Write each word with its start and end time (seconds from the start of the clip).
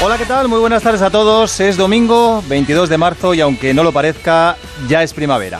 Hola, 0.00 0.16
¿qué 0.16 0.24
tal? 0.24 0.46
Muy 0.46 0.60
buenas 0.60 0.84
tardes 0.84 1.02
a 1.02 1.10
todos. 1.10 1.58
Es 1.58 1.76
domingo 1.76 2.40
22 2.46 2.88
de 2.88 2.98
marzo 2.98 3.34
y 3.34 3.40
aunque 3.40 3.74
no 3.74 3.82
lo 3.82 3.90
parezca, 3.90 4.56
ya 4.86 5.02
es 5.02 5.12
primavera. 5.12 5.58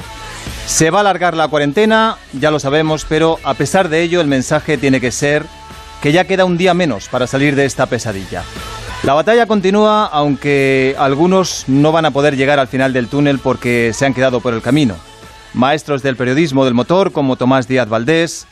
Se 0.66 0.90
va 0.90 0.98
a 0.98 1.00
alargar 1.00 1.36
la 1.36 1.48
cuarentena, 1.48 2.18
ya 2.32 2.52
lo 2.52 2.60
sabemos, 2.60 3.04
pero 3.08 3.40
a 3.42 3.54
pesar 3.54 3.88
de 3.88 4.02
ello 4.02 4.20
el 4.20 4.28
mensaje 4.28 4.78
tiene 4.78 5.00
que 5.00 5.10
ser 5.10 5.44
que 6.00 6.12
ya 6.12 6.24
queda 6.24 6.44
un 6.44 6.56
día 6.56 6.72
menos 6.72 7.08
para 7.08 7.26
salir 7.26 7.56
de 7.56 7.64
esta 7.64 7.86
pesadilla. 7.86 8.44
La 9.02 9.14
batalla 9.14 9.46
continúa, 9.46 10.06
aunque 10.06 10.94
algunos 11.00 11.64
no 11.66 11.90
van 11.90 12.04
a 12.04 12.12
poder 12.12 12.36
llegar 12.36 12.60
al 12.60 12.68
final 12.68 12.92
del 12.92 13.08
túnel 13.08 13.40
porque 13.40 13.90
se 13.92 14.06
han 14.06 14.14
quedado 14.14 14.40
por 14.40 14.54
el 14.54 14.62
camino. 14.62 14.94
Maestros 15.54 16.02
del 16.02 16.16
periodismo 16.16 16.64
del 16.64 16.74
motor 16.74 17.12
como 17.12 17.36
Tomás 17.36 17.68
Díaz 17.68 17.88
Valdés, 17.88 18.48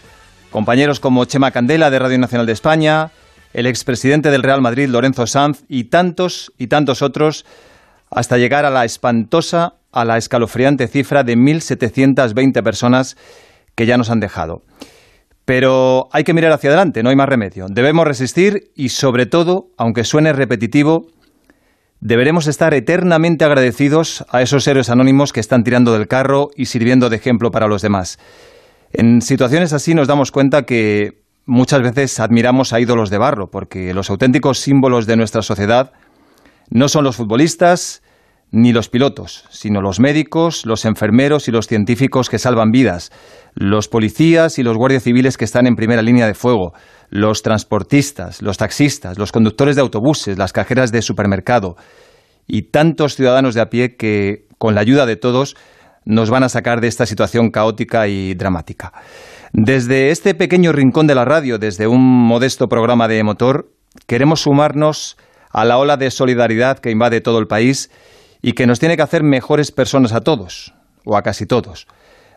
compañeros 0.50 1.00
como 1.00 1.24
Chema 1.24 1.50
Candela 1.50 1.90
de 1.90 1.98
Radio 1.98 2.16
Nacional 2.18 2.46
de 2.46 2.52
España, 2.52 3.10
el 3.52 3.66
expresidente 3.66 4.30
del 4.30 4.44
Real 4.44 4.62
Madrid 4.62 4.88
Lorenzo 4.88 5.26
Sanz 5.26 5.64
y 5.68 5.84
tantos 5.84 6.52
y 6.58 6.68
tantos 6.68 7.02
otros 7.02 7.44
hasta 8.08 8.38
llegar 8.38 8.64
a 8.64 8.70
la 8.70 8.84
espantosa, 8.84 9.74
a 9.90 10.04
la 10.04 10.16
escalofriante 10.16 10.86
cifra 10.86 11.24
de 11.24 11.36
1.720 11.36 12.62
personas 12.62 13.16
que 13.74 13.84
ya 13.84 13.98
nos 13.98 14.08
han 14.08 14.20
dejado. 14.20 14.62
Pero 15.44 16.08
hay 16.12 16.22
que 16.22 16.34
mirar 16.34 16.52
hacia 16.52 16.70
adelante, 16.70 17.02
no 17.02 17.10
hay 17.10 17.16
más 17.16 17.28
remedio. 17.28 17.66
Debemos 17.68 18.06
resistir 18.06 18.70
y, 18.76 18.90
sobre 18.90 19.26
todo, 19.26 19.70
aunque 19.76 20.04
suene 20.04 20.32
repetitivo, 20.32 21.08
deberemos 22.02 22.48
estar 22.48 22.74
eternamente 22.74 23.44
agradecidos 23.44 24.26
a 24.28 24.42
esos 24.42 24.66
héroes 24.66 24.90
anónimos 24.90 25.32
que 25.32 25.38
están 25.38 25.62
tirando 25.62 25.92
del 25.92 26.08
carro 26.08 26.50
y 26.56 26.66
sirviendo 26.66 27.08
de 27.08 27.16
ejemplo 27.16 27.52
para 27.52 27.68
los 27.68 27.80
demás. 27.80 28.18
En 28.92 29.22
situaciones 29.22 29.72
así 29.72 29.94
nos 29.94 30.08
damos 30.08 30.32
cuenta 30.32 30.64
que 30.64 31.22
muchas 31.46 31.80
veces 31.80 32.18
admiramos 32.18 32.72
a 32.72 32.80
ídolos 32.80 33.08
de 33.08 33.18
barro, 33.18 33.50
porque 33.50 33.94
los 33.94 34.10
auténticos 34.10 34.58
símbolos 34.58 35.06
de 35.06 35.16
nuestra 35.16 35.42
sociedad 35.42 35.92
no 36.70 36.88
son 36.88 37.04
los 37.04 37.16
futbolistas 37.16 38.02
ni 38.50 38.72
los 38.72 38.88
pilotos, 38.88 39.44
sino 39.50 39.80
los 39.80 40.00
médicos, 40.00 40.66
los 40.66 40.84
enfermeros 40.84 41.46
y 41.46 41.52
los 41.52 41.68
científicos 41.68 42.28
que 42.28 42.38
salvan 42.38 42.70
vidas, 42.70 43.12
los 43.54 43.88
policías 43.88 44.58
y 44.58 44.64
los 44.64 44.76
guardias 44.76 45.04
civiles 45.04 45.38
que 45.38 45.44
están 45.44 45.66
en 45.66 45.76
primera 45.76 46.02
línea 46.02 46.26
de 46.26 46.34
fuego, 46.34 46.74
los 47.12 47.42
transportistas, 47.42 48.40
los 48.40 48.56
taxistas, 48.56 49.18
los 49.18 49.32
conductores 49.32 49.76
de 49.76 49.82
autobuses, 49.82 50.38
las 50.38 50.54
cajeras 50.54 50.92
de 50.92 51.02
supermercado 51.02 51.76
y 52.46 52.70
tantos 52.70 53.16
ciudadanos 53.16 53.54
de 53.54 53.60
a 53.60 53.68
pie 53.68 53.96
que, 53.98 54.46
con 54.56 54.74
la 54.74 54.80
ayuda 54.80 55.04
de 55.04 55.16
todos, 55.16 55.54
nos 56.06 56.30
van 56.30 56.42
a 56.42 56.48
sacar 56.48 56.80
de 56.80 56.88
esta 56.88 57.04
situación 57.04 57.50
caótica 57.50 58.08
y 58.08 58.32
dramática. 58.32 58.94
Desde 59.52 60.10
este 60.10 60.34
pequeño 60.34 60.72
rincón 60.72 61.06
de 61.06 61.14
la 61.14 61.26
radio, 61.26 61.58
desde 61.58 61.86
un 61.86 62.00
modesto 62.00 62.66
programa 62.66 63.08
de 63.08 63.22
motor, 63.22 63.70
queremos 64.06 64.40
sumarnos 64.40 65.18
a 65.50 65.66
la 65.66 65.76
ola 65.76 65.98
de 65.98 66.10
solidaridad 66.10 66.78
que 66.78 66.90
invade 66.90 67.20
todo 67.20 67.38
el 67.40 67.46
país 67.46 67.90
y 68.40 68.52
que 68.52 68.66
nos 68.66 68.80
tiene 68.80 68.96
que 68.96 69.02
hacer 69.02 69.22
mejores 69.22 69.70
personas 69.70 70.14
a 70.14 70.22
todos, 70.22 70.72
o 71.04 71.14
a 71.14 71.22
casi 71.22 71.44
todos. 71.44 71.86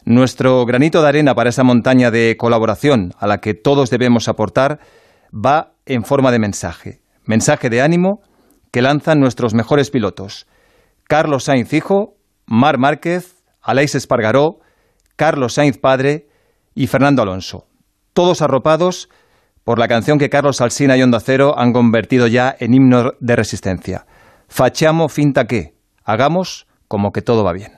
Nuestro 0.08 0.67
granito 0.67 1.02
de 1.02 1.08
arena 1.08 1.34
para 1.34 1.50
esa 1.50 1.64
montaña 1.64 2.11
de 2.11 2.38
colaboración 2.38 3.14
a 3.17 3.25
la 3.25 3.39
que 3.39 3.56
todos 3.56 3.89
debemos 3.89 4.28
aportar 4.28 4.80
va 5.34 5.73
en 5.88 6.03
forma 6.03 6.31
de 6.31 6.38
mensaje, 6.38 7.02
mensaje 7.23 7.72
de 7.72 7.81
ánimo 7.81 8.22
que 8.72 8.83
lanzan 8.83 9.20
nuestros 9.20 9.56
mejores 9.56 9.89
pilotos. 9.89 10.45
Carlos 11.06 11.45
Sainz 11.45 11.73
hijo, 11.73 12.17
Mar 12.45 12.78
Márquez, 12.78 13.44
Aleix 13.64 13.95
Espargaró, 13.95 14.59
Carlos 15.16 15.56
Sainz 15.56 15.80
padre 15.80 16.28
y 16.76 16.86
Fernando 16.86 17.23
Alonso. 17.23 17.66
Todos 18.14 18.44
arropados 18.44 19.09
por 19.64 19.80
la 19.80 19.88
canción 19.88 20.20
que 20.20 20.30
Carlos 20.30 20.61
Alsina 20.61 20.98
y 20.98 21.02
Onda 21.02 21.20
Cero 21.20 21.56
han 21.58 21.73
convertido 21.73 22.27
ya 22.27 22.55
en 22.60 22.76
himno 22.76 23.14
de 23.20 23.36
resistencia. 23.36 24.05
Facciamo 24.49 25.10
finta 25.10 25.45
que, 25.45 25.73
hagamos 26.04 26.67
como 26.87 27.11
que 27.11 27.23
todo 27.23 27.43
va 27.43 27.54
bien. 27.54 27.72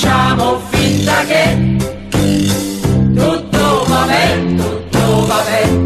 Facciamo 0.00 0.60
finta 0.70 1.24
che 1.24 1.77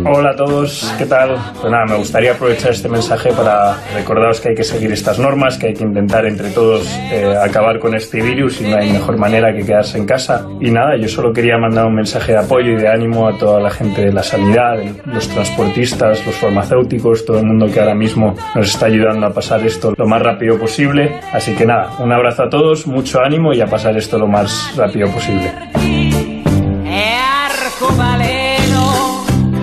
Hola 0.04 0.30
a 0.30 0.36
todos, 0.36 0.92
¿qué 0.98 1.06
tal? 1.06 1.36
Pues 1.60 1.70
nada, 1.70 1.84
me 1.86 1.96
gustaría 1.96 2.32
aprovechar 2.32 2.72
este 2.72 2.88
mensaje 2.88 3.32
para 3.32 3.76
recordaros 3.94 4.40
que 4.40 4.48
hay 4.48 4.54
que 4.54 4.64
seguir 4.64 4.90
estas 4.90 5.18
normas, 5.18 5.56
que 5.56 5.68
hay 5.68 5.74
que 5.74 5.84
intentar 5.84 6.26
entre 6.26 6.50
todos 6.50 6.88
eh, 7.12 7.34
acabar 7.40 7.78
con 7.78 7.94
este 7.94 8.20
virus 8.20 8.60
y 8.60 8.68
no 8.68 8.78
hay 8.78 8.90
mejor 8.90 9.16
manera 9.16 9.54
que 9.54 9.64
quedarse 9.64 9.98
en 9.98 10.06
casa. 10.06 10.46
Y 10.60 10.70
nada, 10.70 10.96
yo 10.96 11.08
solo 11.08 11.32
quería 11.32 11.56
mandar 11.56 11.86
un 11.86 11.94
mensaje 11.94 12.32
de 12.32 12.38
apoyo 12.38 12.72
y 12.72 12.76
de 12.76 12.88
ánimo 12.88 13.28
a 13.28 13.38
toda 13.38 13.60
la 13.60 13.70
gente 13.70 14.02
de 14.02 14.12
la 14.12 14.24
sanidad, 14.24 14.78
los 15.06 15.28
transportistas, 15.28 16.26
los 16.26 16.34
farmacéuticos, 16.34 17.24
todo 17.24 17.38
el 17.38 17.46
mundo 17.46 17.66
que 17.72 17.78
ahora 17.78 17.94
mismo 17.94 18.34
nos 18.56 18.68
está 18.68 18.86
ayudando 18.86 19.26
a 19.26 19.32
pasar 19.32 19.64
esto 19.64 19.94
lo 19.96 20.06
más 20.06 20.20
rápido 20.20 20.58
posible. 20.58 21.20
Así 21.32 21.54
que 21.54 21.64
nada, 21.64 21.92
un 22.00 22.12
abrazo 22.12 22.42
a 22.44 22.50
todos, 22.50 22.86
mucho 22.86 23.20
ánimo 23.20 23.52
y 23.52 23.60
a 23.60 23.66
pasar 23.66 23.96
esto 23.96 24.18
lo 24.18 24.26
más 24.26 24.74
rápido 24.76 25.08
posible. 25.10 25.52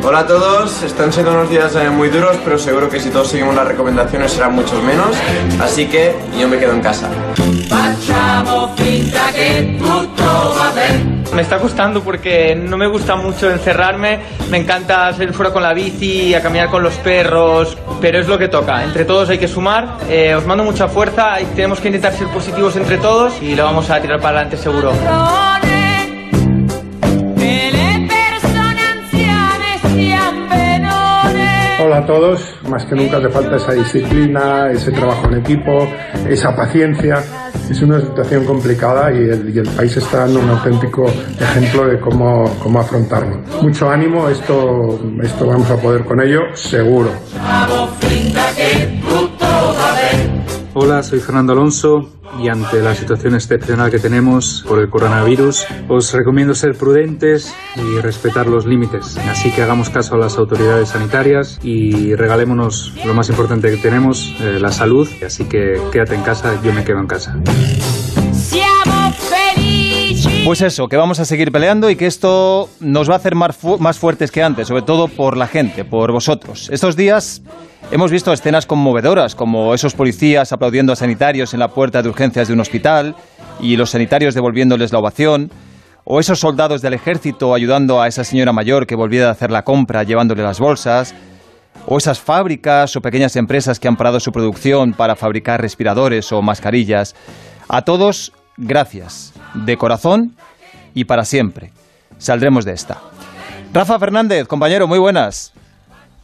Hola 0.09 0.21
a 0.21 0.25
todos, 0.25 0.81
están 0.81 1.13
siendo 1.13 1.31
unos 1.33 1.51
días 1.51 1.75
eh, 1.75 1.87
muy 1.87 2.09
duros, 2.09 2.35
pero 2.43 2.57
seguro 2.57 2.89
que 2.89 2.99
si 2.99 3.11
todos 3.11 3.27
seguimos 3.27 3.53
las 3.53 3.67
recomendaciones 3.67 4.31
serán 4.31 4.55
muchos 4.55 4.81
menos, 4.81 5.15
así 5.61 5.85
que 5.85 6.15
yo 6.35 6.47
me 6.47 6.57
quedo 6.57 6.73
en 6.73 6.81
casa. 6.81 7.07
Me 11.35 11.43
está 11.43 11.59
costando 11.59 12.01
porque 12.01 12.55
no 12.55 12.75
me 12.75 12.87
gusta 12.87 13.15
mucho 13.17 13.51
encerrarme, 13.51 14.21
me 14.49 14.57
encanta 14.57 15.13
salir 15.13 15.31
fuera 15.31 15.53
con 15.53 15.61
la 15.61 15.75
bici, 15.75 16.33
a 16.33 16.41
caminar 16.41 16.71
con 16.71 16.81
los 16.81 16.95
perros, 16.95 17.77
pero 18.01 18.17
es 18.17 18.27
lo 18.27 18.39
que 18.39 18.47
toca, 18.47 18.83
entre 18.83 19.05
todos 19.05 19.29
hay 19.29 19.37
que 19.37 19.47
sumar, 19.47 19.99
Eh, 20.09 20.33
os 20.33 20.43
mando 20.43 20.63
mucha 20.63 20.87
fuerza 20.87 21.39
y 21.39 21.45
tenemos 21.55 21.79
que 21.79 21.89
intentar 21.89 22.13
ser 22.13 22.25
positivos 22.29 22.75
entre 22.77 22.97
todos 22.97 23.39
y 23.43 23.55
lo 23.55 23.63
vamos 23.63 23.87
a 23.91 24.01
tirar 24.01 24.19
para 24.19 24.39
adelante 24.39 24.57
seguro. 24.57 24.91
Hola 31.81 31.99
a 31.99 32.05
todos, 32.05 32.41
más 32.67 32.83
que 32.83 32.93
nunca 32.93 33.17
hace 33.17 33.29
falta 33.29 33.55
esa 33.55 33.71
disciplina, 33.71 34.69
ese 34.69 34.91
trabajo 34.91 35.27
en 35.27 35.39
equipo, 35.39 35.87
esa 36.27 36.53
paciencia. 36.53 37.23
Es 37.69 37.81
una 37.81 38.01
situación 38.01 38.43
complicada 38.43 39.13
y 39.13 39.29
el, 39.29 39.55
y 39.55 39.59
el 39.59 39.69
país 39.69 39.95
está 39.95 40.19
dando 40.19 40.41
un 40.41 40.49
auténtico 40.49 41.05
ejemplo 41.39 41.87
de 41.87 41.97
cómo, 42.01 42.53
cómo 42.61 42.81
afrontarlo. 42.81 43.41
Mucho 43.61 43.89
ánimo, 43.89 44.27
esto, 44.27 44.99
esto 45.23 45.47
vamos 45.47 45.71
a 45.71 45.77
poder 45.77 46.03
con 46.03 46.19
ello, 46.19 46.41
seguro. 46.53 47.11
Hola, 50.75 51.01
soy 51.01 51.19
Fernando 51.19 51.53
Alonso 51.53 52.09
y 52.39 52.47
ante 52.47 52.81
la 52.81 52.93
situación 52.93 53.33
excepcional 53.33 53.89
que 53.89 53.97
tenemos 53.97 54.63
por 54.67 54.79
el 54.79 54.87
coronavirus, 54.87 55.65
os 55.87 56.13
recomiendo 56.13 56.53
ser 56.53 56.75
prudentes 56.77 57.55
y 57.75 57.99
respetar 57.99 58.45
los 58.45 58.67
límites. 58.67 59.17
Así 59.17 59.51
que 59.51 59.63
hagamos 59.63 59.89
caso 59.89 60.13
a 60.13 60.19
las 60.19 60.37
autoridades 60.37 60.89
sanitarias 60.89 61.59
y 61.63 62.13
regalémonos 62.13 62.93
lo 63.03 63.15
más 63.15 63.29
importante 63.29 63.71
que 63.71 63.77
tenemos, 63.77 64.35
eh, 64.41 64.59
la 64.59 64.71
salud. 64.71 65.09
Así 65.25 65.45
que 65.45 65.81
quédate 65.91 66.13
en 66.13 66.21
casa, 66.21 66.61
yo 66.63 66.71
me 66.71 66.83
quedo 66.83 66.99
en 66.99 67.07
casa. 67.07 67.35
Pues 70.45 70.61
eso, 70.61 70.87
que 70.87 70.97
vamos 70.97 71.19
a 71.19 71.25
seguir 71.25 71.51
peleando 71.51 71.89
y 71.91 71.95
que 71.95 72.07
esto 72.07 72.69
nos 72.79 73.07
va 73.07 73.13
a 73.13 73.17
hacer 73.17 73.35
más, 73.35 73.57
más 73.79 73.99
fuertes 73.99 74.31
que 74.31 74.41
antes, 74.41 74.67
sobre 74.67 74.81
todo 74.81 75.07
por 75.07 75.37
la 75.37 75.45
gente, 75.45 75.85
por 75.85 76.11
vosotros. 76.11 76.69
Estos 76.71 76.95
días 76.95 77.43
hemos 77.91 78.09
visto 78.09 78.33
escenas 78.33 78.65
conmovedoras, 78.65 79.35
como 79.35 79.75
esos 79.75 79.93
policías 79.93 80.51
aplaudiendo 80.51 80.91
a 80.93 80.95
sanitarios 80.95 81.53
en 81.53 81.59
la 81.59 81.67
puerta 81.67 82.01
de 82.01 82.09
urgencias 82.09 82.47
de 82.47 82.55
un 82.55 82.61
hospital 82.61 83.15
y 83.59 83.75
los 83.75 83.91
sanitarios 83.91 84.33
devolviéndoles 84.33 84.91
la 84.91 84.99
ovación, 84.99 85.51
o 86.03 86.19
esos 86.19 86.39
soldados 86.39 86.81
del 86.81 86.95
ejército 86.95 87.53
ayudando 87.53 88.01
a 88.01 88.07
esa 88.07 88.23
señora 88.23 88.51
mayor 88.51 88.87
que 88.87 88.95
volvía 88.95 89.27
a 89.27 89.31
hacer 89.31 89.51
la 89.51 89.63
compra 89.63 90.03
llevándole 90.03 90.41
las 90.41 90.59
bolsas, 90.59 91.13
o 91.85 91.97
esas 91.97 92.19
fábricas 92.19 92.95
o 92.95 93.01
pequeñas 93.01 93.35
empresas 93.35 93.79
que 93.79 93.87
han 93.87 93.97
parado 93.97 94.19
su 94.19 94.31
producción 94.31 94.93
para 94.93 95.15
fabricar 95.15 95.61
respiradores 95.61 96.31
o 96.31 96.41
mascarillas. 96.41 97.15
A 97.67 97.83
todos, 97.83 98.31
gracias, 98.57 99.33
de 99.53 99.77
corazón 99.77 100.35
y 100.93 101.05
para 101.05 101.25
siempre. 101.25 101.71
Saldremos 102.17 102.65
de 102.65 102.73
esta. 102.73 102.99
Rafa 103.73 103.99
Fernández, 103.99 104.47
compañero, 104.47 104.87
muy 104.87 104.99
buenas. 104.99 105.53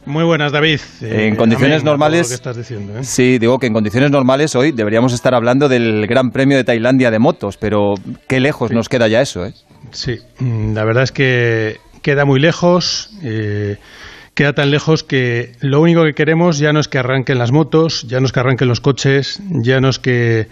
Muy 0.04 0.22
buenas, 0.24 0.52
David. 0.52 0.80
Eh, 1.00 1.26
En 1.28 1.36
condiciones 1.36 1.78
a 1.78 1.80
todo 1.80 1.90
normales- 1.90 2.22
lo 2.22 2.28
que 2.28 2.34
estás 2.34 2.56
diciendo, 2.56 2.98
¿eh? 2.98 3.02
Sí, 3.04 3.38
digo 3.38 3.58
que 3.58 3.66
en 3.66 3.72
condiciones 3.72 4.10
normales 4.10 4.54
hoy 4.54 4.70
deberíamos 4.72 5.12
estar 5.12 5.34
hablando 5.34 5.68
del 5.68 6.06
Gran 6.06 6.30
Premio 6.30 6.56
de 6.56 6.62
Tailandia 6.64 7.10
de 7.10 7.18
motos, 7.18 7.56
pero 7.56 7.94
qué 8.28 8.38
lejos 8.38 8.70
nos 8.70 8.88
queda 8.88 9.08
ya 9.08 9.20
eso, 9.20 9.44
¿eh? 9.44 9.54
Sí, 9.90 10.18
mm, 10.38 10.74
la 10.74 10.84
verdad 10.84 11.02
es 11.02 11.12
que 11.12 11.78
queda 12.02 12.24
muy 12.24 12.38
lejos. 12.40 13.10
eh, 13.22 13.78
queda 14.34 14.52
tan 14.52 14.70
lejos 14.70 15.02
que 15.02 15.52
lo 15.60 15.80
único 15.80 16.04
que 16.04 16.12
queremos 16.12 16.58
ya 16.58 16.72
no 16.74 16.78
es 16.78 16.88
que 16.88 16.98
arranquen 16.98 17.38
las 17.38 17.52
motos, 17.52 18.02
ya 18.06 18.20
no 18.20 18.26
es 18.26 18.32
que 18.32 18.40
arranquen 18.40 18.68
los 18.68 18.80
coches, 18.82 19.40
ya 19.50 19.80
no 19.80 19.88
es 19.88 19.98
que 19.98 20.46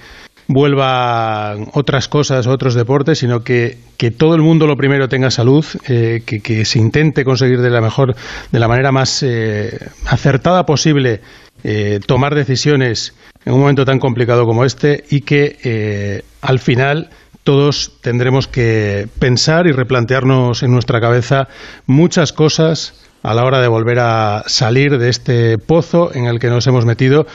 vuelvan 0.47 1.69
otras 1.73 2.09
cosas, 2.09 2.47
otros 2.47 2.75
deportes, 2.75 3.19
sino 3.19 3.43
que, 3.43 3.79
que 3.97 4.11
todo 4.11 4.35
el 4.35 4.43
mundo 4.43 4.67
lo 4.67 4.77
primero 4.77 5.09
tenga 5.09 5.31
salud, 5.31 5.65
eh, 5.89 6.23
que, 6.27 6.41
que, 6.41 6.65
se 6.65 6.79
intente 6.79 7.25
conseguir 7.25 7.61
de 7.61 7.71
la 7.71 7.81
mejor, 7.81 8.15
de 8.53 8.59
la 8.59 8.69
manera 8.69 8.93
más 8.93 9.23
eh, 9.23 9.79
acertada 10.07 10.67
posible 10.67 11.21
eh, 11.63 12.01
tomar 12.07 12.35
decisiones 12.35 13.15
en 13.45 13.55
un 13.55 13.61
momento 13.61 13.85
tan 13.85 13.99
complicado 13.99 14.45
como 14.47 14.65
este 14.65 15.05
y 15.11 15.23
que 15.23 16.23
al 16.41 16.59
final 16.59 17.11
todos 17.43 17.99
tendremos 18.01 18.49
que 18.49 19.07
pensar 19.19 19.67
y 19.67 19.73
replantearnos 19.73 20.63
en 20.63 20.73
nuestra 20.73 21.01
cabeza 21.01 21.49
muchas 21.87 22.33
cosas 22.33 22.95
a 23.23 23.35
la 23.35 23.45
hora 23.45 23.61
de 23.61 23.69
volver 23.69 23.99
a 24.01 24.45
salir 24.47 24.99
de 24.99 25.09
este 25.09 25.59
pozo 25.59 26.15
en 26.15 26.27
el 26.27 26.39
que 26.39 26.49
nos 26.49 26.67
hemos 26.67 26.85
metido 26.85 27.27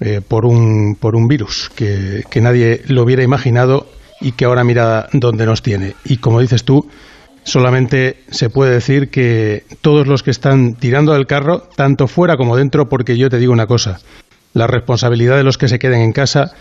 eh, 0.00 0.20
por, 0.26 0.44
un, 0.44 0.96
por 0.98 1.16
un 1.16 1.28
virus 1.28 1.70
que, 1.74 2.22
que 2.30 2.40
nadie 2.40 2.82
lo 2.86 3.02
hubiera 3.02 3.22
imaginado 3.22 3.86
y 4.20 4.32
que 4.32 4.44
ahora 4.44 4.64
mira 4.64 5.08
dónde 5.12 5.46
nos 5.46 5.62
tiene. 5.62 5.94
Y 6.04 6.18
como 6.18 6.40
dices 6.40 6.64
tú, 6.64 6.88
solamente 7.44 8.22
se 8.30 8.50
puede 8.50 8.72
decir 8.72 9.10
que 9.10 9.64
todos 9.80 10.06
los 10.06 10.22
que 10.22 10.30
están 10.30 10.74
tirando 10.74 11.12
del 11.12 11.26
carro, 11.26 11.68
tanto 11.74 12.06
fuera 12.06 12.36
como 12.36 12.56
dentro, 12.56 12.88
porque 12.88 13.16
yo 13.16 13.30
te 13.30 13.38
digo 13.38 13.52
una 13.52 13.66
cosa, 13.66 14.00
la 14.54 14.66
responsabilidad 14.66 15.36
de 15.36 15.44
los 15.44 15.58
que 15.58 15.68
se 15.68 15.78
queden 15.78 16.00
en 16.00 16.12
casa, 16.12 16.52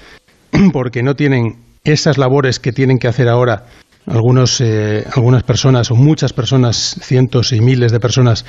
porque 0.74 1.04
no 1.04 1.16
tienen 1.16 1.57
esas 1.84 2.18
labores 2.18 2.60
que 2.60 2.74
tienen 2.74 3.00
que 3.00 3.07
hacer 3.07 3.28
ahora 3.28 3.66
algunos, 4.06 4.62
eh, 4.62 5.06
algunas 5.13 5.44
personas 5.44 5.92
o 5.92 5.95
muchas 5.95 6.34
personas, 6.34 6.98
cientos 7.01 7.51
y 7.51 7.60
miles 7.60 7.92
de 7.92 8.00
personas 8.00 8.45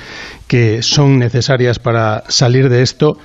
que 0.47 0.81
son 0.81 1.19
necesarias 1.19 1.79
para 1.79 2.23
salir 2.29 2.69
de 2.69 2.81
esto, 2.81 3.17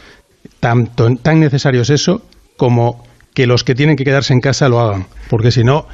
tanto, 0.60 1.14
tan 1.16 1.40
necesario 1.40 1.82
es 1.82 1.90
eso 1.90 2.22
como 2.56 3.04
que 3.34 3.46
los 3.46 3.64
que 3.64 3.74
tienen 3.74 3.96
que 3.96 4.04
quedarse 4.04 4.32
en 4.32 4.40
casa 4.40 4.68
lo 4.68 4.80
hagan, 4.80 5.06
porque 5.28 5.50
si 5.50 5.64
no, 5.64 5.86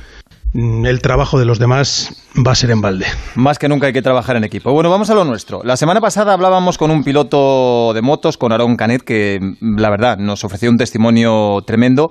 Mm, 0.53 0.85
el 0.85 1.01
trabajo 1.01 1.39
de 1.39 1.45
los 1.45 1.61
demás 1.61 2.25
va 2.37 2.53
a 2.53 2.55
ser 2.57 2.73
en 2.73 2.81
balde. 2.81 3.07
Más 3.37 3.59
que 3.59 3.69
nunca 3.69 3.87
hay 3.87 3.93
que 3.93 4.03
trabajar 4.03 4.37
en 4.37 4.43
equipo. 4.43 4.73
Bueno, 4.73 4.91
vamos 4.91 5.09
a 5.11 5.15
lo 5.15 5.25
nuestro. 5.25 5.63
La 5.63 5.77
semana 5.77 6.01
pasada 6.01 6.33
hablábamos 6.33 6.77
con 6.77 6.91
un 6.91 7.05
piloto 7.05 7.93
de 7.95 8.03
motos, 8.03 8.37
con 8.37 8.51
Aaron 8.51 8.77
Canet, 8.77 9.03
que 9.03 9.39
la 9.61 9.91
verdad 9.91 10.19
nos 10.19 10.43
ofreció 10.43 10.69
un 10.71 10.79
testimonio 10.79 11.63
tremendo. 11.65 12.11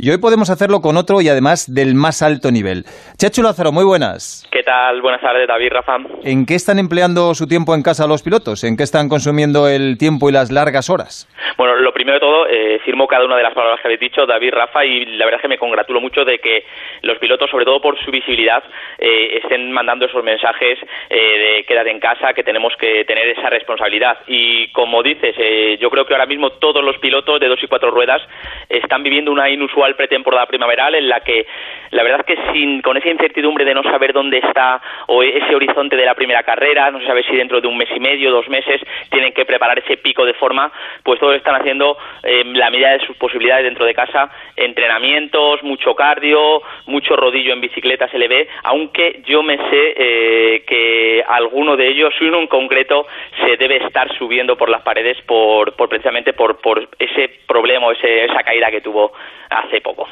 Y 0.00 0.10
hoy 0.10 0.18
podemos 0.18 0.48
hacerlo 0.48 0.80
con 0.80 0.96
otro 0.96 1.20
y 1.20 1.28
además 1.28 1.74
del 1.74 1.96
más 1.96 2.22
alto 2.22 2.52
nivel. 2.52 2.84
Chechu 3.18 3.42
Lázaro, 3.42 3.72
muy 3.72 3.84
buenas. 3.84 4.46
¿Qué 4.48 4.62
tal? 4.62 5.02
Buenas 5.02 5.20
tardes, 5.20 5.48
David, 5.48 5.70
Rafa. 5.72 5.96
¿En 6.22 6.46
qué 6.46 6.54
están 6.54 6.78
empleando 6.78 7.34
su 7.34 7.48
tiempo 7.48 7.74
en 7.74 7.82
casa 7.82 8.06
los 8.06 8.22
pilotos? 8.22 8.62
¿En 8.62 8.76
qué 8.76 8.84
están 8.84 9.08
consumiendo 9.08 9.66
el 9.66 9.98
tiempo 9.98 10.28
y 10.28 10.32
las 10.32 10.52
largas 10.52 10.88
horas? 10.88 11.26
Bueno, 11.56 11.74
lo 11.74 11.92
primero 11.92 12.14
de 12.14 12.20
todo, 12.20 12.46
eh, 12.46 12.78
firmo 12.84 13.08
cada 13.08 13.24
una 13.24 13.36
de 13.36 13.42
las 13.42 13.52
palabras 13.54 13.80
que 13.80 13.88
habéis 13.88 13.98
dicho, 13.98 14.24
David, 14.24 14.52
Rafa, 14.52 14.84
y 14.84 15.04
la 15.16 15.24
verdad 15.24 15.40
es 15.40 15.42
que 15.42 15.48
me 15.48 15.58
congratulo 15.58 16.00
mucho 16.00 16.24
de 16.24 16.38
que 16.38 16.64
los 17.02 17.18
pilotos, 17.18 17.50
sobre 17.50 17.64
todo 17.64 17.80
por 17.80 17.98
su 17.98 18.12
visibilidad, 18.12 18.62
eh, 18.98 19.40
estén 19.42 19.72
mandando 19.72 20.06
esos 20.06 20.22
mensajes 20.22 20.78
eh, 21.10 21.56
de 21.56 21.64
quédate 21.64 21.90
en 21.90 21.98
casa, 21.98 22.34
que 22.34 22.44
tenemos 22.44 22.72
que 22.78 23.04
tener 23.04 23.26
esa 23.30 23.50
responsabilidad. 23.50 24.18
Y 24.28 24.70
como 24.70 25.02
dices, 25.02 25.34
eh, 25.38 25.76
yo 25.80 25.90
creo 25.90 26.06
que 26.06 26.14
ahora 26.14 26.26
mismo 26.26 26.50
todos 26.50 26.84
los 26.84 26.98
pilotos 26.98 27.40
de 27.40 27.48
dos 27.48 27.60
y 27.60 27.66
cuatro 27.66 27.90
ruedas 27.90 28.22
están 28.68 29.02
viviendo 29.02 29.32
una 29.32 29.50
inusual 29.50 29.87
pretemporada 29.96 30.46
primaveral 30.46 30.94
en 30.94 31.08
la 31.08 31.20
que 31.20 31.46
la 31.90 32.02
verdad 32.02 32.24
es 32.26 32.36
que 32.36 32.52
sin 32.52 32.82
con 32.82 32.96
esa 32.96 33.08
incertidumbre 33.08 33.64
de 33.64 33.74
no 33.74 33.82
saber 33.82 34.12
dónde 34.12 34.38
está 34.38 34.80
o 35.06 35.22
ese 35.22 35.54
horizonte 35.54 35.96
de 35.96 36.04
la 36.04 36.14
primera 36.14 36.42
carrera, 36.42 36.90
no 36.90 37.00
se 37.00 37.06
sabe 37.06 37.22
si 37.24 37.36
dentro 37.36 37.60
de 37.60 37.68
un 37.68 37.76
mes 37.76 37.88
y 37.94 38.00
medio, 38.00 38.30
dos 38.30 38.48
meses, 38.48 38.80
tienen 39.10 39.32
que 39.32 39.44
preparar 39.44 39.78
ese 39.78 39.96
pico 39.96 40.24
de 40.24 40.34
forma, 40.34 40.70
pues 41.02 41.18
todos 41.20 41.36
están 41.36 41.54
haciendo 41.54 41.96
eh, 42.22 42.44
la 42.54 42.70
medida 42.70 42.92
de 42.92 43.06
sus 43.06 43.16
posibilidades 43.16 43.64
dentro 43.64 43.84
de 43.84 43.94
casa, 43.94 44.30
entrenamientos, 44.56 45.62
mucho 45.62 45.94
cardio, 45.94 46.62
mucho 46.86 47.16
rodillo 47.16 47.52
en 47.52 47.60
bicicleta 47.60 48.08
se 48.08 48.18
le 48.18 48.28
ve, 48.28 48.48
aunque 48.64 49.22
yo 49.26 49.42
me 49.42 49.56
sé 49.56 49.94
eh, 49.96 50.64
que 50.66 51.24
alguno 51.26 51.76
de 51.76 51.88
ellos, 51.88 52.12
uno 52.20 52.38
en 52.38 52.46
concreto, 52.46 53.06
se 53.44 53.56
debe 53.56 53.76
estar 53.76 54.12
subiendo 54.16 54.56
por 54.56 54.68
las 54.68 54.82
paredes 54.82 55.18
por, 55.22 55.74
por 55.74 55.88
precisamente 55.88 56.32
por, 56.32 56.60
por 56.60 56.88
ese 56.98 57.28
problema, 57.46 57.92
ese, 57.92 58.24
esa 58.24 58.42
caída 58.42 58.70
que 58.70 58.80
tuvo 58.80 59.12
hace 59.50 59.77
poco. 59.80 60.04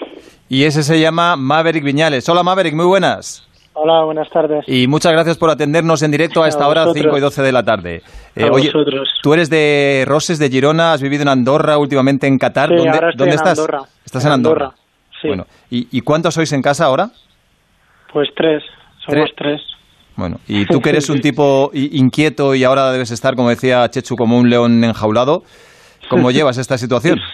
Y 0.48 0.64
ese 0.64 0.82
se 0.82 1.00
llama 1.00 1.36
Maverick 1.36 1.84
Viñales. 1.84 2.28
Hola 2.28 2.42
Maverick, 2.42 2.74
muy 2.74 2.86
buenas. 2.86 3.42
Hola, 3.78 4.04
buenas 4.04 4.30
tardes. 4.30 4.64
Y 4.66 4.86
muchas 4.86 5.12
gracias 5.12 5.36
por 5.36 5.50
atendernos 5.50 6.02
en 6.02 6.10
directo 6.10 6.42
a 6.42 6.48
esta 6.48 6.64
A 6.64 6.68
hora, 6.68 6.82
vosotros. 6.84 7.04
5 7.04 7.18
y 7.18 7.20
12 7.20 7.42
de 7.42 7.52
la 7.52 7.62
tarde. 7.62 8.02
Eh, 8.34 8.44
A 8.44 8.50
oye, 8.50 8.70
vosotros. 8.72 9.08
tú 9.22 9.34
eres 9.34 9.50
de 9.50 10.04
Roses, 10.06 10.38
de 10.38 10.48
Girona, 10.48 10.92
has 10.94 11.02
vivido 11.02 11.22
en 11.22 11.28
Andorra, 11.28 11.76
últimamente 11.76 12.26
en 12.26 12.38
Qatar. 12.38 12.70
Sí, 12.70 12.76
¿Dónde, 12.76 12.90
ahora 12.92 13.10
estoy 13.10 13.18
dónde 13.18 13.32
en 13.34 13.36
estás? 13.38 13.58
Andorra. 13.58 13.82
¿Estás 14.04 14.24
en 14.24 14.32
Andorra? 14.32 14.70
Sí. 15.20 15.28
Bueno, 15.28 15.44
¿y, 15.70 15.88
y 15.98 16.00
cuántos 16.00 16.32
sois 16.34 16.50
en 16.54 16.62
casa 16.62 16.86
ahora? 16.86 17.10
Pues 18.12 18.28
tres, 18.34 18.62
somos 19.04 19.28
tres. 19.36 19.60
Bueno, 20.16 20.38
y 20.48 20.64
tú 20.64 20.80
que 20.80 20.88
eres 20.96 21.10
un 21.10 21.20
tipo 21.20 21.70
inquieto 21.74 22.54
y 22.54 22.64
ahora 22.64 22.90
debes 22.92 23.10
estar, 23.10 23.34
como 23.36 23.50
decía 23.50 23.86
Chechu, 23.90 24.16
como 24.16 24.38
un 24.38 24.48
león 24.48 24.82
enjaulado, 24.84 25.42
¿cómo 26.08 26.30
llevas 26.30 26.56
esta 26.56 26.78
situación? 26.78 27.18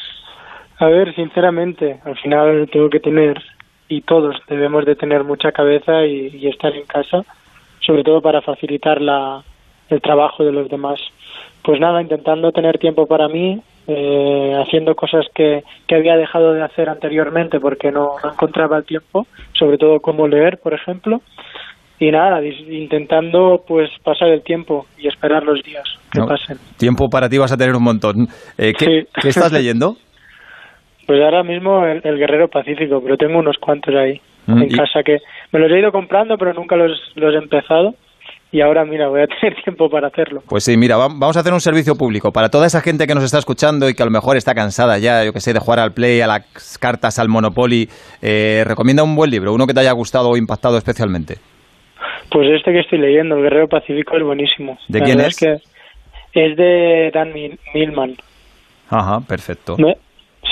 A 0.83 0.87
ver, 0.89 1.15
sinceramente, 1.15 2.01
al 2.05 2.17
final 2.19 2.69
tengo 2.73 2.91
que 2.91 2.99
tener, 2.99 3.41
y 3.89 4.01
todos 4.01 4.35
debemos 4.49 4.85
de 4.85 4.97
tener 4.97 5.23
mucha 5.23 5.53
cabeza 5.53 6.05
y, 6.05 6.29
y 6.37 6.49
estar 6.49 6.75
en 6.75 6.87
casa, 6.87 7.23
sobre 7.79 8.03
todo 8.03 8.21
para 8.21 8.43
facilitar 8.43 9.01
la, 9.01 9.45
el 9.89 10.01
trabajo 10.01 10.43
de 10.45 10.51
los 10.51 10.69
demás. 10.69 10.99
Pues 11.63 11.79
nada, 11.79 12.03
intentando 12.03 12.51
tener 12.51 12.79
tiempo 12.79 13.07
para 13.07 13.29
mí, 13.29 13.61
eh, 13.87 14.61
haciendo 14.61 14.97
cosas 14.97 15.25
que, 15.33 15.63
que 15.87 15.95
había 15.95 16.17
dejado 16.17 16.53
de 16.53 16.63
hacer 16.63 16.89
anteriormente 16.89 17.61
porque 17.61 17.93
no, 17.93 18.15
no 18.25 18.33
encontraba 18.33 18.77
el 18.79 18.85
tiempo, 18.85 19.29
sobre 19.53 19.79
todo 19.79 20.01
como 20.01 20.27
leer, 20.27 20.59
por 20.59 20.75
ejemplo. 20.75 21.23
Y 22.01 22.11
nada, 22.11 22.45
intentando 22.45 23.63
pues 23.69 23.89
pasar 24.03 24.31
el 24.31 24.43
tiempo 24.43 24.87
y 24.99 25.07
esperar 25.07 25.45
los 25.45 25.63
días 25.63 25.85
que 26.11 26.19
No, 26.19 26.27
pasen. 26.27 26.59
Tiempo 26.77 27.09
para 27.09 27.29
ti 27.29 27.39
vas 27.39 27.53
a 27.53 27.57
tener 27.57 27.77
un 27.77 27.85
montón. 27.85 28.27
Eh, 28.59 28.73
¿qué, 28.77 28.85
Sí. 28.85 29.09
qué 29.23 29.29
estás 29.29 29.53
leyendo? 29.53 29.97
Pues 31.07 31.21
ahora 31.23 31.43
mismo 31.43 31.85
el, 31.85 32.01
el 32.05 32.19
Guerrero 32.19 32.49
Pacífico, 32.49 33.01
pero 33.03 33.17
tengo 33.17 33.39
unos 33.39 33.59
cuantos 33.59 33.95
ahí 33.95 34.21
Mm, 34.47 34.59
en 34.63 34.73
y- 34.73 34.77
casa 34.77 35.05
que 35.05 35.19
me 35.53 35.61
los 35.61 35.71
he 35.71 35.79
ido 35.79 35.93
comprando, 35.93 36.37
pero 36.37 36.53
nunca 36.53 36.75
los, 36.75 36.91
los 37.15 37.33
he 37.33 37.39
empezado. 37.39 37.95
Y 38.51 38.61
ahora, 38.61 38.85
mira, 38.85 39.07
voy 39.09 39.21
a 39.23 39.27
tener 39.41 39.55
tiempo 39.63 39.89
para 39.89 40.09
hacerlo. 40.09 40.43
Pues 40.49 40.65
sí, 40.65 40.77
mira, 40.77 40.97
va- 40.97 41.07
vamos 41.09 41.37
a 41.37 41.41
hacer 41.41 41.53
un 41.53 41.61
servicio 41.61 41.95
público 41.97 42.33
para 42.33 42.49
toda 42.51 42.67
esa 42.67 42.81
gente 42.81 43.07
que 43.07 43.15
nos 43.15 43.23
está 43.23 43.39
escuchando 43.39 43.89
y 43.89 43.95
que 43.95 44.03
a 44.03 44.07
lo 44.07 44.11
mejor 44.11 44.37
está 44.37 44.53
cansada 44.53 44.99
ya, 44.99 45.25
yo 45.25 45.33
que 45.33 45.39
sé, 45.41 45.53
de 45.53 45.61
jugar 45.61 45.79
al 45.79 45.93
play, 45.93 46.21
a 46.23 46.27
las 46.27 46.77
cartas, 46.79 47.21
al 47.21 47.29
Monopoly. 47.29 47.89
Eh, 48.21 48.65
recomienda 48.67 49.05
un 49.05 49.15
buen 49.15 49.31
libro, 49.31 49.53
uno 49.55 49.65
que 49.67 49.75
te 49.75 49.81
haya 49.81 49.93
gustado 49.93 50.29
o 50.31 50.37
impactado 50.37 50.77
especialmente. 50.77 51.37
Pues 52.31 52.49
este 52.49 52.73
que 52.73 52.81
estoy 52.81 52.99
leyendo, 52.99 53.37
el 53.37 53.43
Guerrero 53.43 53.69
Pacífico, 53.69 54.17
es 54.17 54.25
buenísimo. 54.25 54.77
¿De 54.89 54.99
La 54.99 55.05
quién 55.05 55.21
es? 55.21 55.37
que 55.37 55.59
es 56.35 56.57
de 56.57 57.11
Dan 57.15 57.33
Mil- 57.33 57.61
Millman. 57.75 58.17
Ajá, 58.91 59.21
perfecto. 59.21 59.77
Me- 59.79 59.97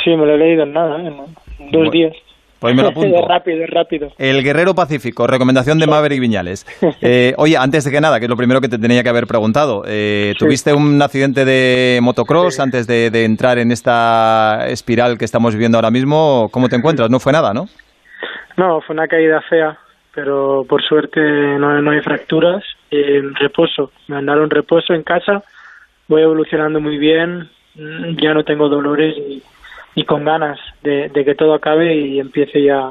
sí, 0.04 0.11
me 0.16 0.26
lo 0.26 0.35
he 0.35 0.38
leído 0.38 0.62
en 0.64 0.73
nada, 0.73 0.97
en 1.00 1.16
dos 1.16 1.26
Bueno, 1.73 1.90
días. 1.90 2.12
Pues 2.59 2.75
me 2.75 2.83
lo 2.83 2.88
apunto. 2.90 3.26
rápido, 3.26 3.64
es 3.64 3.71
rápido. 3.71 4.12
El 4.19 4.42
Guerrero 4.42 4.75
Pacífico, 4.75 5.26
recomendación 5.26 5.78
de 5.78 5.87
Maverick 5.87 6.21
Viñales. 6.21 6.66
Eh, 7.02 7.33
oye, 7.38 7.57
antes 7.57 7.85
de 7.85 7.90
que 7.90 8.00
nada, 8.00 8.19
que 8.19 8.26
es 8.26 8.30
lo 8.30 8.37
primero 8.37 8.61
que 8.61 8.69
te 8.69 8.78
tenía 8.78 9.02
que 9.02 9.09
haber 9.09 9.26
preguntado, 9.26 9.83
eh, 9.87 10.33
Sí. 10.35 10.38
¿tuviste 10.45 10.75
un 10.75 11.00
accidente 11.00 11.45
de 11.47 11.99
motocross 12.02 12.61
antes 12.61 12.87
de, 12.87 13.11
de 13.11 13.25
entrar 13.25 13.59
en 13.59 13.73
esta 13.73 14.66
espiral 14.69 15.16
que 15.16 15.25
estamos 15.25 15.54
viviendo 15.54 15.78
ahora 15.78 15.90
mismo? 15.90 16.49
¿Cómo 16.52 16.69
te 16.69 16.76
encuentras? 16.76 17.09
No 17.11 17.19
fue 17.21 17.33
nada, 17.33 17.54
¿no? 17.54 17.66
No, 18.59 18.80
fue 18.83 18.92
una 18.95 19.09
caída 19.09 19.40
fea, 19.49 19.78
pero 20.14 20.64
por 20.69 20.83
suerte 20.83 21.21
no, 21.21 21.80
no 21.80 21.90
hay 21.92 22.00
fracturas. 22.00 22.62
En 22.90 23.35
reposo, 23.37 23.90
me 24.09 24.16
mandaron 24.16 24.50
reposo 24.50 24.92
en 24.92 25.02
casa, 25.02 25.42
voy 26.09 26.23
evolucionando 26.23 26.80
muy 26.80 26.99
bien, 26.99 27.49
mm, 27.76 28.21
ya 28.21 28.35
no 28.35 28.45
tengo 28.45 28.69
dolores 28.69 29.16
y, 29.16 29.42
y 29.94 30.04
con 30.04 30.25
ganas 30.25 30.59
de, 30.82 31.09
de 31.09 31.25
que 31.25 31.35
todo 31.35 31.54
acabe 31.54 31.94
y 31.97 32.20
empiece 32.20 32.62
ya 32.62 32.90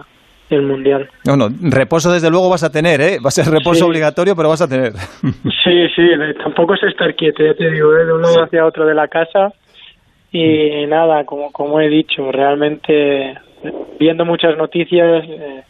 el 0.49 0.63
mundial. 0.63 1.07
No, 1.25 1.37
no, 1.37 1.49
reposo 1.61 2.11
desde 2.11 2.29
luego 2.31 2.49
vas 2.49 2.63
a 2.63 2.71
tener, 2.71 2.99
¿eh? 3.01 3.17
Va 3.23 3.27
a 3.27 3.31
ser 3.31 3.45
reposo 3.45 3.75
Sí. 3.79 3.83
obligatorio, 3.83 4.35
pero 4.35 4.49
vas 4.49 4.61
a 4.61 4.67
tener. 4.67 4.93
Sí, 5.63 5.87
sí, 5.95 6.01
tampoco 6.43 6.73
es 6.73 6.83
estar 6.83 7.13
quieto, 7.15 7.43
ya 7.45 7.53
te 7.53 7.69
digo, 7.69 7.95
¿eh? 7.95 8.05
de 8.05 8.13
un 8.13 8.21
lado 8.21 8.43
hacia 8.43 8.65
otro 8.65 8.85
de 8.85 8.95
la 8.95 9.07
casa 9.07 9.53
y 10.31 10.85
nada, 10.87 11.23
como, 11.25 11.51
como 11.51 11.79
he 11.81 11.87
dicho, 11.89 12.31
realmente 12.31 13.37
viendo 13.99 14.25
muchas 14.25 14.57
noticias, 14.57 15.23
eh, 15.27 15.63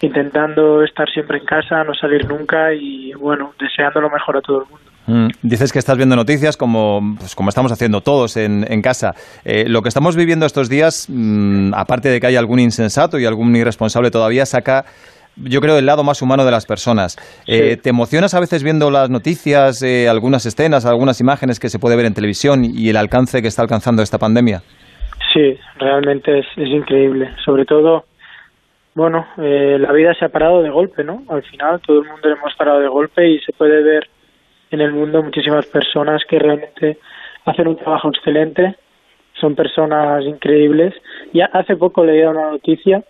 intentando 0.00 0.82
estar 0.82 1.08
siempre 1.10 1.38
en 1.38 1.44
casa, 1.44 1.84
no 1.84 1.94
salir 1.94 2.26
nunca 2.26 2.72
y 2.74 3.12
bueno, 3.14 3.52
deseando 3.60 4.00
lo 4.00 4.10
mejor 4.10 4.36
a 4.36 4.40
todo 4.40 4.62
el 4.62 4.68
mundo. 4.68 4.91
Mm, 5.06 5.28
Dices 5.42 5.72
que 5.72 5.78
estás 5.78 5.96
viendo 5.96 6.14
noticias 6.16 6.56
como, 6.56 7.16
pues, 7.18 7.34
como 7.34 7.48
estamos 7.48 7.72
haciendo 7.72 8.00
todos 8.00 8.36
en, 8.36 8.66
en 8.68 8.82
casa. 8.82 9.14
Eh, 9.44 9.64
lo 9.68 9.82
que 9.82 9.88
estamos 9.88 10.16
viviendo 10.16 10.46
estos 10.46 10.68
días, 10.68 11.06
mm, 11.08 11.74
aparte 11.74 12.08
de 12.08 12.20
que 12.20 12.26
hay 12.28 12.36
algún 12.36 12.60
insensato 12.60 13.18
y 13.18 13.26
algún 13.26 13.54
irresponsable 13.56 14.10
todavía, 14.10 14.46
saca, 14.46 14.84
yo 15.36 15.60
creo, 15.60 15.78
el 15.78 15.86
lado 15.86 16.04
más 16.04 16.22
humano 16.22 16.44
de 16.44 16.50
las 16.50 16.66
personas. 16.66 17.16
Eh, 17.46 17.76
¿Te 17.76 17.90
emocionas 17.90 18.34
a 18.34 18.40
veces 18.40 18.62
viendo 18.62 18.90
las 18.90 19.10
noticias, 19.10 19.82
eh, 19.82 20.08
algunas 20.08 20.46
escenas, 20.46 20.86
algunas 20.86 21.20
imágenes 21.20 21.58
que 21.58 21.68
se 21.68 21.78
puede 21.78 21.96
ver 21.96 22.06
en 22.06 22.14
televisión 22.14 22.64
y 22.64 22.88
el 22.88 22.96
alcance 22.96 23.42
que 23.42 23.48
está 23.48 23.62
alcanzando 23.62 24.02
esta 24.02 24.18
pandemia? 24.18 24.62
Sí, 25.32 25.56
realmente 25.78 26.40
es, 26.40 26.46
es 26.56 26.68
increíble. 26.68 27.30
Sobre 27.44 27.64
todo 27.64 28.04
bueno, 28.94 29.26
eh, 29.38 29.78
la 29.80 29.90
vida 29.92 30.14
se 30.14 30.26
ha 30.26 30.28
parado 30.28 30.62
de 30.62 30.70
golpe, 30.70 31.02
¿no? 31.02 31.22
Al 31.28 31.42
final 31.42 31.80
todo 31.80 32.02
el 32.02 32.08
mundo 32.08 32.28
hemos 32.28 32.54
parado 32.54 32.80
de 32.80 32.88
golpe 32.88 33.26
y 33.26 33.38
se 33.40 33.52
puede 33.52 33.82
ver 33.82 34.08
en 34.72 34.80
el 34.80 34.92
mundo 34.92 35.22
muchísimas 35.22 35.66
personas 35.66 36.22
que 36.28 36.38
realmente 36.38 36.98
hacen 37.44 37.68
un 37.68 37.76
trabajo 37.76 38.08
excelente, 38.08 38.76
son 39.34 39.54
personas 39.54 40.24
increíbles. 40.24 40.94
Y 41.32 41.40
hace 41.40 41.76
poco 41.76 42.04
leí 42.04 42.22
una 42.22 42.50
noticia 42.50 43.02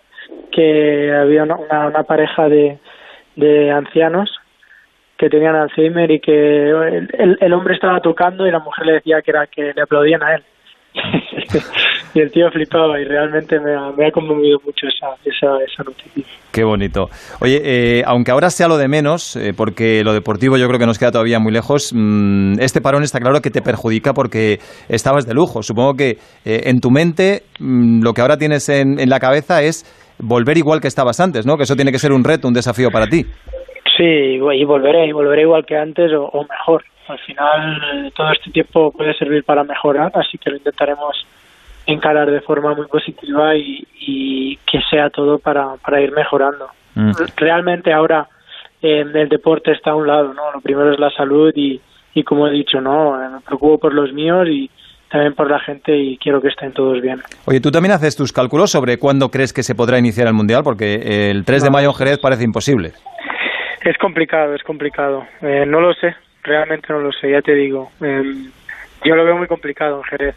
que 0.51 1.13
había 1.13 1.43
una, 1.43 1.55
una, 1.55 1.87
una 1.87 2.03
pareja 2.03 2.47
de, 2.47 2.77
de 3.35 3.71
ancianos 3.71 4.31
que 5.17 5.29
tenían 5.29 5.55
Alzheimer 5.55 6.11
y 6.11 6.19
que 6.19 6.69
el, 6.69 7.09
el, 7.13 7.37
el 7.39 7.53
hombre 7.53 7.75
estaba 7.75 8.01
tocando 8.01 8.45
y 8.45 8.51
la 8.51 8.59
mujer 8.59 8.85
le 8.85 8.93
decía 8.93 9.21
que 9.21 9.31
era 9.31 9.47
que 9.47 9.73
le 9.73 9.81
aplaudían 9.81 10.23
a 10.23 10.35
él. 10.35 10.43
y 12.13 12.19
el 12.19 12.31
tío 12.31 12.49
flipaba 12.51 12.99
y 12.99 13.05
realmente 13.05 13.59
me 13.59 13.73
ha, 13.73 13.91
me 13.97 14.07
ha 14.07 14.11
conmovido 14.11 14.59
mucho 14.63 14.87
esa, 14.87 15.15
esa, 15.25 15.57
esa 15.63 15.83
noticia. 15.83 16.23
Qué 16.51 16.63
bonito. 16.63 17.07
Oye, 17.41 17.61
eh, 17.63 18.03
aunque 18.05 18.31
ahora 18.31 18.49
sea 18.49 18.67
lo 18.67 18.77
de 18.77 18.87
menos, 18.87 19.35
eh, 19.35 19.53
porque 19.55 20.03
lo 20.03 20.13
deportivo 20.13 20.57
yo 20.57 20.67
creo 20.67 20.79
que 20.79 20.85
nos 20.85 20.99
queda 20.99 21.11
todavía 21.11 21.39
muy 21.39 21.51
lejos, 21.51 21.91
mmm, 21.93 22.59
este 22.59 22.81
parón 22.81 23.03
está 23.03 23.19
claro 23.19 23.41
que 23.41 23.49
te 23.49 23.61
perjudica 23.61 24.13
porque 24.13 24.59
estabas 24.87 25.25
de 25.25 25.33
lujo. 25.33 25.63
Supongo 25.63 25.95
que 25.95 26.17
eh, 26.45 26.61
en 26.65 26.79
tu 26.79 26.91
mente 26.91 27.43
mmm, 27.59 28.03
lo 28.03 28.13
que 28.13 28.21
ahora 28.21 28.37
tienes 28.37 28.69
en, 28.69 28.99
en 28.99 29.09
la 29.09 29.19
cabeza 29.19 29.63
es 29.63 29.83
volver 30.19 30.57
igual 30.57 30.79
que 30.79 30.87
estabas 30.87 31.19
antes, 31.19 31.45
¿no? 31.45 31.57
Que 31.57 31.63
eso 31.63 31.75
tiene 31.75 31.91
que 31.91 31.99
ser 31.99 32.11
un 32.11 32.23
reto, 32.23 32.47
un 32.47 32.53
desafío 32.53 32.89
para 32.91 33.07
ti. 33.07 33.25
Sí, 33.97 34.03
y 34.03 34.63
volveré, 34.63 35.07
y 35.07 35.11
volveré 35.11 35.43
igual 35.43 35.65
que 35.65 35.77
antes 35.77 36.11
o, 36.13 36.23
o 36.25 36.45
mejor. 36.47 36.83
Al 37.07 37.19
final, 37.19 38.11
todo 38.15 38.31
este 38.31 38.49
tiempo 38.51 38.91
puede 38.91 39.13
servir 39.15 39.43
para 39.43 39.63
mejorar, 39.63 40.11
así 40.15 40.37
que 40.37 40.49
lo 40.49 40.57
intentaremos 40.57 41.25
encarar 41.85 42.31
de 42.31 42.41
forma 42.41 42.73
muy 42.73 42.87
positiva 42.87 43.55
y, 43.55 43.85
y 43.99 44.57
que 44.57 44.79
sea 44.89 45.09
todo 45.09 45.37
para, 45.37 45.75
para 45.83 46.01
ir 46.01 46.11
mejorando. 46.13 46.69
Mm. 46.95 47.11
Realmente 47.35 47.91
ahora 47.91 48.27
eh, 48.81 49.03
el 49.13 49.29
deporte 49.29 49.71
está 49.71 49.91
a 49.91 49.95
un 49.95 50.07
lado, 50.07 50.33
¿no? 50.33 50.51
Lo 50.51 50.61
primero 50.61 50.93
es 50.93 50.99
la 50.99 51.09
salud 51.11 51.51
y, 51.55 51.81
y 52.13 52.23
como 52.23 52.47
he 52.47 52.51
dicho, 52.51 52.79
¿no? 52.79 53.17
Me 53.17 53.41
preocupo 53.41 53.79
por 53.79 53.93
los 53.93 54.13
míos 54.13 54.47
y 54.49 54.69
también 55.09 55.35
por 55.35 55.49
la 55.49 55.59
gente 55.59 55.95
y 55.95 56.17
quiero 56.17 56.41
que 56.41 56.47
estén 56.47 56.73
todos 56.73 56.99
bien. 57.01 57.21
Oye, 57.45 57.61
¿tú 57.61 57.69
también 57.69 57.91
haces 57.91 58.15
tus 58.15 58.33
cálculos 58.33 58.71
sobre 58.71 58.97
cuándo 58.97 59.29
crees 59.29 59.53
que 59.53 59.61
se 59.61 59.75
podrá 59.75 59.99
iniciar 59.99 60.27
el 60.27 60.33
Mundial? 60.33 60.63
Porque 60.63 61.29
el 61.29 61.45
3 61.45 61.63
de 61.63 61.69
mayo 61.69 61.89
en 61.89 61.95
Jerez 61.95 62.17
parece 62.17 62.43
imposible. 62.43 62.93
Es 63.83 63.97
complicado, 63.97 64.55
es 64.55 64.63
complicado. 64.63 65.25
Eh, 65.41 65.65
no 65.67 65.81
lo 65.81 65.93
sé, 65.93 66.15
realmente 66.43 66.87
no 66.89 66.99
lo 66.99 67.11
sé, 67.11 67.31
ya 67.31 67.41
te 67.41 67.53
digo. 67.53 67.89
Eh, 68.01 68.23
yo 69.03 69.15
lo 69.15 69.25
veo 69.25 69.37
muy 69.37 69.47
complicado 69.47 69.97
en 69.97 70.03
Jerez. 70.03 70.35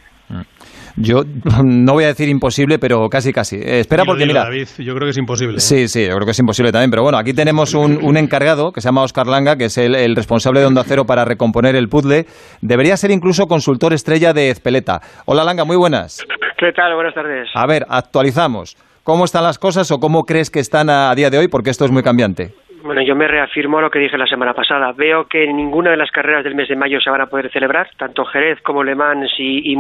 Yo 0.97 1.23
no 1.65 1.93
voy 1.93 2.05
a 2.05 2.09
decir 2.09 2.29
imposible, 2.29 2.79
pero 2.79 3.09
casi 3.09 3.33
casi. 3.33 3.57
Eh, 3.57 3.81
espera 3.81 4.03
Dilo, 4.03 4.13
porque 4.13 4.25
dilo, 4.25 4.35
mira. 4.35 4.45
David, 4.45 4.67
yo 4.79 4.95
creo 4.95 5.07
que 5.07 5.11
es 5.11 5.19
imposible. 5.19 5.57
¿eh? 5.59 5.61
Sí, 5.61 5.87
sí, 5.87 6.07
yo 6.07 6.15
creo 6.15 6.25
que 6.25 6.33
es 6.33 6.39
imposible 6.41 6.73
también. 6.73 6.91
Pero 6.91 7.05
bueno, 7.05 7.19
aquí 7.19 7.35
tenemos 7.35 7.75
un, 7.75 8.03
un 8.03 8.17
encargado 8.17 8.73
que 8.73 8.81
se 8.81 8.89
llama 8.89 9.03
Oscar 9.03 9.29
Langa, 9.29 9.57
que 9.57 9.67
es 9.67 9.79
el, 9.79 9.95
el, 9.95 10.17
responsable 10.17 10.61
de 10.61 10.67
Onda 10.67 10.83
Cero 10.85 11.05
para 11.07 11.25
recomponer 11.25 11.77
el 11.77 11.89
puzzle. 11.89 12.27
Debería 12.63 12.97
ser 12.97 13.13
incluso 13.13 13.47
consultor 13.47 13.93
estrella 13.93 14.33
de 14.33 14.51
Ezpeleta. 14.51 15.01
Hola 15.27 15.45
Langa, 15.45 15.65
muy 15.65 15.77
buenas. 15.77 16.25
¿Qué 16.59 16.73
tal? 16.73 16.95
Buenas 16.95 17.15
tardes. 17.15 17.49
A 17.55 17.67
ver, 17.67 17.87
actualizamos. 17.89 18.77
¿Cómo 19.05 19.25
están 19.25 19.45
las 19.45 19.59
cosas 19.59 19.89
o 19.93 20.01
cómo 20.01 20.25
crees 20.25 20.51
que 20.51 20.59
están 20.59 20.91
a, 20.91 21.11
a 21.11 21.15
día 21.15 21.31
de 21.31 21.39
hoy? 21.39 21.47
Porque 21.47 21.71
esto 21.71 21.85
es 21.85 21.93
muy 21.93 22.03
cambiante. 22.03 22.55
Bueno, 22.87 23.03
yo 23.03 23.17
me 23.17 23.27
reafirmo 23.27 23.81
lo 23.81 23.91
que 23.91 23.99
dije 23.99 24.17
la 24.17 24.29
semana 24.29 24.55
pasada. 24.55 24.93
Veo 24.93 25.27
que 25.27 25.45
ninguna 25.53 25.91
de 25.91 25.97
las 25.97 26.13
carreras 26.13 26.45
del 26.45 26.55
mes 26.55 26.69
de 26.69 26.77
mayo 26.77 27.01
se 27.01 27.11
van 27.11 27.21
a 27.21 27.27
poder 27.27 27.51
celebrar, 27.51 27.91
tanto 27.97 28.25
Jerez 28.25 28.61
como 28.63 28.85
Le 28.85 28.95
Mans 28.95 29.29
y, 29.39 29.73
y. 29.73 29.77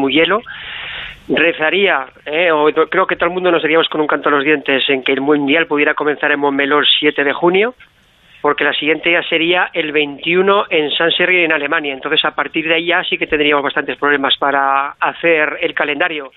Rezaría, 1.29 2.07
eh, 2.25 2.51
o 2.51 2.67
creo 2.89 3.07
que 3.07 3.15
todo 3.15 3.29
el 3.29 3.35
mundo 3.35 3.53
nos 3.53 3.63
diríamos 3.63 3.89
con 3.89 4.01
un 4.01 4.09
canto 4.09 4.29
a 4.29 4.33
los 4.33 4.43
dientes 4.43 4.83
en 4.89 5.05
que 5.05 5.13
el 5.13 5.21
Mundial 5.21 5.67
pudiera 5.67 5.95
comenzar 5.95 6.33
en 6.33 6.41
Montmeló 6.41 6.81
el 6.81 6.87
7 6.99 7.23
de 7.23 7.33
junio, 7.33 7.75
porque 8.43 8.65
la 8.65 8.73
siguiente 8.73 9.13
ya 9.13 9.23
sería 9.23 9.71
el 9.73 9.93
21 9.93 10.65
en 10.69 10.91
San 10.91 11.13
Sergio 11.13 11.45
en 11.45 11.53
Alemania. 11.53 11.95
Entonces, 11.95 12.25
a 12.25 12.35
partir 12.35 12.67
de 12.67 12.75
ahí 12.75 12.87
ya 12.87 13.05
sí 13.05 13.17
que 13.19 13.29
tendríamos 13.29 13.63
bastantes 13.63 13.97
problemas 13.99 14.37
para 14.37 14.97
hacer 14.99 15.59
el 15.61 15.75
calendario. 15.75 16.33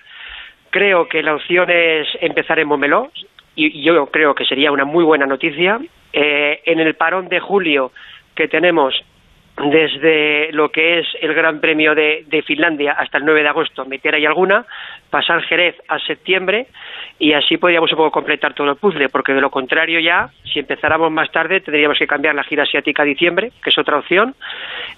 Creo 0.69 1.07
que 1.07 1.23
la 1.23 1.33
opción 1.33 1.67
es 1.71 2.07
empezar 2.21 2.59
en 2.59 2.67
Montmeló, 2.67 3.11
y 3.55 3.81
yo 3.81 4.05
creo 4.07 4.35
que 4.35 4.45
sería 4.45 4.71
una 4.71 4.85
muy 4.85 5.03
buena 5.03 5.25
noticia. 5.25 5.79
Eh, 6.11 6.61
en 6.65 6.79
el 6.79 6.95
parón 6.95 7.29
de 7.29 7.39
julio 7.39 7.91
que 8.35 8.47
tenemos 8.47 8.95
desde 9.57 10.51
lo 10.53 10.71
que 10.71 10.99
es 10.99 11.07
el 11.21 11.33
Gran 11.33 11.59
Premio 11.59 11.93
de, 11.93 12.23
de, 12.27 12.41
Finlandia 12.41 12.93
hasta 12.93 13.17
el 13.17 13.25
9 13.25 13.43
de 13.43 13.49
agosto, 13.49 13.85
meter 13.85 14.15
ahí 14.15 14.25
alguna, 14.25 14.65
pasar 15.09 15.41
Jerez 15.43 15.75
a 15.87 15.99
septiembre 15.99 16.67
y 17.19 17.33
así 17.33 17.57
podríamos 17.57 17.91
un 17.91 17.97
poco 17.97 18.11
completar 18.11 18.53
todo 18.53 18.69
el 18.71 18.77
puzzle, 18.77 19.09
porque 19.09 19.33
de 19.33 19.41
lo 19.41 19.49
contrario 19.49 19.99
ya, 19.99 20.29
si 20.53 20.59
empezáramos 20.59 21.11
más 21.11 21.29
tarde, 21.31 21.59
tendríamos 21.61 21.97
que 21.99 22.07
cambiar 22.07 22.33
la 22.33 22.43
gira 22.43 22.63
asiática 22.63 23.03
a 23.03 23.05
diciembre, 23.05 23.51
que 23.61 23.69
es 23.69 23.77
otra 23.77 23.97
opción, 23.97 24.33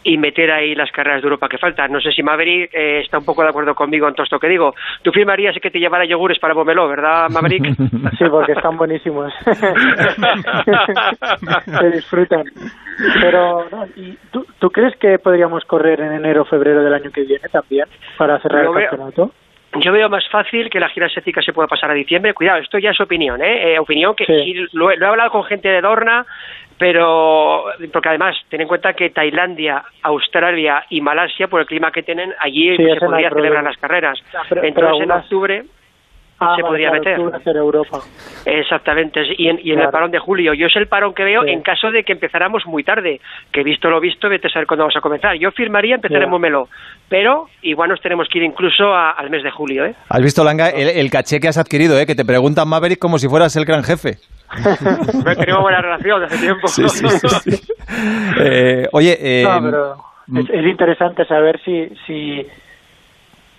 y 0.04 0.18
meter 0.18 0.52
ahí 0.52 0.76
las 0.76 0.92
carreras 0.92 1.22
de 1.22 1.26
Europa 1.26 1.50
que 1.50 1.58
faltan. 1.58 1.92
No 1.92 2.00
sé 2.00 2.12
si 2.12 2.22
Maverick 2.24 2.70
eh, 2.74 3.00
está 3.02 3.18
un 3.18 3.26
poco 3.26 3.42
de 3.44 3.50
acuerdo 3.50 3.74
conmigo 3.76 4.08
en 4.08 4.14
todo 4.14 4.24
esto 4.24 4.40
que 4.40 4.48
digo. 4.48 4.74
Tú 5.02 5.12
firmarías 5.12 5.56
que 5.62 5.72
te 5.72 5.80
llevara 5.80 6.06
yogures 6.06 6.40
para 6.40 6.54
Bomelo, 6.54 6.88
¿verdad, 6.88 7.28
Maverick? 7.30 7.66
Sí, 8.18 8.26
porque 8.30 8.52
están 8.52 8.78
buenísimos. 8.78 9.34
Se 11.80 11.90
disfrutan. 11.92 12.44
Pero, 13.22 13.68
no, 13.72 13.86
¿y 13.96 14.18
tú, 14.32 14.46
¿tú 14.60 14.70
crees 14.70 14.96
que 14.98 15.18
podríamos 15.20 15.64
correr 15.66 16.02
en 16.02 16.14
enero 16.14 16.44
o 16.44 16.46
febrero 16.46 16.84
del 16.84 16.94
año 16.94 17.10
que 17.12 17.22
viene 17.24 17.48
también 17.52 17.86
para 18.18 18.40
cerrar 18.42 18.66
Lo 18.66 18.72
el 18.72 18.78
veo- 18.78 18.90
campeonato? 18.90 19.32
Yo 19.76 19.92
veo 19.94 20.10
más 20.10 20.28
fácil 20.30 20.70
que 20.70 20.80
la 20.82 20.90
gira 20.90 21.06
asiática 21.06 21.42
se 21.42 21.54
pueda 21.54 21.68
pasar 21.68 21.90
a 21.92 21.94
diciembre. 21.94 22.34
Cuidado, 22.34 22.60
esto 22.60 22.78
ya 22.78 22.90
es 22.92 23.00
opinión, 23.00 23.42
¿eh? 23.42 23.74
Eh, 23.74 23.80
opinión 23.80 24.16
que 24.16 24.26
Sí. 24.26 24.54
lo, 24.74 24.92
he- 24.92 24.98
lo 24.98 25.06
he 25.06 25.10
hablado 25.10 25.32
con 25.32 25.44
gente 25.46 25.70
de 25.70 25.80
Dorna, 25.80 26.26
pero 26.78 27.66
porque 27.94 28.10
además 28.10 28.36
ten 28.50 28.62
en 28.62 28.68
cuenta 28.68 28.94
que 28.94 29.12
Tailandia, 29.12 29.84
Australia 30.02 30.84
y 30.90 31.00
Malasia, 31.00 31.48
por 31.48 31.62
el 31.62 31.68
clima 31.68 31.92
que 31.92 32.04
tienen, 32.04 32.34
allí 32.40 32.72
Sí, 32.76 32.78
se 32.78 32.84
no 32.84 32.92
hay 32.94 33.00
podría 33.00 33.30
celebrar 33.30 33.64
las 33.64 33.78
carreras. 33.78 34.20
Pero- 34.32 34.46
pero 34.50 34.68
Entonces 34.68 35.04
en 35.04 35.12
octubre 35.12 35.64
Ah, 36.42 36.56
se 36.56 36.62
vale, 36.64 36.72
podría 36.72 36.90
claro, 37.00 37.24
meter. 37.26 37.36
hacer 37.42 37.56
Europa. 37.56 38.00
Exactamente, 38.46 39.22
y 39.38 39.48
en, 39.48 39.60
y 39.64 39.70
en 39.72 39.78
el 39.78 39.84
Claro. 39.84 39.92
parón 39.92 40.12
de 40.12 40.20
julio. 40.20 40.54
Yo 40.54 40.68
es 40.68 40.76
el 40.76 40.88
parón 40.88 41.14
que 41.14 41.24
veo 41.24 41.44
Sí. 41.44 41.50
en 41.52 41.62
caso 41.62 41.92
de 41.92 42.04
que 42.04 42.14
empezáramos 42.14 42.66
muy 42.66 42.84
tarde, 42.84 43.22
que 43.52 43.64
visto 43.64 43.90
lo 43.90 44.00
visto, 44.00 44.28
vete 44.30 44.48
a 44.48 44.50
saber 44.50 44.68
cuándo 44.68 44.84
vamos 44.84 44.96
a 44.98 45.02
comenzar. 45.02 45.36
Yo 45.38 45.52
firmaría 45.52 45.96
empezar 45.96 46.18
Ya. 46.20 46.24
en 46.26 46.30
Momelo, 46.30 46.68
pero 47.10 47.48
igual 47.62 47.90
nos 47.90 48.02
tenemos 48.02 48.28
que 48.30 48.40
ir 48.40 48.44
incluso 48.44 48.94
a- 48.94 49.12
al 49.12 49.30
mes 49.30 49.44
de 49.44 49.52
julio, 49.52 49.86
¿eh? 49.86 49.94
¿Has 50.10 50.22
visto, 50.22 50.44
Langa, 50.44 50.70
el, 50.70 50.90
el 50.90 51.10
caché 51.12 51.40
que 51.40 51.48
has 51.48 51.58
adquirido, 51.58 51.98
eh? 52.00 52.06
Que 52.06 52.16
te 52.16 52.26
preguntan 52.26 52.68
Maverick 52.68 53.00
como 53.00 53.18
si 53.20 53.28
fueras 53.28 53.56
el 53.56 53.66
gran 53.66 53.84
jefe. 53.84 54.18
Tenemos 55.40 55.62
buena 55.62 55.82
relación 55.82 56.22
desde 56.22 56.36
hace 56.36 56.46
tiempo. 56.46 56.68
Sí, 56.68 56.88
sí, 56.90 57.08
sí, 57.08 57.28
sí. 57.52 57.74
Eh, 58.40 58.88
oye, 58.94 59.18
eh, 59.20 59.44
no, 59.44 59.62
pero 59.62 60.42
es, 60.42 60.50
es 60.50 60.66
interesante 60.66 61.26
saber 61.26 61.60
si, 61.64 61.90
si 62.08 62.46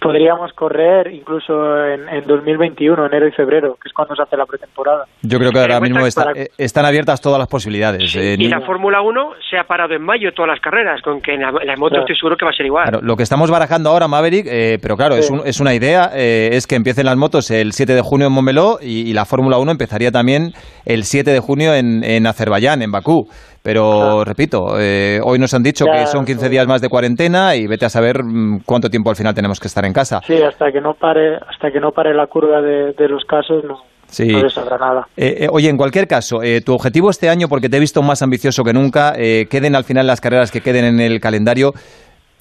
podríamos 0.02 0.52
correr 0.54 1.12
incluso 1.12 1.86
en, 1.86 2.08
en 2.08 2.26
2021, 2.26 3.06
enero 3.06 3.28
y 3.28 3.32
febrero, 3.32 3.76
que 3.80 3.88
es 3.88 3.92
cuando 3.94 4.14
se 4.16 4.22
hace 4.22 4.36
la 4.36 4.44
pretemporada. 4.46 5.04
yo 5.22 5.38
creo 5.38 5.52
que 5.52 5.60
ahora 5.60 5.80
mismo 5.80 6.04
está- 6.06 6.24
para- 6.24 6.40
eh, 6.40 6.48
están 6.58 6.84
abiertas 6.84 7.20
todas 7.20 7.38
las 7.38 7.48
posibilidades. 7.48 8.14
eh, 8.16 8.34
y 8.34 8.38
ni- 8.38 8.48
la 8.48 8.60
Fórmula 8.60 9.00
1 9.02 9.30
se 9.50 9.56
ha 9.58 9.64
parado 9.64 9.94
en 9.94 10.02
mayo 10.02 10.32
todas 10.34 10.48
las 10.50 10.60
carreras, 10.60 11.00
con 11.02 11.20
que 11.20 11.34
en 11.34 11.42
la, 11.42 11.48
en 11.60 11.66
la 11.66 11.76
moto 11.76 11.90
Claro. 11.90 12.02
estoy 12.04 12.16
seguro 12.16 12.36
que 12.36 12.44
va 12.44 12.50
a 12.50 12.54
ser 12.54 12.66
igual. 12.66 12.84
Claro, 12.88 13.00
lo 13.02 13.16
que 13.16 13.22
estamos 13.22 13.50
barajando 13.50 13.90
ahora, 13.90 14.08
Maverick, 14.08 14.46
eh, 14.48 14.78
pero 14.82 14.96
claro, 14.96 15.14
es, 15.14 15.30
un- 15.30 15.42
es 15.44 15.60
una 15.60 15.74
idea, 15.74 16.10
eh, 16.14 16.50
es 16.52 16.66
que 16.66 16.74
empiecen 16.74 17.06
las 17.06 17.16
motos 17.16 17.50
el 17.50 17.72
7 17.72 17.94
de 17.94 18.00
junio 18.02 18.26
en 18.26 18.32
Montmeló 18.32 18.78
y, 18.82 19.08
y 19.08 19.12
la 19.12 19.24
Fórmula 19.24 19.58
1 19.58 19.70
empezaría 19.70 20.10
también 20.10 20.52
el 20.84 21.04
7 21.04 21.30
de 21.30 21.40
junio 21.40 21.74
en, 21.74 22.02
en 22.04 22.26
Azerbaiyán, 22.26 22.82
en 22.82 22.90
Bakú. 22.90 23.28
Pero, 23.62 24.24
repito, 24.24 24.78
eh, 24.80 25.20
hoy 25.22 25.38
nos 25.38 25.54
han 25.54 25.62
dicho 25.62 25.84
Ya, 25.86 26.00
que 26.00 26.06
son 26.06 26.24
15 26.24 26.46
sí. 26.46 26.50
días 26.50 26.66
más 26.66 26.80
de 26.80 26.88
cuarentena 26.88 27.54
y 27.54 27.68
vete 27.68 27.84
a 27.86 27.88
saber 27.90 28.24
mm, 28.24 28.62
cuánto 28.66 28.90
tiempo 28.90 29.10
al 29.10 29.16
final 29.16 29.34
tenemos 29.34 29.60
que 29.60 29.68
estar 29.68 29.84
en 29.84 29.92
casa. 29.92 30.20
Sí, 30.26 30.34
hasta 30.42 30.72
que 30.72 30.80
no 30.80 30.94
pare, 30.94 31.36
hasta 31.36 31.70
que 31.70 31.78
no 31.78 31.92
pare 31.92 32.12
la 32.12 32.26
curva 32.26 32.60
de, 32.60 32.92
de 32.92 33.08
los 33.08 33.24
casos 33.24 33.62
no, 33.64 33.78
Sí. 34.06 34.26
no 34.26 34.78
nada. 34.78 35.06
Eh, 35.16 35.44
eh, 35.44 35.48
oye, 35.50 35.68
en 35.68 35.76
cualquier 35.76 36.08
caso, 36.08 36.42
eh, 36.42 36.60
tu 36.60 36.74
objetivo 36.74 37.08
este 37.08 37.28
año, 37.28 37.46
porque 37.48 37.68
te 37.68 37.76
he 37.76 37.80
visto 37.80 38.02
más 38.02 38.20
ambicioso 38.20 38.64
que 38.64 38.72
nunca, 38.72 39.12
queden 39.14 39.76
al 39.76 39.84
final 39.84 40.06
las 40.08 40.20
carreras 40.20 40.50
que 40.50 40.60
queden 40.60 40.84
en 40.84 41.00
el 41.00 41.20
calendario, 41.20 41.72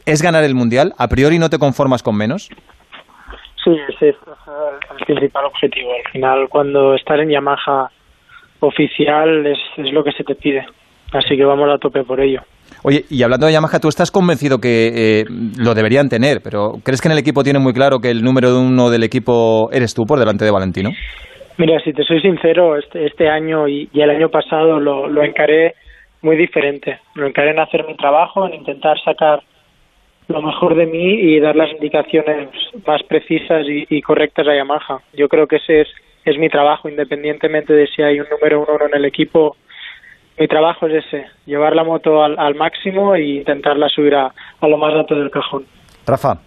es 0.08 0.24
ganar 0.24 0.44
el 0.44 0.56
Mundial. 0.56 0.94
¿A 0.98 1.08
priori 1.08 1.38
no 1.38 1.50
te 1.50 1.60
conformas 1.60 2.02
con 2.02 2.18
menos? 2.18 2.50
Sí, 3.64 3.72
ese 3.90 4.10
es 4.10 4.16
el 5.00 5.06
principal 5.06 5.46
objetivo. 5.46 5.92
Al 6.04 6.12
final, 6.12 6.50
cuando 6.50 6.96
estar 6.96 7.20
en 7.20 7.30
Yamaha 7.30 7.92
oficial 8.60 9.46
es, 9.46 9.60
es 9.78 9.94
lo 9.94 10.04
que 10.04 10.12
se 10.14 10.24
te 10.24 10.36
pide. 10.36 10.66
Así 11.12 11.36
que 11.36 11.44
vamos 11.44 11.70
a 11.70 11.78
tope 11.78 12.04
por 12.04 12.20
ello. 12.22 12.42
Oye, 12.84 13.04
y 13.10 13.22
hablando 13.22 13.46
de 13.46 13.54
Yamaha, 13.54 13.80
tú 13.80 13.90
estás 13.90 14.12
convencido 14.12 14.60
que 14.60 15.20
eh, 15.22 15.26
lo 15.60 15.74
deberían 15.74 16.10
tener, 16.10 16.40
pero 16.44 16.74
¿crees 16.84 17.02
que 17.02 17.10
en 17.10 17.12
el 17.12 17.20
equipo 17.20 17.44
tienen 17.44 17.62
muy 17.62 17.74
claro 17.74 18.00
que 18.00 18.10
el 18.10 18.24
número 18.24 18.58
uno 18.58 18.90
del 18.90 19.04
equipo 19.04 19.70
eres 19.72 19.94
tú 19.94 20.04
por 20.08 20.20
delante 20.20 20.46
de 20.46 20.52
Valentino? 20.52 20.90
Mira, 21.58 21.80
si 21.84 21.92
te 21.94 22.04
soy 22.04 22.22
sincero, 22.22 22.78
este, 22.78 23.06
este 23.06 23.30
año 23.30 23.68
y, 23.68 23.90
y 23.94 24.02
el 24.02 24.10
año 24.10 24.30
pasado 24.30 24.80
lo, 24.80 25.08
lo 25.08 25.24
encaré 25.24 25.76
muy 26.22 26.38
diferente. 26.38 27.00
Lo 27.16 27.28
encaré 27.28 27.52
en 27.52 27.60
hacer 27.60 27.86
mi 27.86 27.96
trabajo, 27.96 28.48
en 28.48 28.56
intentar 28.56 28.98
sacar 29.04 29.44
lo 30.28 30.42
mejor 30.42 30.76
de 30.76 30.86
mí 30.86 31.14
y 31.20 31.40
dar 31.40 31.56
las 31.56 31.70
indicaciones 31.72 32.50
más 32.88 33.04
precisas 33.04 33.68
y, 33.68 33.86
y 33.90 34.02
correctas 34.02 34.48
a 34.48 34.56
Yamaha. 34.56 35.02
Yo 35.14 35.28
creo 35.28 35.46
que 35.46 35.58
ese 35.58 35.82
es 35.82 35.88
es 36.26 36.38
mi 36.38 36.50
trabajo, 36.50 36.90
independientemente 36.90 37.74
de 37.74 37.88
si 37.88 38.02
hay 38.02 38.20
un 38.20 38.28
número 38.30 38.62
uno 38.62 38.86
en 38.88 38.96
el 38.96 39.06
equipo. 39.06 39.56
Mi 40.42 40.48
trabajo 40.48 40.88
es 40.88 41.06
ese, 41.06 41.28
llevar 41.46 41.76
la 41.76 41.84
moto 41.84 42.24
al, 42.24 42.34
al 42.40 42.56
máximo 42.56 43.14
e 43.14 43.22
intentarla 43.22 43.88
subir 43.90 44.16
a, 44.16 44.34
a 44.60 44.68
lo 44.68 44.76
más 44.76 44.92
alto 44.92 45.14
del 45.14 45.30
cajón. 45.30 45.66
Rafa. 46.08 46.40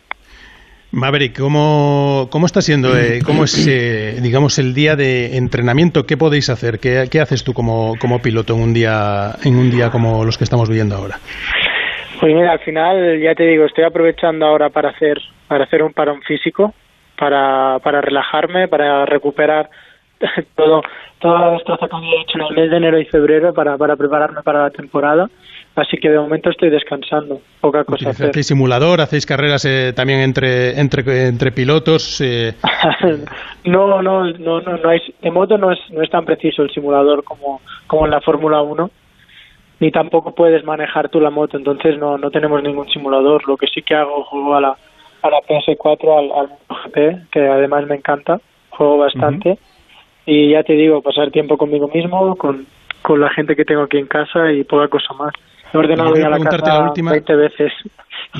Maverick, 0.91 1.39
¿cómo, 1.39 2.27
cómo 2.29 2.47
está 2.47 2.61
siendo, 2.61 2.99
eh, 2.99 3.21
cómo 3.25 3.45
es, 3.45 3.69
eh, 3.69 4.19
digamos, 4.21 4.59
el 4.59 4.75
día 4.75 4.97
de 4.97 5.37
entrenamiento? 5.37 6.07
¿Qué 6.07 6.17
podéis 6.17 6.51
hacer? 6.51 6.81
¿Qué, 6.81 7.05
qué 7.09 7.21
haces 7.21 7.45
tú 7.45 7.55
como, 7.55 7.95
como 8.01 8.19
piloto 8.19 8.55
en 8.55 8.63
un 8.63 8.75
día, 8.75 9.37
en 9.45 9.57
un 9.57 9.71
día 9.71 9.93
como 9.93 10.25
los 10.25 10.39
que 10.39 10.43
estamos 10.43 10.69
viviendo 10.69 10.97
ahora? 10.97 11.21
Pues 12.19 12.35
mira, 12.35 12.51
al 12.51 12.61
final 12.65 13.21
ya 13.21 13.37
te 13.37 13.45
digo, 13.45 13.65
estoy 13.65 13.85
aprovechando 13.85 14.45
ahora 14.45 14.71
para 14.71 14.91
hacer 14.91 15.19
para 15.47 15.67
hacer 15.67 15.85
un 15.85 15.93
parón 15.93 16.21
físico, 16.23 16.75
para, 17.17 17.79
para 17.79 18.01
relajarme, 18.01 18.67
para 18.67 19.07
recuperar 19.07 19.71
todo 20.57 20.83
toda 21.25 21.41
la 21.41 21.51
destreza 21.53 21.89
que 21.89 21.97
había 21.97 22.21
hecho 22.21 22.39
en 22.39 22.45
el 22.45 22.55
mes 22.55 22.71
de 22.71 22.77
enero 22.77 22.99
y 22.99 23.07
febrero 23.07 23.55
para, 23.55 23.79
para 23.79 23.97
prepararme 23.97 24.43
para 24.43 24.65
la 24.65 24.71
temporada. 24.71 25.31
Así 25.75 25.97
que 25.97 26.11
de 26.11 26.19
momento 26.19 26.51
estoy 26.51 26.69
descansando, 26.69 27.41
poca 27.63 27.83
cosa 27.83 28.11
hacer. 28.11 28.29
¿Hacéis 28.29 28.47
simulador? 28.47 29.01
¿Hacéis 29.01 29.25
carreras 29.25 29.65
eh, 29.65 29.95
también 29.97 30.21
entre, 30.21 30.79
entre, 30.79 31.27
entre 31.27 31.51
pilotos? 31.51 32.21
Eh, 32.21 32.53
no, 33.65 34.03
no, 34.03 34.03
no, 34.03 34.61
no, 34.61 34.61
no 34.61 34.89
hay, 34.89 35.01
de 35.23 35.31
moto 35.31 35.57
no 35.57 35.73
es, 35.73 35.79
no 35.91 36.03
es 36.03 36.11
tan 36.11 36.27
preciso 36.27 36.63
el 36.63 36.71
simulador 36.71 37.25
como, 37.25 37.63
como 37.87 38.05
en 38.05 38.11
la 38.11 38.21
Fórmula 38.21 38.61
1 38.61 38.91
ni 39.81 39.91
tampoco 39.91 40.35
puedes 40.35 40.65
manejar 40.65 41.09
tú 41.09 41.21
la 41.21 41.31
moto, 41.31 41.57
entonces 41.57 41.99
no, 41.99 42.17
no 42.17 42.31
tenemos 42.31 42.63
ningún 42.63 42.89
simulador. 42.89 43.47
Lo 43.49 43.57
que 43.57 43.67
sí 43.67 43.83
que 43.83 43.95
hago, 43.95 44.25
juego 44.25 44.55
a 44.55 44.61
la, 44.61 44.77
a 45.23 45.31
la 45.31 45.39
PS4, 45.41 46.19
al, 46.19 46.33
al 46.33 46.49
GP, 46.85 47.31
que 47.31 47.41
además 47.49 47.87
me 47.87 47.97
encanta, 47.97 48.41
juego 48.71 48.99
bastante. 48.99 49.59
Y 50.27 50.53
ya 50.53 50.63
te 50.63 50.73
digo, 50.75 51.03
pasar 51.03 51.31
tiempo 51.31 51.57
conmigo 51.57 51.89
mismo, 51.89 52.37
con, 52.37 52.67
con 53.03 53.21
la 53.21 53.31
gente 53.31 53.55
que 53.55 53.65
tengo 53.65 53.83
aquí 53.83 53.99
en 53.99 54.07
casa 54.07 54.51
y 54.53 54.65
poca 54.65 54.89
cosa 54.89 55.13
más. 55.15 55.33
He 55.73 55.79
ordenado 55.79 56.15
ya 56.15 56.29
la 56.29 56.39
casa 56.39 56.59
la 56.67 56.89
última. 56.89 57.11
20 57.11 57.35
veces. 57.37 57.73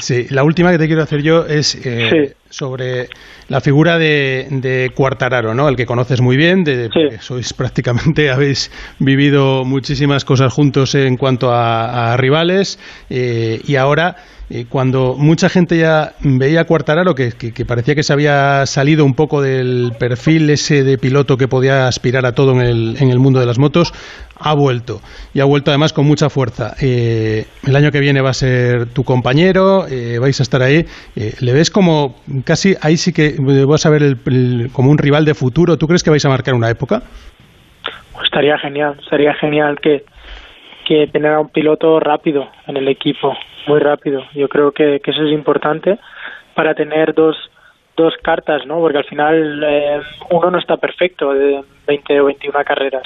Sí, 0.01 0.27
la 0.31 0.45
última 0.45 0.71
que 0.71 0.79
te 0.79 0.87
quiero 0.87 1.03
hacer 1.03 1.23
yo 1.23 1.45
es 1.47 1.75
eh, 1.87 2.35
sobre 2.55 3.09
la 3.49 3.61
figura 3.61 3.99
de, 3.99 4.47
de 4.49 4.93
Cuartararo, 4.95 5.55
¿no? 5.55 5.69
El 5.69 5.75
que 5.75 5.87
conoces 5.87 6.21
muy 6.21 6.37
bien, 6.37 6.63
de, 6.63 6.89
sois 7.21 7.53
prácticamente, 7.53 8.31
habéis 8.35 8.71
vivido 9.01 9.65
muchísimas 9.65 10.25
cosas 10.25 10.53
juntos 10.53 10.95
en 10.95 11.17
cuanto 11.17 11.51
a, 11.51 12.13
a 12.13 12.17
rivales 12.17 12.79
eh, 13.11 13.61
y 13.67 13.75
ahora 13.75 14.17
eh, 14.51 14.67
cuando 14.69 15.15
mucha 15.17 15.49
gente 15.49 15.79
ya 15.79 16.15
veía 16.21 16.61
a 16.61 16.65
Cuartararo 16.65 17.15
que, 17.15 17.33
que, 17.33 17.53
que 17.53 17.65
parecía 17.65 17.95
que 17.95 18.03
se 18.03 18.13
había 18.13 18.67
salido 18.67 19.05
un 19.05 19.15
poco 19.15 19.41
del 19.41 19.93
perfil 19.99 20.51
ese 20.51 20.85
de 20.85 20.99
piloto 20.99 21.39
que 21.39 21.49
podía 21.49 21.89
aspirar 21.89 22.27
a 22.27 22.33
todo 22.33 22.53
en 22.53 22.61
el, 22.61 22.97
en 23.01 23.11
el 23.11 23.19
mundo 23.19 23.41
de 23.41 23.47
las 23.47 23.59
motos, 23.59 23.95
ha 24.37 24.53
vuelto 24.53 25.01
y 25.33 25.41
ha 25.41 25.45
vuelto 25.45 25.71
además 25.71 25.95
con 25.95 26.07
mucha 26.07 26.29
fuerza. 26.29 26.75
Eh, 26.81 27.47
el 27.67 27.75
año 27.75 27.91
que 27.91 28.01
viene 28.01 28.21
va 28.21 28.31
a 28.31 28.35
ser 28.35 28.87
tu 28.87 29.03
compañero, 29.03 29.87
eh, 29.89 30.19
vais 30.19 30.39
a 30.39 30.43
estar 30.43 30.61
ahí. 30.61 30.85
¿Le 31.15 31.53
ves 31.53 31.71
como 31.71 32.17
casi 32.45 32.75
ahí 32.83 32.97
sí 32.97 33.13
que 33.13 33.37
vas 33.67 33.87
a 33.87 33.91
ver 33.91 34.03
el- 34.03 34.71
como 34.73 34.91
un 34.91 34.99
rival 34.99 35.25
de 35.25 35.35
futuro? 35.35 35.77
¿Tú 35.77 35.87
crees 35.87 36.03
que 36.03 36.11
vais 36.11 36.25
a 36.25 36.29
marcar 36.29 36.55
una 36.55 36.71
época? 36.71 37.03
Pues 38.13 38.25
estaría 38.25 38.59
genial, 38.59 38.97
estaría 39.03 39.35
genial 39.35 39.81
que, 39.81 40.05
que 40.87 41.07
tener 41.09 41.33
a 41.33 41.41
un 41.41 41.49
piloto 41.49 41.99
rápido 42.01 42.49
en 42.67 42.77
el 42.77 42.89
equipo, 42.89 43.37
muy 43.67 43.81
rápido. 43.81 44.23
Yo 44.35 44.49
creo 44.49 44.73
que, 44.73 45.01
que 45.01 45.11
eso 45.11 45.23
es 45.25 45.33
importante 45.33 45.99
para 46.55 46.75
tener 46.75 47.15
dos, 47.15 47.37
dos 47.97 48.15
cartas, 48.23 48.65
¿no? 48.67 48.79
Porque 48.79 48.99
al 48.99 49.05
final 49.05 49.65
eh, 49.67 50.01
uno 50.31 50.51
no 50.51 50.59
está 50.59 50.77
perfecto 50.77 51.33
de 51.33 51.63
20 51.87 52.21
o 52.21 52.25
21 52.27 52.65
carreras. 52.65 53.03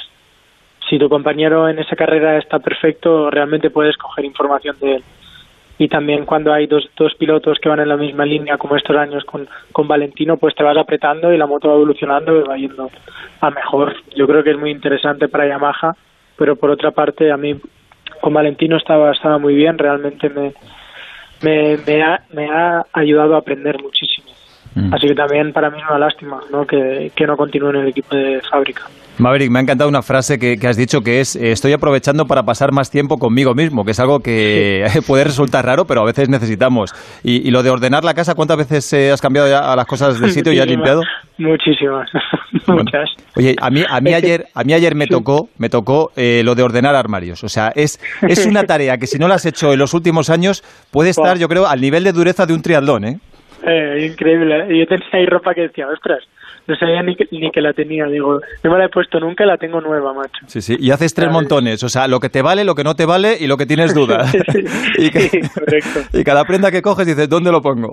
Si 0.89 0.97
tu 0.97 1.07
compañero 1.09 1.69
en 1.69 1.79
esa 1.79 1.95
carrera 1.95 2.37
está 2.37 2.59
perfecto, 2.59 3.29
realmente 3.29 3.69
puedes 3.69 3.95
coger 3.97 4.25
información 4.25 4.75
de 4.79 4.95
él. 4.95 5.03
Y 5.79 5.87
también 5.87 6.25
cuando 6.25 6.53
hay 6.53 6.67
dos, 6.67 6.89
dos 6.97 7.15
pilotos 7.15 7.57
que 7.57 7.69
van 7.69 7.79
en 7.79 7.87
la 7.87 7.95
misma 7.95 8.25
línea, 8.25 8.57
como 8.57 8.75
estos 8.75 8.97
años 8.97 9.23
con, 9.23 9.47
con 9.71 9.87
Valentino, 9.87 10.35
pues 10.35 10.53
te 10.53 10.61
vas 10.61 10.77
apretando 10.77 11.33
y 11.33 11.37
la 11.37 11.47
moto 11.47 11.69
va 11.69 11.75
evolucionando 11.75 12.37
y 12.37 12.43
va 12.43 12.57
yendo 12.57 12.91
a 13.39 13.49
mejor. 13.49 13.95
Yo 14.13 14.27
creo 14.27 14.43
que 14.43 14.51
es 14.51 14.59
muy 14.59 14.71
interesante 14.71 15.29
para 15.29 15.47
Yamaha, 15.47 15.95
pero 16.37 16.57
por 16.57 16.69
otra 16.69 16.91
parte, 16.91 17.31
a 17.31 17.37
mí 17.37 17.55
con 18.19 18.33
Valentino 18.33 18.75
estaba, 18.75 19.11
estaba 19.11 19.37
muy 19.37 19.55
bien, 19.55 19.77
realmente 19.77 20.29
me, 20.29 20.53
me, 21.41 21.77
me, 21.87 22.03
ha, 22.03 22.23
me 22.33 22.49
ha 22.49 22.85
ayudado 22.91 23.35
a 23.35 23.39
aprender 23.39 23.81
muchísimo. 23.81 24.27
Así 24.91 25.07
que 25.07 25.15
también 25.15 25.51
para 25.51 25.69
mí 25.69 25.77
es 25.79 25.89
una 25.89 25.99
lástima 25.99 26.39
¿no? 26.51 26.65
Que, 26.65 27.11
que 27.15 27.25
no 27.25 27.35
continúe 27.35 27.69
en 27.71 27.75
el 27.77 27.87
equipo 27.87 28.15
de 28.15 28.41
fábrica. 28.41 28.83
Maverick, 29.19 29.51
me 29.51 29.59
ha 29.59 29.61
encantado 29.61 29.89
una 29.89 30.01
frase 30.01 30.39
que, 30.39 30.55
que 30.55 30.67
has 30.67 30.77
dicho 30.77 31.01
que 31.01 31.19
es 31.19 31.35
eh, 31.35 31.51
estoy 31.51 31.73
aprovechando 31.73 32.25
para 32.25 32.43
pasar 32.43 32.71
más 32.71 32.89
tiempo 32.89 33.17
conmigo 33.17 33.53
mismo, 33.53 33.83
que 33.83 33.91
es 33.91 33.99
algo 33.99 34.19
que 34.19 34.85
puede 35.07 35.25
resultar 35.25 35.65
raro, 35.65 35.83
pero 35.85 36.01
a 36.01 36.05
veces 36.05 36.29
necesitamos. 36.29 36.93
Y, 37.21 37.45
y 37.45 37.51
lo 37.51 37.61
de 37.61 37.69
ordenar 37.69 38.05
la 38.05 38.13
casa, 38.13 38.33
¿cuántas 38.33 38.55
veces 38.55 38.93
eh, 38.93 39.11
has 39.11 39.21
cambiado 39.21 39.49
ya 39.49 39.59
a 39.59 39.75
las 39.75 39.85
cosas 39.85 40.21
del 40.21 40.31
sitio 40.31 40.53
y 40.53 40.59
has 40.59 40.67
limpiado? 40.67 41.01
Muchísimas, 41.37 42.09
muchas. 42.67 43.09
Oye, 43.35 43.55
a 43.59 43.69
mí, 43.69 43.83
a 43.87 43.99
mí 43.99 44.13
ayer, 44.13 44.45
a 44.55 44.63
mí 44.63 44.73
ayer 44.73 44.95
me 44.95 45.07
tocó, 45.07 45.49
me 45.57 45.67
tocó 45.67 46.11
eh, 46.15 46.41
lo 46.45 46.55
de 46.55 46.63
ordenar 46.63 46.95
armarios. 46.95 47.43
O 47.43 47.49
sea, 47.49 47.73
es, 47.75 47.99
es 48.21 48.45
una 48.45 48.63
tarea 48.67 48.97
que 48.97 49.07
si 49.07 49.19
no 49.19 49.27
la 49.27 49.35
has 49.35 49.45
hecho 49.45 49.73
en 49.73 49.79
los 49.79 49.93
últimos 49.93 50.29
años, 50.29 50.63
puede 50.91 51.09
estar, 51.09 51.37
yo 51.37 51.49
creo, 51.49 51.67
al 51.67 51.81
nivel 51.81 52.05
de 52.05 52.13
dureza 52.13 52.45
de 52.45 52.53
un 52.53 52.61
triatlón, 52.61 53.03
¿eh? 53.03 53.19
Eh, 53.67 54.07
increíble. 54.11 54.79
Yo 54.79 54.85
tenía 54.85 55.07
ahí 55.11 55.25
ropa 55.25 55.53
que 55.53 55.63
decía, 55.63 55.87
ostras, 55.87 56.23
no 56.69 56.75
sabía 56.77 57.01
ni 57.03 57.15
que, 57.15 57.27
ni 57.31 57.51
que 57.51 57.61
la 57.61 57.73
tenía. 57.73 58.05
Digo, 58.05 58.39
no 58.63 58.71
me 58.71 58.77
la 58.77 58.85
he 58.85 58.89
puesto 58.89 59.19
nunca 59.19 59.43
y 59.43 59.47
la 59.47 59.57
tengo 59.57 59.81
nueva, 59.81 60.13
macho. 60.13 60.45
Sí, 60.47 60.61
sí. 60.61 60.77
Y 60.79 60.91
haces 60.91 61.13
tres 61.13 61.29
montones. 61.31 61.83
O 61.83 61.89
sea, 61.89 62.07
lo 62.07 62.19
que 62.19 62.29
te 62.29 62.41
vale, 62.41 62.63
lo 62.63 62.75
que 62.75 62.83
no 62.83 62.95
te 62.95 63.05
vale 63.05 63.35
y 63.39 63.47
lo 63.47 63.57
que 63.57 63.65
tienes 63.65 63.93
duda. 63.93 64.25
y, 64.97 65.09
que- 65.09 65.41
y 66.13 66.23
cada 66.23 66.45
prenda 66.45 66.71
que 66.71 66.81
coges 66.81 67.05
dices, 67.07 67.27
¿dónde 67.27 67.51
lo 67.51 67.61
pongo? 67.61 67.91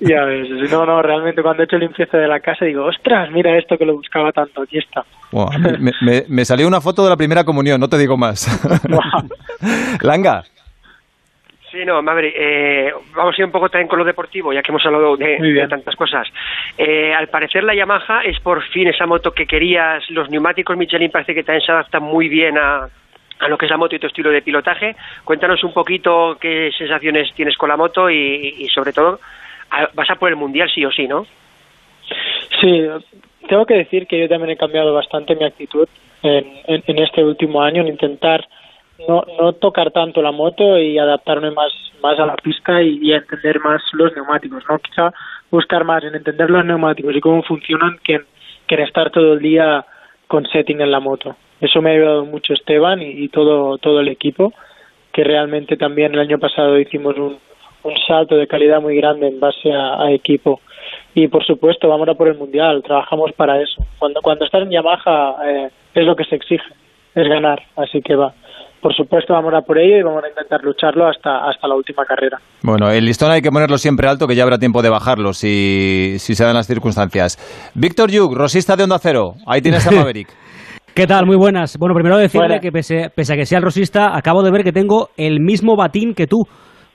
Ya 0.00 0.24
ves, 0.24 0.48
no, 0.70 0.86
no, 0.86 1.02
realmente 1.02 1.42
cuando 1.42 1.62
he 1.62 1.64
hecho 1.64 1.76
limpieza 1.78 2.18
de 2.18 2.28
la 2.28 2.40
casa 2.40 2.64
digo, 2.64 2.84
ostras, 2.84 3.30
mira 3.32 3.56
esto 3.58 3.76
que 3.78 3.84
lo 3.86 3.94
buscaba 3.96 4.30
tanto, 4.32 4.62
aquí 4.62 4.78
está. 4.78 5.04
Me- 6.02 6.24
me 6.28 6.44
salió 6.44 6.66
una 6.68 6.80
foto 6.80 7.02
de 7.04 7.10
la 7.10 7.16
primera 7.16 7.44
comunión, 7.44 7.80
no 7.80 7.88
te 7.88 7.98
digo 7.98 8.16
más. 8.16 8.46
Langa. 10.02 10.44
Sí, 11.78 11.84
no, 11.84 12.02
Maverick, 12.02 12.34
eh, 12.36 12.92
vamos 13.14 13.38
a 13.38 13.40
ir 13.40 13.44
un 13.44 13.52
poco 13.52 13.68
también 13.68 13.86
con 13.86 14.00
lo 14.00 14.04
deportivo, 14.04 14.52
ya 14.52 14.62
que 14.62 14.72
hemos 14.72 14.84
hablado 14.84 15.16
de, 15.16 15.38
de 15.38 15.68
tantas 15.68 15.94
cosas. 15.94 16.26
Eh, 16.76 17.14
al 17.14 17.28
parecer 17.28 17.62
la 17.62 17.72
Yamaha 17.72 18.22
es 18.24 18.40
por 18.40 18.64
fin 18.70 18.88
esa 18.88 19.06
moto 19.06 19.30
que 19.30 19.46
querías, 19.46 20.02
los 20.10 20.28
neumáticos 20.28 20.76
Michelin 20.76 21.12
parece 21.12 21.36
que 21.36 21.44
también 21.44 21.64
se 21.64 21.70
adaptan 21.70 22.02
muy 22.02 22.28
bien 22.28 22.58
a, 22.58 22.88
a 23.38 23.48
lo 23.48 23.56
que 23.56 23.66
es 23.66 23.70
la 23.70 23.76
moto 23.76 23.94
y 23.94 24.00
tu 24.00 24.08
estilo 24.08 24.32
de 24.32 24.42
pilotaje. 24.42 24.96
Cuéntanos 25.22 25.62
un 25.62 25.72
poquito 25.72 26.36
qué 26.40 26.72
sensaciones 26.76 27.32
tienes 27.32 27.56
con 27.56 27.68
la 27.68 27.76
moto 27.76 28.10
y, 28.10 28.56
y 28.58 28.68
sobre 28.70 28.92
todo, 28.92 29.20
vas 29.94 30.10
a 30.10 30.16
por 30.16 30.30
el 30.30 30.36
Mundial 30.36 30.68
sí 30.74 30.84
o 30.84 30.90
sí, 30.90 31.06
¿no? 31.06 31.26
Sí, 32.60 32.88
tengo 33.48 33.64
que 33.66 33.74
decir 33.74 34.08
que 34.08 34.18
yo 34.18 34.28
también 34.28 34.50
he 34.50 34.56
cambiado 34.56 34.92
bastante 34.92 35.36
mi 35.36 35.44
actitud 35.44 35.88
en, 36.24 36.44
en, 36.66 36.82
en 36.84 36.98
este 36.98 37.22
último 37.22 37.62
año, 37.62 37.82
en 37.82 37.88
intentar 37.88 38.48
no, 39.06 39.24
no 39.38 39.52
tocar 39.54 39.90
tanto 39.90 40.22
la 40.22 40.32
moto 40.32 40.78
y 40.78 40.98
adaptarme 40.98 41.50
más, 41.50 41.72
más 42.02 42.18
a 42.18 42.26
la 42.26 42.36
pista 42.36 42.82
y, 42.82 43.12
entender 43.12 43.60
más 43.60 43.82
los 43.92 44.14
neumáticos, 44.14 44.64
¿no? 44.68 44.78
Quizá 44.78 45.12
buscar 45.50 45.84
más 45.84 46.02
en 46.04 46.14
entender 46.14 46.50
los 46.50 46.64
neumáticos 46.64 47.14
y 47.14 47.20
cómo 47.20 47.42
funcionan 47.42 47.98
que 48.02 48.20
que 48.68 48.76
en 48.76 48.82
estar 48.82 49.10
todo 49.10 49.32
el 49.32 49.40
día 49.40 49.84
con 50.28 50.46
setting 50.46 50.80
en 50.80 50.92
la 50.92 51.00
moto. 51.00 51.34
Eso 51.60 51.82
me 51.82 51.90
ha 51.90 51.94
ayudado 51.94 52.24
mucho 52.24 52.52
Esteban 52.52 53.02
y, 53.02 53.28
todo, 53.28 53.78
todo 53.78 54.00
el 54.00 54.08
equipo, 54.08 54.52
que 55.12 55.24
realmente 55.24 55.76
también 55.76 56.14
el 56.14 56.20
año 56.20 56.38
pasado 56.38 56.78
hicimos 56.78 57.16
un, 57.16 57.38
salto 58.06 58.36
de 58.36 58.46
calidad 58.46 58.82
muy 58.82 58.96
grande 58.96 59.26
en 59.26 59.40
base 59.40 59.72
a, 59.72 60.02
a 60.02 60.12
equipo. 60.12 60.60
Y 61.14 61.28
por 61.28 61.44
supuesto, 61.44 61.88
vamos 61.88 62.08
a 62.08 62.14
por 62.14 62.28
el 62.28 62.36
mundial, 62.36 62.82
trabajamos 62.82 63.32
para 63.32 63.60
eso. 63.60 63.82
Cuando, 63.98 64.20
cuando 64.20 64.44
estás 64.44 64.62
en 64.62 64.70
Yamaha 64.70 65.36
eh, 65.46 65.70
es 65.94 66.04
lo 66.04 66.14
que 66.14 66.24
se 66.24 66.36
exige, 66.36 66.68
es 67.14 67.28
ganar, 67.28 67.62
así 67.76 68.02
que 68.02 68.14
va. 68.14 68.34
Por 68.80 68.94
supuesto, 68.94 69.34
vamos 69.34 69.52
a 69.54 69.60
por 69.62 69.76
ello 69.78 69.96
y 69.98 70.02
vamos 70.02 70.22
a 70.22 70.28
intentar 70.28 70.60
lucharlo 70.62 71.08
hasta, 71.08 71.48
hasta 71.48 71.66
la 71.66 71.74
última 71.74 72.04
carrera. 72.04 72.38
Bueno, 72.62 72.90
el 72.90 73.04
listón 73.04 73.30
hay 73.32 73.42
que 73.42 73.50
ponerlo 73.50 73.76
siempre 73.76 74.08
alto, 74.08 74.26
que 74.28 74.36
ya 74.36 74.44
habrá 74.44 74.58
tiempo 74.58 74.82
de 74.82 74.88
bajarlo 74.90 75.32
si, 75.32 76.14
si 76.18 76.34
se 76.36 76.44
dan 76.44 76.54
las 76.54 76.66
circunstancias. 76.68 77.36
Víctor 77.74 78.10
Yuk, 78.10 78.34
rosista 78.36 78.76
de 78.76 78.84
Onda 78.84 78.98
Cero. 79.00 79.32
Ahí 79.46 79.60
tienes 79.60 79.86
a 79.86 79.90
Maverick. 79.92 80.28
¿Qué 80.94 81.06
tal? 81.06 81.26
Muy 81.26 81.36
buenas. 81.36 81.76
Bueno, 81.78 81.94
primero 81.94 82.16
decirle 82.18 82.46
Buenas. 82.46 82.60
que 82.62 82.72
pese, 82.72 83.10
pese 83.14 83.34
a 83.34 83.36
que 83.36 83.46
sea 83.46 83.58
el 83.58 83.64
rosista, 83.64 84.16
acabo 84.16 84.42
de 84.42 84.50
ver 84.50 84.64
que 84.64 84.72
tengo 84.72 85.10
el 85.16 85.40
mismo 85.40 85.76
batín 85.76 86.14
que 86.14 86.26
tú. 86.26 86.44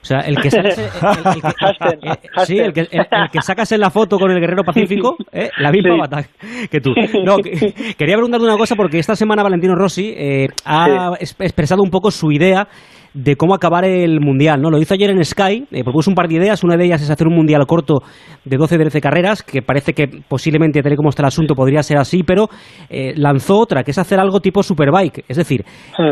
O 0.04 0.06
sea, 0.06 0.20
el 0.20 0.36
que 0.36 0.50
sacas, 0.50 0.76
el- 0.78 2.00
que- 2.00 2.08
eh, 2.10 2.18
sí, 2.44 2.58
el 2.58 2.74
que, 2.74 2.80
el- 2.80 2.88
el 2.92 3.30
que 3.32 3.40
sacas 3.40 3.72
en 3.72 3.80
la 3.80 3.88
foto 3.88 4.18
con 4.18 4.30
el 4.30 4.38
guerrero 4.38 4.62
pacífico, 4.62 5.16
eh, 5.32 5.48
la 5.58 5.72
misma 5.72 5.94
Sí. 5.94 5.98
bata 6.00 6.28
que 6.70 6.80
tú. 6.82 6.92
No, 7.24 7.38
que- 7.38 7.72
quería 7.98 8.16
preguntarte 8.16 8.44
una 8.44 8.58
cosa 8.58 8.76
porque 8.76 8.98
esta 8.98 9.16
semana 9.16 9.42
Valentino 9.42 9.74
Rossi 9.74 10.12
eh, 10.14 10.48
ha 10.66 11.12
es- 11.18 11.34
expresado 11.38 11.82
un 11.82 11.88
poco 11.90 12.10
su 12.10 12.30
idea 12.30 12.68
de 13.14 13.36
cómo 13.36 13.54
acabar 13.54 13.84
el 13.84 14.20
Mundial, 14.20 14.60
¿no? 14.60 14.70
Lo 14.70 14.78
hizo 14.78 14.94
ayer 14.94 15.10
en 15.10 15.24
Sky, 15.24 15.64
eh, 15.70 15.84
propuso 15.84 16.10
un 16.10 16.16
par 16.16 16.26
de 16.28 16.34
ideas, 16.34 16.64
una 16.64 16.76
de 16.76 16.84
ellas 16.84 17.00
es 17.00 17.10
hacer 17.10 17.28
un 17.28 17.34
Mundial 17.34 17.64
corto 17.66 18.00
de 18.44 18.56
12-13 18.58 19.00
carreras, 19.00 19.42
que 19.42 19.62
parece 19.62 19.92
que 19.92 20.08
posiblemente, 20.28 20.82
tal 20.82 20.92
y 20.92 20.96
como 20.96 21.10
está 21.10 21.22
el 21.22 21.28
asunto, 21.28 21.54
podría 21.54 21.82
ser 21.82 21.98
así, 21.98 22.22
pero 22.24 22.48
eh, 22.90 23.14
lanzó 23.16 23.58
otra, 23.58 23.84
que 23.84 23.92
es 23.92 23.98
hacer 23.98 24.18
algo 24.18 24.40
tipo 24.40 24.62
Superbike, 24.62 25.24
es 25.28 25.36
decir, 25.36 25.64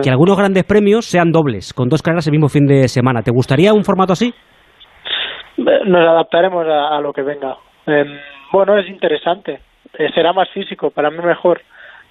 que 0.03 0.11
algunos 0.11 0.39
grandes 0.39 0.65
premios 0.65 1.05
sean 1.05 1.33
dobles, 1.33 1.75
con 1.75 1.89
dos 1.89 2.03
carreras 2.03 2.27
el 2.29 2.33
mismo 2.33 2.49
fin 2.49 2.67
de 2.67 2.87
semana. 2.89 3.23
¿Te 3.23 3.33
gustaría 3.33 3.75
un 3.75 3.85
formato 3.85 4.13
así? 4.13 4.33
Nos 5.59 6.09
adaptaremos 6.09 6.67
a, 6.67 6.97
a 6.97 7.01
lo 7.01 7.13
que 7.13 7.23
venga. 7.23 7.57
Em, 7.87 8.07
bueno, 8.53 8.79
es 8.79 8.89
interesante. 8.89 9.61
Eh, 9.99 10.09
será 10.15 10.33
más 10.33 10.49
físico, 10.51 10.91
para 10.91 11.11
mí 11.11 11.19
mejor. 11.19 11.61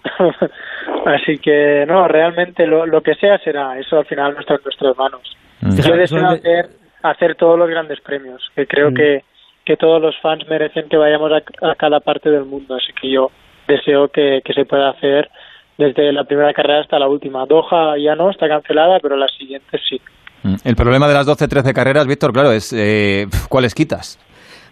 Así 1.05 1.37
que 1.39 1.85
no, 1.87 2.07
realmente 2.07 2.65
lo, 2.67 2.85
lo 2.85 3.01
que 3.01 3.15
sea 3.15 3.37
será. 3.39 3.77
Eso 3.79 3.99
al 3.99 4.05
final 4.05 4.33
no 4.33 4.39
está 4.39 4.55
en 4.55 4.61
nuestras 4.63 4.97
manos. 4.97 5.21
Mm. 5.61 5.75
Yo 5.81 5.95
deseo 5.95 6.27
hacer, 6.27 6.69
hacer 7.03 7.35
todos 7.35 7.57
los 7.57 7.69
grandes 7.69 7.99
premios, 8.01 8.41
que 8.55 8.65
creo 8.67 8.91
Mm. 8.91 8.95
que, 8.95 9.23
que 9.65 9.77
todos 9.77 10.01
los 10.01 10.15
fans 10.21 10.47
merecen 10.49 10.89
que 10.89 10.97
vayamos 10.97 11.31
a, 11.31 11.69
a 11.71 11.75
cada 11.75 11.99
parte 11.99 12.29
del 12.29 12.45
mundo. 12.45 12.75
Así 12.75 12.91
que 12.99 13.09
yo 13.11 13.31
deseo 13.67 14.07
que, 14.09 14.41
que 14.43 14.53
se 14.53 14.65
pueda 14.65 14.89
hacer 14.89 15.29
desde 15.77 16.11
la 16.11 16.23
primera 16.23 16.53
carrera 16.53 16.81
hasta 16.81 16.99
la 16.99 17.07
última. 17.07 17.45
Doha 17.45 17.97
ya 17.97 18.15
no, 18.15 18.29
está 18.29 18.47
cancelada, 18.47 18.99
pero 18.99 19.15
las 19.15 19.31
siguientes 19.37 19.81
sí. 19.87 19.99
Mm. 20.43 20.55
El 20.63 20.75
problema 20.75 21.07
de 21.07 21.13
las 21.13 21.27
12-13 21.27 21.73
carreras, 21.73 22.07
Víctor, 22.07 22.33
claro, 22.33 22.51
es 22.51 22.73
eh, 22.73 23.27
¿cuáles 23.49 23.75
quitas? 23.75 24.19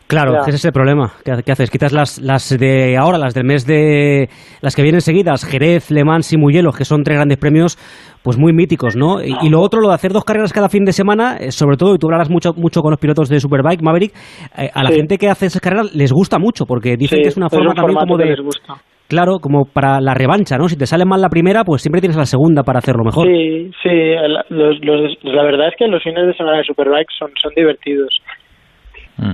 Claro, 0.09 0.39
ese 0.41 0.55
es 0.55 0.65
el 0.65 0.71
problema. 0.71 1.11
¿Qué, 1.23 1.31
qué 1.45 1.51
haces? 1.51 1.69
Quitas 1.69 1.93
las, 1.93 2.19
las 2.19 2.49
de 2.57 2.97
ahora, 2.97 3.19
las 3.19 3.35
del 3.35 3.45
mes 3.45 3.65
de... 3.67 4.27
las 4.59 4.75
que 4.75 4.81
vienen 4.81 5.01
seguidas, 5.01 5.45
Jerez, 5.45 5.91
Le 5.91 6.03
Mans 6.03 6.33
y 6.33 6.37
Mugello, 6.37 6.71
que 6.71 6.83
son 6.83 7.03
tres 7.03 7.17
grandes 7.17 7.37
premios 7.37 7.77
pues 8.23 8.37
muy 8.37 8.51
míticos, 8.51 8.95
¿no? 8.97 9.21
Y, 9.23 9.33
y 9.43 9.49
lo 9.49 9.61
otro, 9.61 9.79
lo 9.81 9.89
de 9.89 9.93
hacer 9.93 10.11
dos 10.11 10.25
carreras 10.25 10.51
cada 10.51 10.67
fin 10.67 10.83
de 10.83 10.93
semana, 10.93 11.37
eh, 11.37 11.51
sobre 11.51 11.77
todo, 11.77 11.93
y 11.93 11.99
tú 11.99 12.07
hablarás 12.07 12.29
mucho, 12.29 12.53
mucho 12.55 12.81
con 12.81 12.89
los 12.91 12.99
pilotos 12.99 13.29
de 13.29 13.39
Superbike, 13.39 13.81
Maverick, 13.83 14.13
eh, 14.57 14.69
a 14.73 14.83
la 14.83 14.89
Sí. 14.89 14.95
gente 14.95 15.17
que 15.19 15.29
hace 15.29 15.45
esas 15.45 15.61
carreras 15.61 15.93
les 15.95 16.11
gusta 16.11 16.39
mucho, 16.39 16.65
porque 16.65 16.97
dicen 16.97 17.17
Sí, 17.17 17.21
que 17.21 17.29
es 17.29 17.37
una 17.37 17.45
es 17.45 17.53
forma 17.53 17.69
un 17.69 17.75
también 17.75 17.97
como 17.99 18.17
que 18.17 18.23
de... 18.23 18.29
les 18.31 18.41
gusta. 18.41 18.73
Claro, 19.07 19.37
como 19.39 19.65
para 19.65 20.01
la 20.01 20.13
revancha, 20.13 20.57
¿no? 20.57 20.67
Si 20.69 20.75
te 20.77 20.85
sale 20.85 21.05
mal 21.05 21.21
la 21.21 21.29
primera, 21.29 21.63
pues 21.63 21.81
siempre 21.81 21.99
tienes 22.01 22.17
la 22.17 22.25
segunda 22.25 22.61
para 22.63 22.79
hacerlo 22.79 23.03
mejor. 23.03 23.25
Sí, 23.25 23.71
sí, 23.81 23.89
los, 24.49 24.75
los- 24.83 25.17
la 25.23 25.43
verdad 25.43 25.69
es 25.69 25.75
que 25.77 25.87
los 25.87 26.03
fines 26.03 26.27
de 26.27 26.33
semana 26.35 26.57
de 26.57 26.63
Superbike 26.65 27.07
son, 27.17 27.29
son 27.41 27.51
divertidos. 27.55 28.09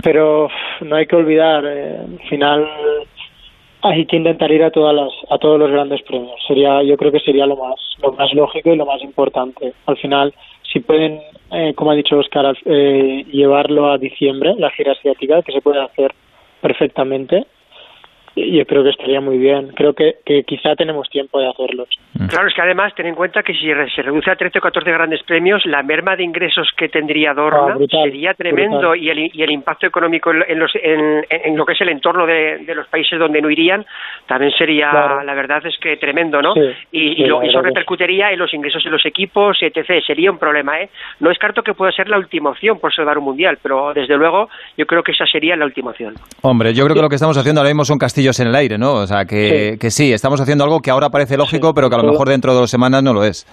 Pero 0.04 0.46
uf, 0.46 0.52
no 0.82 0.96
hay 0.96 1.06
que 1.06 1.16
olvidar, 1.16 1.64
eh, 1.66 2.00
al 2.00 2.28
final 2.30 2.68
hay 3.82 4.06
que 4.06 4.18
intentar 4.18 4.52
ir 4.52 4.64
a 4.64 4.72
todas 4.72 4.96
las, 4.96 5.12
a 5.30 5.38
todos 5.38 5.60
los 5.60 5.70
grandes 5.72 6.02
premios. 6.04 6.36
Sería, 6.48 6.82
yo 6.84 6.98
creo 6.98 7.12
que 7.12 7.20
sería 7.20 7.46
lo 7.46 7.56
más, 7.56 7.76
lo 8.02 8.14
más 8.14 8.34
lógico 8.34 8.74
y 8.74 8.78
lo 8.78 8.86
más 8.86 9.02
importante. 9.04 9.74
Al 9.86 9.98
final, 9.98 10.34
si 10.72 10.80
pueden, 10.80 11.20
eh, 11.52 11.74
como 11.76 11.92
ha 11.92 11.96
dicho 11.96 12.18
Oscar, 12.18 12.58
eh, 12.66 13.26
llevarlo 13.32 13.92
a 13.92 13.98
diciembre, 13.98 14.56
la 14.58 14.72
gira 14.72 14.94
asiática, 14.94 15.42
que 15.44 15.52
se 15.52 15.62
puede 15.62 15.82
hacer 15.82 16.14
perfectamente, 16.62 17.46
yo 18.36 18.66
creo 18.66 18.84
que 18.84 18.90
estaría 18.90 19.22
muy 19.22 19.38
bien. 19.38 19.70
Creo 19.76 19.94
que, 19.94 20.16
que 20.26 20.44
quizá 20.44 20.76
tenemos 20.76 21.10
tiempo 21.10 21.40
de 21.40 21.48
hacerlos. 21.50 21.88
Claro, 22.30 22.48
es 22.48 22.54
que 22.54 22.62
además 22.62 22.94
ten 22.96 23.06
en 23.08 23.16
cuenta 23.16 23.44
que 23.44 23.54
si 23.54 23.62
se 23.96 24.02
reduce 24.02 24.30
a 24.32 24.36
13 24.36 24.60
o 24.60 24.62
14 24.62 24.92
grandes 24.92 25.22
premios, 25.24 25.66
la 25.66 25.84
merma 25.84 26.16
de 26.16 26.24
ingresos 26.24 26.70
que 26.78 26.90
tendría 26.90 27.34
Dorna 27.34 27.74
Ah, 27.74 27.76
brutal, 27.76 28.04
sería 28.04 28.34
tremendo 28.34 28.80
brutal. 28.90 29.00
y 29.00 29.10
el, 29.10 29.20
y 29.34 29.42
el 29.44 29.52
impacto 29.52 29.88
económico 29.88 30.32
en, 30.32 30.40
lo- 30.40 30.48
en 30.48 30.60
los, 30.60 30.72
en, 30.76 31.26
en 31.30 31.58
lo 31.58 31.66
que 31.66 31.74
es 31.74 31.82
el 31.82 31.90
entorno 31.90 32.26
de, 32.26 32.60
de 32.60 32.76
los 32.76 32.88
países 32.88 33.18
donde 33.20 33.42
no 33.42 33.50
irían 33.50 33.86
también 34.28 34.52
sería, 34.58 34.90
Claro. 34.92 35.24
la 35.24 35.34
verdad 35.34 35.66
es 35.66 35.78
que 35.80 35.98
tremendo, 35.98 36.42
¿no? 36.42 36.54
Sí, 36.54 36.62
y 36.92 37.26
lo- 37.26 37.42
eso 37.42 37.62
repercutiría 37.62 38.32
en 38.32 38.40
los 38.40 38.54
ingresos 38.54 38.84
de 38.84 38.90
los 38.90 39.06
equipos, 39.06 39.58
etc. 39.62 40.02
Sería 40.06 40.32
un 40.32 40.38
problema, 40.40 40.80
¿eh? 40.82 40.90
No 41.20 41.30
descarto 41.30 41.62
que 41.64 41.74
pueda 41.74 41.92
ser 41.92 42.10
la 42.10 42.18
última 42.18 42.50
opción 42.50 42.80
por 42.80 42.94
salvar 42.94 43.18
un 43.18 43.26
mundial, 43.26 43.58
pero 43.62 43.94
desde 43.94 44.18
luego 44.18 44.50
yo 44.78 44.86
creo 44.86 45.04
que 45.04 45.12
esa 45.12 45.26
sería 45.26 45.56
la 45.56 45.66
última 45.66 45.92
opción. 45.92 46.14
Hombre, 46.42 46.74
yo 46.74 46.84
creo 46.86 46.96
que 46.96 47.02
lo 47.02 47.10
que 47.10 47.16
estamos 47.16 47.38
haciendo 47.38 47.62
ahora 47.62 47.70
mismo 47.70 47.86
son 47.86 47.98
castillos 47.98 48.25
en 48.40 48.48
el 48.48 48.56
aire, 48.56 48.78
¿no? 48.78 48.94
O 48.94 49.08
sea, 49.08 49.26
que 49.26 49.72
sí, 49.74 49.78
que 49.80 49.92
sí 49.92 50.14
estamos 50.14 50.40
haciendo 50.42 50.64
algo 50.64 50.80
que 50.82 50.92
ahora 50.92 51.10
parece 51.10 51.38
lógico, 51.38 51.74
pero 51.74 51.90
que 51.90 51.96
a 51.96 51.98
lo 51.98 52.04
Todo- 52.04 52.12
mejor 52.14 52.30
dentro 52.30 52.54
de 52.54 52.60
dos 52.60 52.70
semanas 52.72 53.04
no 53.04 53.14
lo 53.14 53.24
es. 53.24 53.46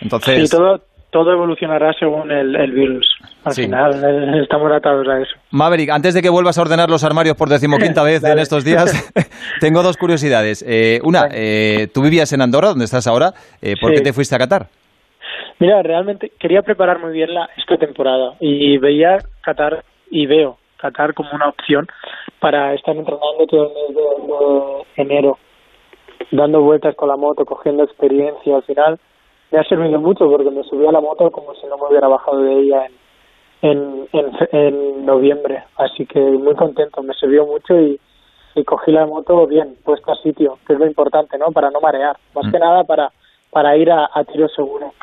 Entonces, 0.00 0.48
Sí, 0.50 0.56
todo, 0.56 0.80
todo 1.10 1.32
evolucionará 1.32 1.92
según 1.98 2.30
el, 2.30 2.54
el 2.56 2.72
virus. 2.72 3.06
Al 3.44 3.52
Sí. 3.52 3.62
final 3.64 3.92
eh, 4.04 4.42
estamos 4.42 4.70
atados 4.72 5.06
a 5.08 5.20
eso. 5.20 5.32
Maverick, 5.50 5.90
antes 5.90 6.14
de 6.14 6.22
que 6.22 6.28
vuelvas 6.28 6.58
a 6.58 6.62
ordenar 6.62 6.88
los 6.90 7.04
armarios 7.04 7.36
por 7.36 7.48
decimoquinta 7.48 8.02
vez 8.04 8.22
en 8.24 8.38
estos 8.38 8.64
días, 8.64 8.92
tengo 9.60 9.82
dos 9.82 9.96
curiosidades. 9.96 10.64
Eh, 10.66 11.00
una, 11.04 11.28
eh, 11.32 11.88
tú 11.92 12.02
vivías 12.02 12.32
en 12.32 12.40
Andorra, 12.42 12.68
donde 12.68 12.84
estás 12.84 13.06
ahora. 13.06 13.32
Eh, 13.60 13.74
¿Por 13.80 13.90
Sí. 13.90 13.96
qué 13.96 14.02
te 14.02 14.12
fuiste 14.12 14.34
a 14.34 14.38
Qatar? 14.38 14.66
Mira, 15.58 15.82
realmente 15.82 16.32
quería 16.40 16.62
preparar 16.62 16.98
muy 16.98 17.12
bien 17.12 17.32
la, 17.34 17.48
esta 17.56 17.76
temporada 17.76 18.34
y 18.40 18.78
veía 18.78 19.18
Qatar 19.42 19.84
y 20.10 20.26
veo 20.26 20.58
Qatar 20.76 21.14
como 21.14 21.30
una 21.32 21.48
opción 21.48 21.86
para 22.42 22.74
estar 22.74 22.96
entrenando 22.96 23.46
todo 23.46 23.68
el 23.68 23.72
mes 23.72 23.96
de, 23.96 24.02
de 24.26 24.82
enero, 24.96 25.38
dando 26.32 26.60
vueltas 26.60 26.96
con 26.96 27.08
la 27.08 27.16
moto, 27.16 27.44
cogiendo 27.44 27.84
experiencia. 27.84 28.56
Al 28.56 28.64
final 28.64 28.98
me 29.52 29.60
ha 29.60 29.64
servido 29.64 30.00
mucho 30.00 30.28
porque 30.28 30.50
me 30.50 30.64
subí 30.64 30.84
a 30.84 30.90
la 30.90 31.00
moto 31.00 31.30
como 31.30 31.54
si 31.54 31.64
no 31.68 31.76
me 31.78 31.86
hubiera 31.88 32.08
bajado 32.08 32.38
de 32.42 32.52
ella 32.52 32.86
en, 33.62 33.70
en, 33.70 34.08
en, 34.12 34.48
en 34.50 35.06
noviembre. 35.06 35.62
Así 35.76 36.04
que 36.04 36.18
muy 36.18 36.56
contento, 36.56 37.00
me 37.04 37.14
sirvió 37.14 37.46
mucho 37.46 37.80
y, 37.80 38.00
y 38.56 38.64
cogí 38.64 38.90
la 38.90 39.06
moto 39.06 39.46
bien, 39.46 39.76
puesta 39.84 40.10
a 40.10 40.16
sitio, 40.16 40.58
que 40.66 40.72
es 40.72 40.80
lo 40.80 40.86
importante, 40.86 41.38
¿no? 41.38 41.52
Para 41.52 41.70
no 41.70 41.80
marear, 41.80 42.16
más 42.34 42.50
que 42.50 42.58
nada 42.58 42.82
para, 42.82 43.12
para 43.52 43.76
ir 43.76 43.88
a, 43.88 44.10
a 44.12 44.24
tiro 44.24 44.48
seguro. 44.48 44.94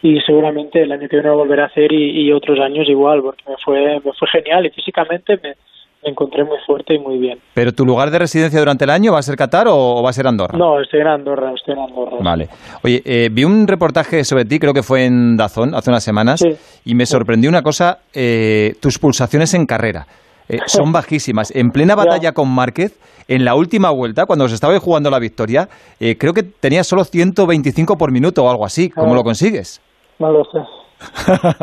Y 0.00 0.20
seguramente 0.20 0.80
el 0.80 0.92
año 0.92 1.08
que 1.08 1.16
viene 1.16 1.30
lo 1.30 1.38
volveré 1.38 1.62
a 1.62 1.66
hacer 1.66 1.90
y, 1.92 2.24
y 2.24 2.32
otros 2.32 2.60
años 2.60 2.88
igual, 2.88 3.20
porque 3.20 3.42
me 3.48 3.56
fue, 3.56 4.00
me 4.04 4.12
fue 4.12 4.28
genial 4.28 4.64
y 4.66 4.70
físicamente 4.70 5.40
me, 5.42 5.56
me 6.04 6.10
encontré 6.10 6.44
muy 6.44 6.58
fuerte 6.66 6.94
y 6.94 6.98
muy 6.98 7.18
bien. 7.18 7.38
¿Pero 7.54 7.72
tu 7.72 7.84
lugar 7.84 8.10
de 8.10 8.18
residencia 8.18 8.58
durante 8.58 8.84
el 8.84 8.90
año 8.90 9.12
va 9.12 9.18
a 9.18 9.22
ser 9.22 9.36
Qatar 9.36 9.66
o 9.68 10.02
va 10.02 10.10
a 10.10 10.12
ser 10.12 10.26
Andorra? 10.26 10.56
No, 10.58 10.80
estoy 10.80 11.00
en 11.00 11.06
Andorra, 11.08 11.52
estoy 11.54 11.74
en 11.74 11.80
Andorra. 11.80 12.16
Vale. 12.20 12.48
Oye, 12.82 13.02
eh, 13.04 13.28
vi 13.32 13.44
un 13.44 13.66
reportaje 13.66 14.22
sobre 14.24 14.44
ti, 14.44 14.58
creo 14.58 14.72
que 14.74 14.82
fue 14.82 15.06
en 15.06 15.36
Dazón, 15.36 15.74
hace 15.74 15.90
unas 15.90 16.04
semanas, 16.04 16.42
y 16.84 16.94
me 16.94 17.06
sorprendió 17.06 17.48
una 17.50 17.62
cosa, 17.62 17.98
eh, 18.12 18.74
tus 18.80 18.98
pulsaciones 18.98 19.54
en 19.54 19.66
carrera. 19.66 20.06
eh, 20.48 20.58
son 20.66 20.92
bajísimas. 20.92 21.50
En 21.56 21.70
plena 21.70 21.94
batalla 21.94 22.32
con 22.32 22.48
Márquez, 22.50 22.98
en 23.28 23.46
la 23.46 23.54
última 23.54 23.88
vuelta, 23.90 24.26
cuando 24.26 24.46
se 24.46 24.54
estaba 24.54 24.78
jugando 24.78 25.08
la 25.10 25.18
victoria, 25.18 25.70
eh, 25.98 26.18
creo 26.18 26.34
que 26.34 26.42
tenías 26.42 26.86
solo 26.86 27.02
125 27.04 27.96
por 27.96 28.12
minuto 28.12 28.44
o 28.44 28.50
algo 28.50 28.66
así. 28.66 28.90
¿Cómo 28.90 29.12
Ah. 29.12 29.16
lo 29.16 29.22
consigues? 29.24 29.80
No 30.18 30.30
lo 30.30 30.44
sé. 30.44 30.58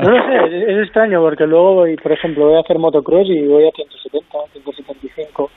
No 0.02 0.10
lo 0.10 0.24
sé, 0.24 0.72
es, 0.72 0.84
extraño 0.84 1.22
porque 1.22 1.46
luego 1.46 1.76
voy, 1.76 1.96
por 1.98 2.12
ejemplo, 2.12 2.46
voy 2.46 2.56
a 2.56 2.62
hacer 2.62 2.80
motocross 2.80 3.28
y 3.28 3.48
voy 3.48 3.68
a 3.68 3.72
170, 3.72 4.38
175. 4.54 5.50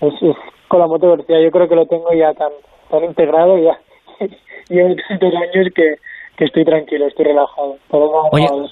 Es, 0.00 0.14
es 0.22 0.36
con 0.68 0.80
la 0.80 0.86
moto 0.86 1.10
velocidad, 1.10 1.40
yo 1.40 1.50
creo 1.50 1.68
que 1.68 1.76
lo 1.76 1.86
tengo 1.86 2.12
ya 2.12 2.32
tan, 2.34 2.50
tan 2.90 3.04
integrado 3.04 3.58
ya. 3.58 3.78
Llevo 4.68 4.94
tantos 5.08 5.34
años 5.34 5.68
que, 5.74 5.96
que 6.36 6.44
estoy 6.44 6.64
tranquilo, 6.64 7.06
estoy 7.06 7.26
relajado. 7.26 7.76
Pero 7.90 8.06
no, 8.06 8.28
Oye, 8.32 8.46
no, 8.46 8.66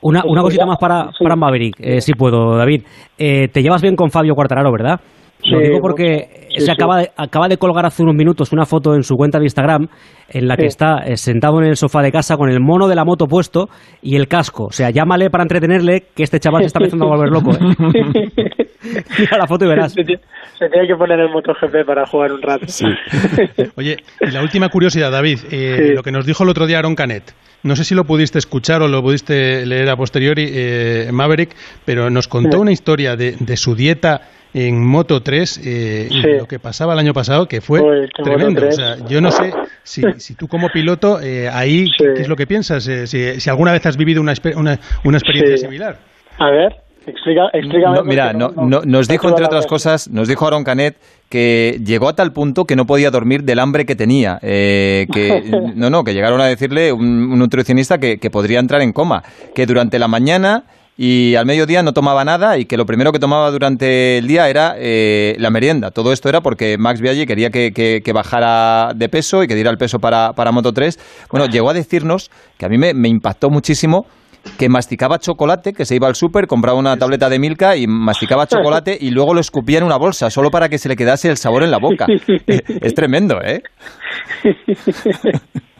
Una, 0.00 0.22
una 0.24 0.42
cosita 0.42 0.62
ya, 0.62 0.66
más 0.66 0.78
para, 0.78 1.12
sí. 1.12 1.24
para 1.24 1.36
Maverick, 1.36 1.76
eh, 1.80 2.00
si 2.00 2.14
puedo, 2.14 2.56
David. 2.56 2.82
Eh, 3.18 3.48
te 3.48 3.62
llevas 3.62 3.82
bien 3.82 3.96
con 3.96 4.10
Fabio 4.10 4.34
Quartararo, 4.34 4.70
¿verdad? 4.72 5.00
Lo 5.46 5.60
digo 5.60 5.78
porque 5.80 6.48
se 6.56 6.64
sí. 6.66 6.70
acaba, 6.70 6.98
de, 6.98 7.10
acaba 7.16 7.48
de 7.48 7.56
colgar 7.58 7.84
hace 7.84 8.02
unos 8.02 8.14
minutos 8.14 8.52
una 8.52 8.64
foto 8.64 8.94
en 8.94 9.02
su 9.02 9.14
cuenta 9.16 9.38
de 9.38 9.44
Instagram 9.44 9.88
en 10.28 10.48
la 10.48 10.56
que 10.56 10.62
Sí. 10.62 10.68
está 10.68 10.98
eh, 11.04 11.16
sentado 11.16 11.60
en 11.60 11.68
el 11.68 11.76
sofá 11.76 12.00
de 12.02 12.10
casa 12.10 12.36
con 12.36 12.48
el 12.48 12.60
mono 12.60 12.88
de 12.88 12.94
la 12.94 13.04
moto 13.04 13.26
puesto 13.26 13.68
y 14.02 14.16
el 14.16 14.26
casco. 14.28 14.64
O 14.66 14.72
sea, 14.72 14.90
llámale 14.90 15.28
para 15.30 15.42
entretenerle 15.44 16.04
que 16.14 16.22
este 16.22 16.40
chaval 16.40 16.62
se 16.62 16.66
está 16.68 16.78
empezando 16.78 17.06
a 17.06 17.16
volver 17.16 17.28
loco. 17.30 17.52
¿eh? 17.52 18.24
Mira 19.18 19.38
la 19.38 19.46
foto 19.46 19.64
y 19.64 19.68
verás. 19.68 19.92
Se, 19.92 20.02
tiene- 20.02 20.20
se 20.58 20.68
tiene 20.68 20.86
que 20.86 20.94
poner 20.94 21.18
el 21.20 21.30
MotoGP 21.30 21.86
para 21.86 22.06
jugar 22.06 22.32
un 22.32 22.42
rato. 22.42 22.66
Oye, 23.76 23.96
y 24.20 24.30
la 24.30 24.42
última 24.42 24.68
curiosidad, 24.68 25.10
David, 25.10 25.38
eh, 25.50 25.76
Sí. 25.88 25.94
lo 25.94 26.02
que 26.02 26.12
nos 26.12 26.26
dijo 26.26 26.44
el 26.44 26.50
otro 26.50 26.66
día 26.66 26.78
Aaron 26.78 26.94
Canet. 26.94 27.34
No 27.62 27.76
sé 27.76 27.84
si 27.84 27.94
lo 27.94 28.04
pudiste 28.04 28.38
escuchar 28.38 28.82
o 28.82 28.88
lo 28.88 29.02
pudiste 29.02 29.64
leer 29.64 29.88
a 29.88 29.96
posteriori, 29.96 30.46
eh, 30.52 31.08
Maverick, 31.12 31.54
pero 31.86 32.10
nos 32.10 32.28
contó 32.28 32.58
Sí. 32.58 32.60
una 32.62 32.72
historia 32.72 33.16
de, 33.16 33.36
de 33.40 33.56
su 33.56 33.74
dieta 33.74 34.20
en 34.54 34.82
Moto 34.84 35.22
3 35.22 35.60
eh, 35.64 36.08
Sí. 36.10 36.22
lo 36.38 36.46
que 36.46 36.58
pasaba 36.58 36.92
el 36.94 36.98
año 37.00 37.12
pasado, 37.12 37.46
que 37.48 37.60
fue 37.60 37.80
Pues, 37.80 38.08
tremendo. 38.22 38.60
O 38.60 38.64
3. 38.64 38.76
sea, 38.76 38.96
yo 39.08 39.20
no 39.20 39.30
sé 39.30 39.52
si, 39.82 40.02
si 40.18 40.34
tú 40.34 40.48
como 40.48 40.68
piloto, 40.70 41.20
eh, 41.20 41.48
ahí, 41.48 41.90
¿qué, 41.98 42.14
qué 42.14 42.22
es 42.22 42.28
lo 42.28 42.36
que 42.36 42.46
piensas? 42.46 42.86
Eh, 42.88 43.06
si, 43.06 43.40
si 43.40 43.50
alguna 43.50 43.72
vez 43.72 43.84
has 43.86 43.96
vivido 43.96 44.20
una, 44.22 44.32
espe- 44.32 44.56
una, 44.56 44.78
una 45.04 45.18
experiencia 45.18 45.56
Sí. 45.56 45.64
similar. 45.64 45.98
A 46.38 46.50
ver, 46.50 46.72
explica, 47.06 47.48
explícame. 47.52 47.96
No, 47.96 48.04
mira, 48.04 48.32
no- 48.32 48.52
no- 48.56 48.82
nos 48.84 49.08
dijo, 49.08 49.28
entre 49.28 49.44
otras 49.44 49.66
cosas, 49.66 50.08
nos 50.08 50.28
dijo 50.28 50.46
Aaron 50.46 50.64
Canet 50.64 50.96
que 51.28 51.80
llegó 51.84 52.08
a 52.08 52.14
tal 52.14 52.32
punto 52.32 52.64
que 52.64 52.76
no 52.76 52.86
podía 52.86 53.10
dormir 53.10 53.42
del 53.42 53.58
hambre 53.58 53.84
que 53.86 53.96
tenía. 53.96 54.38
eh, 54.42 55.06
que, 55.12 55.42
no, 55.74 55.90
no, 55.90 56.04
que 56.04 56.14
llegaron 56.14 56.40
a 56.40 56.44
decirle 56.46 56.92
un, 56.92 57.04
un 57.32 57.38
nutricionista 57.40 57.98
que, 57.98 58.18
que 58.18 58.30
podría 58.30 58.60
entrar 58.60 58.82
en 58.82 58.92
coma. 58.92 59.22
Que 59.54 59.66
durante 59.66 59.98
la 59.98 60.06
mañana 60.06 60.62
y 60.96 61.34
al 61.34 61.44
mediodía 61.46 61.82
no 61.82 61.92
tomaba 61.92 62.24
nada 62.24 62.56
y 62.58 62.66
que 62.66 62.76
lo 62.76 62.86
primero 62.86 63.10
que 63.12 63.18
tomaba 63.18 63.50
durante 63.50 64.18
el 64.18 64.26
día 64.28 64.48
era 64.48 64.74
eh, 64.78 65.34
la 65.38 65.50
merienda. 65.50 65.90
Todo 65.90 66.12
esto 66.12 66.28
era 66.28 66.40
porque 66.40 66.76
Max 66.78 67.00
Biaggi 67.00 67.26
quería 67.26 67.50
que, 67.50 67.72
que- 67.72 68.00
que 68.04 68.12
bajara 68.12 68.92
de 68.94 69.08
peso 69.08 69.42
y 69.42 69.48
que 69.48 69.54
diera 69.56 69.70
el 69.70 69.76
peso 69.78 69.98
para, 69.98 70.32
para 70.34 70.52
Moto 70.52 70.72
3. 70.72 70.98
Bueno, 71.30 71.46
llegó 71.46 71.70
a 71.70 71.74
decirnos, 71.74 72.30
que 72.58 72.66
a 72.66 72.68
mí 72.68 72.78
me, 72.78 72.94
me 72.94 73.08
impactó 73.08 73.50
muchísimo, 73.50 74.06
que 74.58 74.68
masticaba 74.68 75.18
chocolate, 75.18 75.72
que 75.72 75.84
se 75.86 75.96
iba 75.96 76.06
al 76.06 76.14
súper, 76.14 76.46
compraba 76.46 76.78
una 76.78 76.96
tableta 76.98 77.28
de 77.30 77.38
Milka 77.38 77.76
y 77.76 77.86
masticaba 77.86 78.46
chocolate 78.46 78.96
y 79.00 79.10
luego 79.10 79.32
lo 79.34 79.40
escupía 79.40 79.78
en 79.78 79.84
una 79.84 79.96
bolsa, 79.96 80.28
solo 80.30 80.50
para 80.50 80.68
que 80.68 80.76
se 80.78 80.88
le 80.88 80.96
quedase 80.96 81.28
el 81.30 81.38
sabor 81.38 81.62
en 81.64 81.70
la 81.70 81.78
boca. 81.78 82.06
Es 82.46 82.94
tremendo, 82.94 83.40
¿eh? 83.42 83.62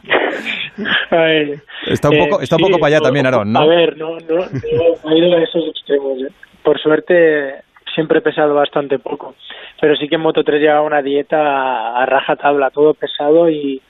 Está 1.87 2.09
un 2.09 2.17
poco, 2.17 2.41
está 2.41 2.55
un 2.55 2.63
sí, 2.63 2.65
poco 2.65 2.79
para 2.79 2.95
allá 2.95 3.03
también, 3.03 3.25
Aaron, 3.25 3.51
¿no? 3.51 3.59
A 3.59 3.65
ver, 3.65 3.97
no, 3.97 4.17
no, 4.17 4.35
no 4.37 5.11
he 5.11 5.17
ido 5.17 5.37
a 5.37 5.41
esos 5.41 5.63
extremos. 5.69 6.19
¿eh? 6.19 6.31
Por 6.63 6.79
suerte, 6.79 7.63
siempre 7.93 8.19
he 8.19 8.21
pesado 8.21 8.53
bastante 8.53 8.99
poco. 8.99 9.35
Pero 9.79 9.95
sí 9.95 10.07
que 10.07 10.15
en 10.15 10.21
Moto 10.21 10.43
3 10.43 10.61
llevaba 10.61 10.81
una 10.81 11.01
dieta 11.01 11.37
a, 11.37 12.03
a 12.03 12.05
raja 12.05 12.35
tabla, 12.35 12.71
todo 12.71 12.93
pesado 12.93 13.49
y, 13.49 13.81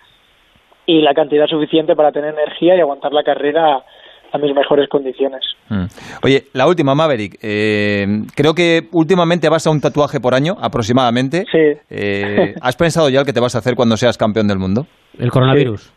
y 0.86 1.02
la 1.02 1.14
cantidad 1.14 1.48
suficiente 1.48 1.96
para 1.96 2.12
tener 2.12 2.34
energía 2.34 2.76
y 2.76 2.82
aguantar 2.82 3.14
la 3.14 3.24
carrera 3.24 3.84
a 4.32 4.38
mis 4.38 4.54
mejores 4.54 4.90
condiciones. 4.90 5.42
Mm. 5.70 5.86
Oye, 6.24 6.44
la 6.54 6.68
última, 6.68 6.94
Maverick. 6.94 7.38
Eh, 7.42 8.06
creo 8.36 8.54
que 8.54 8.88
últimamente 8.92 9.50
vas 9.50 9.66
a 9.66 9.70
un 9.70 9.82
tatuaje 9.82 10.20
por 10.20 10.34
año, 10.34 10.56
aproximadamente. 10.60 11.46
Sí. 11.52 11.80
Eh, 11.90 12.54
¿Has 12.62 12.76
pensado 12.76 13.10
ya 13.10 13.22
el 13.22 13.26
que 13.26 13.34
te 13.34 13.40
vas 13.40 13.56
a 13.56 13.60
hacer 13.60 13.76
cuando 13.76 13.98
seas 13.98 14.18
campeón 14.18 14.48
del 14.48 14.60
mundo? 14.60 14.86
El 15.18 15.32
coronavirus. 15.32 15.92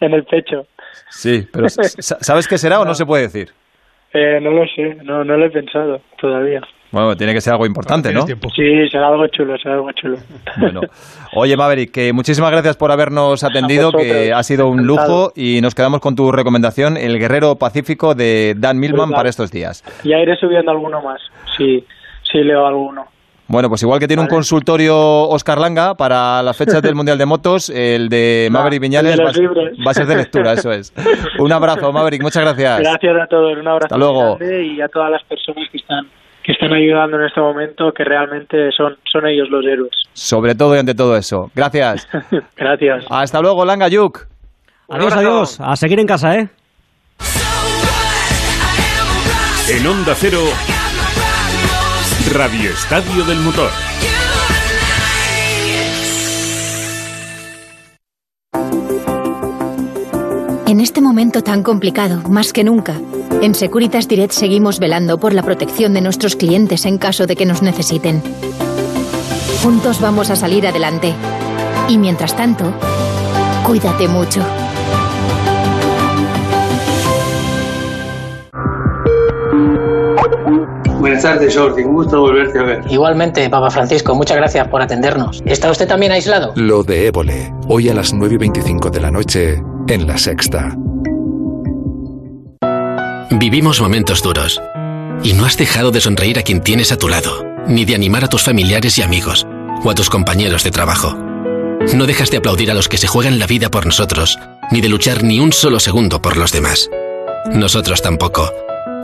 en 0.00 0.12
el 0.14 0.24
pecho. 0.24 0.66
Sí, 1.10 1.46
pero 1.52 1.68
¿sabes 1.68 2.48
qué 2.48 2.58
será 2.58 2.80
o 2.80 2.84
no 2.84 2.94
se 2.94 3.06
puede 3.06 3.24
decir? 3.24 3.50
Eh, 4.12 4.40
no 4.40 4.50
lo 4.50 4.66
sé, 4.66 4.96
no, 5.04 5.24
no 5.24 5.36
lo 5.36 5.46
he 5.46 5.50
pensado 5.50 6.00
todavía. 6.20 6.62
Bueno, 6.90 7.14
tiene 7.16 7.34
que 7.34 7.40
ser 7.42 7.52
algo 7.52 7.66
importante, 7.66 8.12
¿no? 8.12 8.26
Sí, 8.26 8.88
será 8.90 9.08
algo 9.08 9.26
chulo, 9.28 9.58
será 9.58 9.74
algo 9.74 9.92
chulo. 9.92 10.16
Bueno, 10.56 10.80
oye 11.34 11.54
Maverick, 11.54 11.92
que 11.92 12.14
muchísimas 12.14 12.50
gracias 12.50 12.78
por 12.78 12.90
habernos 12.90 13.44
atendido, 13.44 13.92
que 13.92 14.32
ha 14.32 14.42
sido 14.42 14.68
un 14.68 14.86
lujo 14.86 15.32
y 15.36 15.60
nos 15.60 15.74
quedamos 15.74 16.00
con 16.00 16.16
tu 16.16 16.32
recomendación, 16.32 16.96
El 16.96 17.18
Guerrero 17.18 17.56
Pacífico 17.56 18.14
de 18.14 18.54
Dan 18.56 18.78
Milman 18.78 19.10
para 19.10 19.28
estos 19.28 19.50
días. 19.50 19.84
Ya 20.04 20.18
iré 20.18 20.36
subiendo 20.36 20.70
alguno 20.70 21.02
más, 21.02 21.20
si, 21.56 21.84
si 22.22 22.38
leo 22.38 22.66
alguno. 22.66 23.06
Bueno, 23.48 23.70
pues 23.70 23.82
igual 23.82 23.98
que 23.98 24.06
tiene 24.06 24.22
un 24.22 24.28
consultorio 24.28 24.94
Oscar 24.94 25.58
Langa 25.58 25.94
para 25.94 26.42
las 26.42 26.54
fechas 26.54 26.82
del 26.82 26.94
Mundial 26.94 27.16
de 27.16 27.24
Motos, 27.24 27.70
el 27.70 28.10
de 28.10 28.48
Maverick 28.52 28.82
Viñales 28.82 29.16
de 29.16 29.24
va, 29.24 29.90
a 29.90 29.94
ser 29.94 30.06
de 30.06 30.16
lectura, 30.16 30.52
eso 30.52 30.70
es. 30.70 30.92
Un 31.38 31.50
abrazo, 31.50 31.90
Maverick, 31.90 32.22
muchas 32.22 32.42
gracias. 32.42 32.80
Gracias 32.80 33.16
a 33.22 33.26
todos, 33.26 33.56
un 33.58 33.66
abrazo 33.66 33.86
Hasta 33.86 33.96
luego. 33.96 34.36
grande 34.36 34.66
y 34.66 34.80
a 34.82 34.88
todas 34.88 35.10
las 35.10 35.24
personas 35.24 35.66
que 35.72 35.78
están 35.78 36.06
que 36.44 36.52
están 36.52 36.72
ayudando 36.72 37.18
en 37.18 37.24
este 37.24 37.40
momento, 37.40 37.92
que 37.92 38.04
realmente 38.04 38.70
son, 38.74 38.96
son 39.12 39.26
ellos 39.26 39.48
los 39.50 39.64
héroes. 39.66 39.92
Sobre 40.14 40.54
todo 40.54 40.74
y 40.76 40.78
ante 40.78 40.94
todo 40.94 41.14
eso. 41.14 41.50
Gracias. 41.54 42.08
Gracias. 42.56 43.04
Hasta 43.10 43.40
luego, 43.42 43.66
Langa 43.66 43.88
Yuk. 43.88 44.26
Adiós, 44.88 45.12
adiós. 45.14 45.60
A 45.60 45.76
seguir 45.76 46.00
en 46.00 46.06
casa, 46.06 46.36
¿eh? 46.36 46.48
En 49.70 49.86
Onda 49.86 50.14
Cero, 50.14 50.38
Radio 52.34 52.70
Estadio 52.70 53.24
del 53.24 53.38
Motor. 53.38 53.70
En 60.66 60.80
este 60.80 61.00
momento 61.00 61.42
tan 61.42 61.62
complicado, 61.62 62.22
más 62.28 62.52
que 62.52 62.64
nunca, 62.64 63.00
en 63.40 63.54
Securitas 63.54 64.08
Direct 64.08 64.32
seguimos 64.32 64.78
velando 64.78 65.18
por 65.18 65.32
la 65.32 65.42
protección 65.42 65.94
de 65.94 66.02
nuestros 66.02 66.36
clientes 66.36 66.84
en 66.84 66.98
caso 66.98 67.26
de 67.26 67.34
que 67.34 67.46
nos 67.46 67.62
necesiten. 67.62 68.22
Juntos 69.62 70.00
vamos 70.00 70.28
a 70.28 70.36
salir 70.36 70.66
adelante. 70.66 71.14
Y 71.88 71.96
mientras 71.96 72.36
tanto, 72.36 72.74
cuídate 73.64 74.06
mucho. 74.06 74.44
Buenas 81.08 81.22
tardes, 81.22 81.56
Jordi. 81.56 81.84
Un 81.84 81.94
gusto 81.94 82.20
volverte 82.20 82.58
a 82.58 82.62
ver. 82.64 82.82
Igualmente, 82.90 83.48
Papa 83.48 83.70
Francisco. 83.70 84.14
Muchas 84.14 84.36
gracias 84.36 84.68
por 84.68 84.82
atendernos. 84.82 85.42
¿Está 85.46 85.70
usted 85.70 85.88
también 85.88 86.12
aislado? 86.12 86.52
Lo 86.54 86.82
de 86.82 87.06
Évole, 87.06 87.50
hoy 87.66 87.88
a 87.88 87.94
las 87.94 88.12
9 88.12 88.34
y 88.34 88.36
25 88.36 88.90
de 88.90 89.00
la 89.00 89.10
noche 89.10 89.62
en 89.88 90.06
La 90.06 90.18
Sexta. 90.18 90.76
Vivimos 93.30 93.80
momentos 93.80 94.22
duros. 94.22 94.60
Y 95.22 95.32
no 95.32 95.46
has 95.46 95.56
dejado 95.56 95.92
de 95.92 96.02
sonreír 96.02 96.38
a 96.38 96.42
quien 96.42 96.60
tienes 96.60 96.92
a 96.92 96.98
tu 96.98 97.08
lado, 97.08 97.42
ni 97.66 97.86
de 97.86 97.94
animar 97.94 98.24
a 98.24 98.28
tus 98.28 98.42
familiares 98.42 98.98
y 98.98 99.02
amigos, 99.02 99.46
o 99.82 99.90
a 99.90 99.94
tus 99.94 100.10
compañeros 100.10 100.62
de 100.62 100.72
trabajo. 100.72 101.16
No 101.94 102.04
dejas 102.04 102.30
de 102.30 102.36
aplaudir 102.36 102.70
a 102.70 102.74
los 102.74 102.86
que 102.86 102.98
se 102.98 103.06
juegan 103.06 103.38
la 103.38 103.46
vida 103.46 103.70
por 103.70 103.86
nosotros, 103.86 104.38
ni 104.70 104.82
de 104.82 104.90
luchar 104.90 105.24
ni 105.24 105.40
un 105.40 105.54
solo 105.54 105.80
segundo 105.80 106.20
por 106.20 106.36
los 106.36 106.52
demás. 106.52 106.90
Nosotros 107.50 108.02
tampoco, 108.02 108.52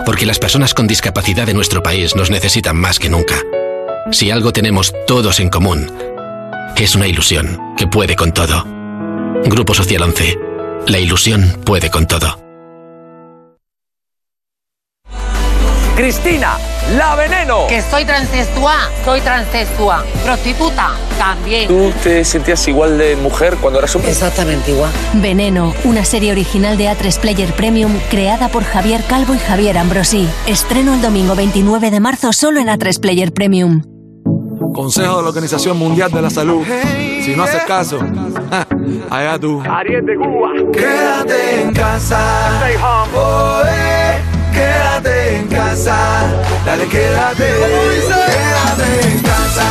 porque 0.06 0.26
las 0.26 0.38
personas 0.38 0.74
con 0.74 0.86
discapacidad 0.86 1.46
de 1.46 1.54
nuestro 1.54 1.82
país 1.82 2.14
nos 2.14 2.30
necesitan 2.30 2.76
más 2.76 2.98
que 2.98 3.08
nunca. 3.08 3.36
Si 4.12 4.30
algo 4.30 4.52
tenemos 4.52 4.92
todos 5.06 5.40
en 5.40 5.48
común, 5.48 5.90
es 6.76 6.94
una 6.94 7.06
ilusión 7.06 7.58
que 7.76 7.86
puede 7.86 8.16
con 8.16 8.32
todo. 8.32 8.64
Grupo 9.44 9.74
Social 9.74 10.02
11. 10.02 10.38
La 10.86 10.98
ilusión 10.98 11.60
puede 11.64 11.90
con 11.90 12.06
todo. 12.06 12.43
Cristina, 15.96 16.58
la 16.96 17.14
veneno. 17.14 17.68
Que 17.68 17.80
soy 17.80 18.04
transexual, 18.04 18.90
soy 19.04 19.20
transexual. 19.20 20.04
Prostituta, 20.24 20.90
también. 21.18 21.68
¿Tú 21.68 21.92
te 22.02 22.24
sentías 22.24 22.66
igual 22.66 22.98
de 22.98 23.14
mujer 23.14 23.56
cuando 23.60 23.78
eras 23.78 23.94
hombre? 23.94 24.10
Exactamente 24.10 24.72
igual. 24.72 24.90
Veneno, 25.14 25.72
una 25.84 26.04
serie 26.04 26.32
original 26.32 26.76
de 26.76 26.88
A3 26.88 27.20
Player 27.20 27.52
Premium 27.54 27.92
creada 28.10 28.48
por 28.48 28.64
Javier 28.64 29.04
Calvo 29.08 29.34
y 29.34 29.38
Javier 29.38 29.78
Ambrosi. 29.78 30.28
Estreno 30.48 30.94
el 30.94 31.00
domingo 31.00 31.36
29 31.36 31.92
de 31.92 32.00
marzo 32.00 32.32
solo 32.32 32.58
en 32.58 32.66
A3 32.66 32.98
Player 32.98 33.32
Premium. 33.32 33.82
Consejo 34.74 35.18
de 35.18 35.22
la 35.22 35.28
Organización 35.28 35.78
Mundial 35.78 36.10
de 36.10 36.22
la 36.22 36.30
Salud. 36.30 36.66
Si 37.24 37.36
no 37.36 37.44
haces 37.44 37.62
caso, 37.62 38.00
allá 39.10 39.38
tú. 39.38 39.62
Ariel 39.64 40.04
de 40.04 40.16
Cuba. 40.16 40.50
Quédate 40.72 41.62
en 41.62 41.72
casa. 41.72 42.60
Oh, 43.14 43.62
eh, 43.64 44.33
quédate 44.54 45.36
en 45.36 45.48
casa. 45.48 45.96
Dale, 46.64 46.86
quédate. 46.86 47.46
Quédate 48.32 48.88
en 49.08 49.18
casa. 49.20 49.66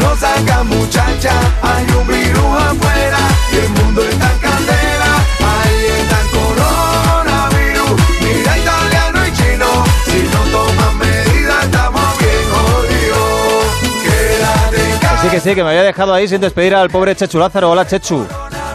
No 0.00 0.16
saca 0.16 0.62
muchacha. 0.64 1.32
Hay 1.62 1.84
un 1.98 2.06
virus 2.06 2.52
afuera. 2.68 3.18
Y 3.52 3.56
el 3.56 3.68
mundo 3.70 4.02
está 4.02 4.26
en 4.32 4.38
candela. 4.38 5.12
Ahí 5.50 5.78
está 6.00 6.16
el 6.24 6.28
coronavirus. 6.38 7.94
Mira 8.20 8.58
italiano 8.58 9.18
y 9.26 9.32
chino. 9.38 9.68
Si 10.04 10.18
no 10.32 10.40
toman 10.54 10.98
medidas, 10.98 11.64
estamos 11.64 12.18
bien 12.18 12.44
jodidos. 12.54 13.64
Quédate 14.04 14.92
en 14.92 14.98
casa. 14.98 15.22
Que 15.22 15.28
sí, 15.28 15.28
que 15.34 15.40
sí, 15.40 15.54
que 15.54 15.62
me 15.64 15.70
había 15.70 15.82
dejado 15.82 16.14
ahí 16.14 16.28
sin 16.28 16.40
despedir 16.40 16.74
al 16.74 16.90
pobre 16.90 17.16
Chechu 17.16 17.38
Lázaro. 17.38 17.70
Hola, 17.70 17.86
Chechu. 17.86 18.26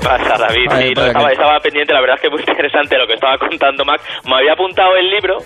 Pasa, 0.04 0.36
David. 0.38 0.68
Ay, 0.70 0.88
Sí, 0.90 0.94
no, 0.96 1.06
estaba, 1.06 1.28
que- 1.28 1.34
estaba 1.34 1.60
pendiente, 1.60 1.94
la 1.94 2.02
verdad 2.02 2.16
es 2.18 2.22
que 2.22 2.30
muy 2.30 2.40
interesante 2.48 2.98
lo 2.98 3.08
que 3.08 3.14
estaba 3.14 3.38
contando 3.38 3.86
Mac. 3.86 4.02
Me 4.26 4.36
había 4.36 4.54
apuntado 4.54 4.96
el 4.96 5.10
libro 5.10 5.38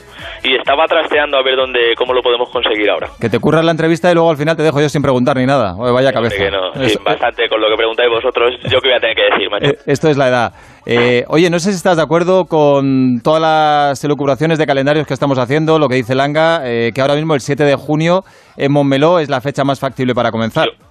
y 0.44 0.56
estaba 0.56 0.86
trasteando 0.88 1.38
a 1.38 1.44
ver 1.44 1.56
dónde, 1.56 1.94
cómo 1.98 2.14
lo 2.14 2.22
podemos 2.22 2.50
conseguir 2.50 2.90
ahora. 2.90 3.10
Que 3.20 3.30
te 3.30 3.40
curras 3.40 3.64
la 3.66 3.72
entrevista 3.72 4.10
y 4.12 4.14
luego 4.14 4.30
al 4.30 4.38
final 4.38 4.56
te 4.56 4.64
dejo 4.64 4.80
yo 4.82 4.90
sin 4.90 5.02
preguntar 5.02 5.38
ni 5.38 5.46
nada. 5.46 5.76
Oye, 5.78 5.92
vaya 5.92 6.14
cabeza. 6.14 6.38
Que 6.38 6.52
no, 6.52 6.74
sí, 6.88 6.98
bastante 7.04 7.48
con 7.50 7.60
lo 7.62 7.70
que 7.70 7.76
preguntáis 7.76 8.10
vosotros, 8.10 8.54
yo 8.64 8.80
que 8.80 8.88
voy 8.90 8.98
a 8.98 9.00
tener 9.00 9.16
que 9.16 9.24
decir, 9.32 9.50
macho. 9.50 9.66
Eh, 9.72 9.78
esto 9.86 10.10
es 10.10 10.18
la 10.18 10.28
edad. 10.30 10.54
Eh, 10.88 11.26
oye, 11.28 11.50
no 11.50 11.60
sé 11.60 11.72
si 11.72 11.78
estás 11.78 11.98
de 11.98 12.04
acuerdo 12.04 12.46
con 12.46 13.20
todas 13.24 13.42
las 13.42 14.04
elucubraciones 14.04 14.58
de 14.60 14.66
calendarios 14.68 15.08
que 15.08 15.14
estamos 15.16 15.38
haciendo, 15.40 15.80
lo 15.80 15.90
que 15.90 15.96
dice 15.96 16.14
Langa, 16.16 16.62
eh, 16.64 16.92
que 16.94 17.02
ahora 17.02 17.16
mismo 17.16 17.34
el 17.34 17.42
7 17.42 17.64
de 17.64 17.76
junio 17.76 18.24
en 18.56 18.72
Montmeló 18.72 19.20
es 19.20 19.28
la 19.30 19.42
fecha 19.42 19.64
más 19.64 19.80
factible 19.80 20.14
para 20.14 20.32
comenzar. 20.32 20.68
Yo 20.68 20.85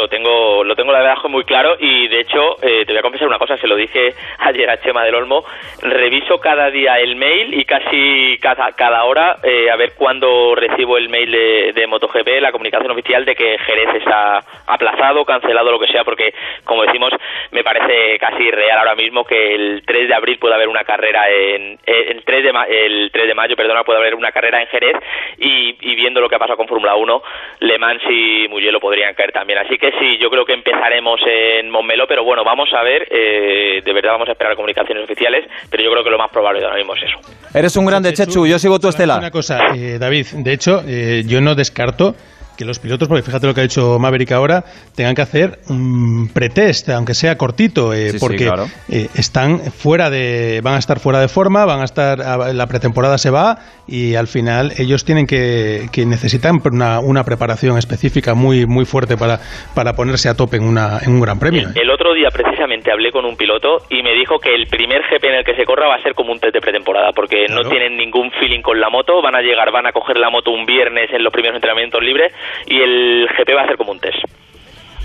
lo 0.00 0.08
tengo, 0.08 0.64
lo 0.64 0.74
tengo 0.74 0.92
la 0.92 1.00
verdad 1.00 1.16
muy 1.28 1.44
claro 1.44 1.76
y 1.78 2.08
de 2.08 2.20
hecho 2.20 2.56
eh, 2.62 2.84
te 2.86 2.92
voy 2.92 2.98
a 2.98 3.02
confesar 3.02 3.28
una 3.28 3.38
cosa, 3.38 3.56
se 3.56 3.66
lo 3.68 3.76
dije 3.76 4.14
ayer 4.38 4.68
a 4.70 4.80
Chema 4.80 5.04
del 5.04 5.14
Olmo, 5.14 5.44
reviso 5.82 6.38
cada 6.40 6.70
día 6.70 6.98
el 6.98 7.16
mail 7.16 7.52
y 7.54 7.64
casi 7.64 8.38
cada, 8.40 8.72
cada 8.72 9.04
hora 9.04 9.36
eh, 9.44 9.70
a 9.70 9.76
ver 9.76 9.92
cuándo 9.96 10.54
recibo 10.54 10.96
el 10.96 11.08
mail 11.08 11.30
de, 11.30 11.72
de 11.74 11.86
MotoGP, 11.86 12.40
la 12.40 12.52
comunicación 12.52 12.90
oficial 12.90 13.24
de 13.24 13.34
que 13.34 13.58
Jerez 13.58 13.88
está 13.96 14.40
aplazado, 14.66 15.24
cancelado, 15.24 15.70
lo 15.70 15.78
que 15.78 15.88
sea, 15.92 16.04
porque 16.04 16.32
como 16.64 16.82
decimos, 16.84 17.10
me 17.50 17.62
parece 17.62 18.18
casi 18.18 18.50
real 18.50 18.78
ahora 18.78 18.94
mismo 18.94 19.24
que 19.24 19.54
el 19.54 19.82
3 19.86 20.08
de 20.08 20.14
abril 20.14 20.38
puede 20.38 20.54
haber 20.54 20.68
una 20.68 20.84
carrera 20.84 21.28
en, 21.30 21.78
eh, 21.86 22.06
el 22.08 22.24
3 22.24 22.44
de 22.44 22.52
ma- 22.52 22.64
el 22.64 23.10
3 23.12 23.26
de 23.28 23.34
mayo, 23.34 23.56
perdona, 23.56 23.84
puede 23.84 23.98
haber 23.98 24.14
una 24.14 24.32
carrera 24.32 24.60
en 24.62 24.68
Jerez 24.68 24.96
y, 25.38 25.76
y 25.80 25.94
viendo 25.96 26.20
lo 26.20 26.28
que 26.28 26.36
ha 26.36 26.38
pasado 26.38 26.56
con 26.56 26.68
Fórmula 26.68 26.94
1, 26.94 27.22
Le 27.60 27.78
Mans 27.78 28.02
y 28.08 28.46
Mugello 28.48 28.80
podrían 28.80 29.14
caer 29.14 29.32
también. 29.32 29.58
Así 29.58 29.76
que 29.78 29.89
que 29.90 29.98
sí, 29.98 30.18
yo 30.20 30.30
creo 30.30 30.44
que 30.44 30.54
empezaremos 30.54 31.20
en 31.26 31.70
Montmeló, 31.70 32.06
pero 32.06 32.24
bueno, 32.24 32.44
vamos 32.44 32.68
a 32.72 32.82
ver, 32.82 33.06
eh, 33.10 33.82
de 33.84 33.92
verdad 33.92 34.12
vamos 34.12 34.28
a 34.28 34.32
esperar 34.32 34.54
comunicaciones 34.54 35.04
oficiales, 35.04 35.46
pero 35.70 35.82
yo 35.82 35.90
creo 35.90 36.04
que 36.04 36.10
lo 36.10 36.18
más 36.18 36.30
probable 36.30 36.62
ahora 36.64 36.76
mismo 36.76 36.94
es 36.94 37.02
eso. 37.04 37.18
Eres 37.54 37.76
un 37.76 37.86
grande, 37.86 38.12
Chechu, 38.12 38.46
yo 38.46 38.58
sigo 38.58 38.78
tu 38.78 38.88
estela. 38.88 39.18
Una 39.18 39.30
cosa, 39.30 39.74
eh, 39.74 39.98
David, 39.98 40.26
de 40.34 40.52
hecho, 40.52 40.82
eh, 40.86 41.22
yo 41.26 41.40
no 41.40 41.54
descarto 41.54 42.14
que 42.60 42.66
los 42.66 42.78
pilotos, 42.78 43.08
porque 43.08 43.22
fíjate 43.22 43.46
lo 43.46 43.54
que 43.54 43.60
ha 43.60 43.62
dicho 43.64 43.98
Maverick 43.98 44.32
ahora, 44.32 44.62
tengan 44.94 45.14
que 45.14 45.22
hacer 45.22 45.60
un 45.70 46.28
pretest, 46.32 46.90
aunque 46.90 47.14
sea 47.14 47.36
cortito, 47.38 47.94
eh, 47.94 48.10
Sí, 48.10 48.12
sí, 48.12 48.18
porque 48.20 48.44
claro. 48.44 48.66
eh, 48.90 49.08
están 49.14 49.60
fuera 49.72 50.10
de, 50.10 50.60
van 50.62 50.74
a 50.74 50.78
estar 50.78 51.00
fuera 51.00 51.20
de 51.20 51.28
forma, 51.28 51.64
van 51.64 51.80
a 51.80 51.84
estar, 51.84 52.20
a- 52.20 52.52
la 52.52 52.66
pretemporada 52.66 53.16
se 53.16 53.30
va 53.30 53.58
y 53.88 54.14
al 54.14 54.26
final 54.26 54.72
ellos 54.76 55.04
tienen 55.06 55.26
que, 55.26 55.88
que 55.90 56.04
necesitan 56.04 56.60
una, 56.70 57.00
una 57.00 57.24
preparación 57.24 57.78
específica 57.78 58.34
muy, 58.34 58.66
muy 58.66 58.84
fuerte 58.84 59.16
para, 59.16 59.40
para 59.74 59.94
ponerse 59.94 60.28
a 60.28 60.34
tope 60.34 60.58
en, 60.58 60.64
una, 60.64 60.98
en 61.02 61.12
un 61.12 61.20
gran 61.20 61.38
premio. 61.38 61.68
¿eh? 61.70 61.72
El 61.80 61.90
otro 61.90 62.12
día 62.12 62.28
precisamente 62.30 62.92
hablé 62.92 63.10
con 63.10 63.24
un 63.24 63.36
piloto 63.36 63.78
y 63.88 64.02
me 64.02 64.12
dijo 64.12 64.38
que 64.38 64.54
el 64.54 64.66
primer 64.66 65.00
GP 65.10 65.24
en 65.24 65.34
el 65.36 65.44
que 65.44 65.54
se 65.56 65.64
corra 65.64 65.88
va 65.88 65.94
a 65.96 66.02
ser 66.02 66.14
como 66.14 66.32
un 66.32 66.38
test 66.38 66.52
de 66.54 66.60
pretemporada, 66.60 67.12
porque 67.12 67.46
no 67.48 67.62
tienen 67.70 67.96
ningún 67.96 68.30
feeling 68.32 68.60
con 68.60 68.78
la 68.78 68.90
moto, 68.90 69.22
van 69.22 69.34
a 69.34 69.40
llegar, 69.40 69.72
van 69.72 69.86
a 69.86 69.92
coger 69.92 70.18
la 70.18 70.28
moto 70.28 70.50
un 70.50 70.66
viernes 70.66 71.10
en 71.12 71.24
los 71.24 71.32
primeros 71.32 71.56
entrenamientos 71.56 72.02
libres 72.02 72.32
y 72.66 72.80
el 72.80 73.26
GP 73.26 73.56
va 73.56 73.62
a 73.62 73.66
ser 73.66 73.76
como 73.76 73.92
un 73.92 74.00
test. 74.00 74.24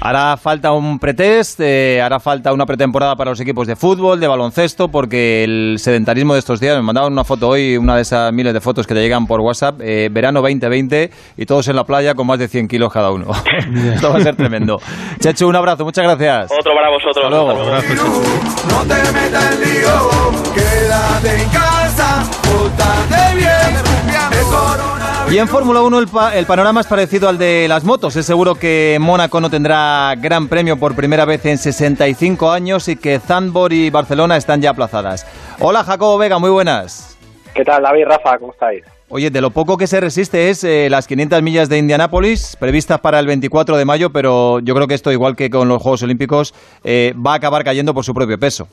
Hará 0.01 0.37
falta 0.37 0.71
un 0.71 0.99
pretest, 0.99 1.59
eh, 1.61 2.01
hará 2.01 2.19
falta 2.19 2.53
una 2.53 2.65
pretemporada 2.65 3.15
para 3.15 3.31
los 3.31 3.39
equipos 3.39 3.65
de 3.65 3.75
fútbol, 3.75 4.19
de 4.19 4.27
baloncesto, 4.27 4.89
porque 4.89 5.43
el 5.43 5.77
sedentarismo 5.79 6.33
de 6.33 6.39
estos 6.39 6.59
días, 6.59 6.75
me 6.75 6.83
mandaban 6.83 7.11
una 7.11 7.23
foto 7.23 7.49
hoy, 7.49 7.77
una 7.77 7.95
de 7.95 8.01
esas 8.01 8.31
miles 8.33 8.53
de 8.53 8.61
fotos 8.61 8.85
que 8.85 8.93
te 8.93 9.01
llegan 9.01 9.25
por 9.25 9.39
WhatsApp, 9.39 9.79
eh, 9.81 10.09
verano 10.11 10.41
2020 10.41 11.09
y 11.37 11.45
todos 11.45 11.67
en 11.69 11.77
la 11.77 11.85
playa 11.85 12.13
con 12.13 12.27
más 12.27 12.37
de 12.37 12.47
100 12.47 12.67
kilos 12.67 12.91
cada 12.91 13.11
uno. 13.11 13.31
Esto 13.95 14.11
va 14.11 14.17
a 14.17 14.21
ser 14.21 14.35
tremendo. 14.35 14.77
Chechu, 15.19 15.47
un 15.47 15.55
abrazo, 15.55 15.85
muchas 15.85 16.03
gracias. 16.03 16.51
Otro 16.51 16.73
para 16.75 16.89
vosotros. 16.89 17.25
Hasta 17.25 17.29
luego. 17.29 17.53
No 18.69 18.81
te 18.83 19.11
metas 19.11 19.53
en 19.53 19.61
lío, 19.61 20.11
quédate 20.53 21.41
en 21.41 21.49
casa, 21.49 22.23
bien. 23.35 25.04
Y 25.31 25.37
en 25.39 25.47
Fórmula 25.49 25.81
1 25.81 25.99
el, 25.99 26.07
pa- 26.07 26.35
el 26.35 26.45
panorama 26.45 26.79
es 26.81 26.87
parecido 26.87 27.27
al 27.27 27.37
de 27.37 27.65
las 27.67 27.83
motos. 27.83 28.15
Es 28.15 28.25
seguro 28.25 28.55
que 28.55 28.97
Mónaco 29.01 29.41
no 29.41 29.49
tendrá 29.49 30.13
gran 30.17 30.47
premio 30.47 30.77
por 30.77 30.95
primera 30.95 31.25
vez 31.25 31.45
en 31.45 31.57
65 31.57 32.51
años 32.51 32.87
y 32.87 32.95
que 32.95 33.19
Zandvoort 33.19 33.73
y 33.73 33.89
Barcelona 33.89 34.37
están 34.37 34.61
ya 34.61 34.69
aplazadas. 34.69 35.25
Hola 35.59 35.83
Jacobo 35.83 36.17
Vega, 36.17 36.37
muy 36.39 36.51
buenas. 36.51 37.17
¿Qué 37.53 37.65
tal, 37.65 37.83
David, 37.83 38.05
Rafa? 38.05 38.37
¿Cómo 38.37 38.53
estáis? 38.53 38.83
Oye, 39.09 39.29
de 39.29 39.41
lo 39.41 39.49
poco 39.51 39.77
que 39.77 39.87
se 39.87 39.99
resiste 39.99 40.49
es 40.49 40.63
eh, 40.63 40.87
las 40.89 41.05
500 41.07 41.41
millas 41.41 41.69
de 41.69 41.77
Indianápolis, 41.79 42.55
previstas 42.59 42.99
para 42.99 43.19
el 43.19 43.27
24 43.27 43.77
de 43.77 43.85
mayo, 43.85 44.11
pero 44.11 44.59
yo 44.59 44.73
creo 44.75 44.87
que 44.87 44.93
esto, 44.95 45.11
igual 45.11 45.35
que 45.35 45.49
con 45.49 45.67
los 45.67 45.81
Juegos 45.81 46.03
Olímpicos, 46.03 46.53
eh, 46.83 47.13
va 47.15 47.33
a 47.33 47.35
acabar 47.35 47.63
cayendo 47.63 47.93
por 47.93 48.03
su 48.05 48.13
propio 48.13 48.39
peso. 48.39 48.67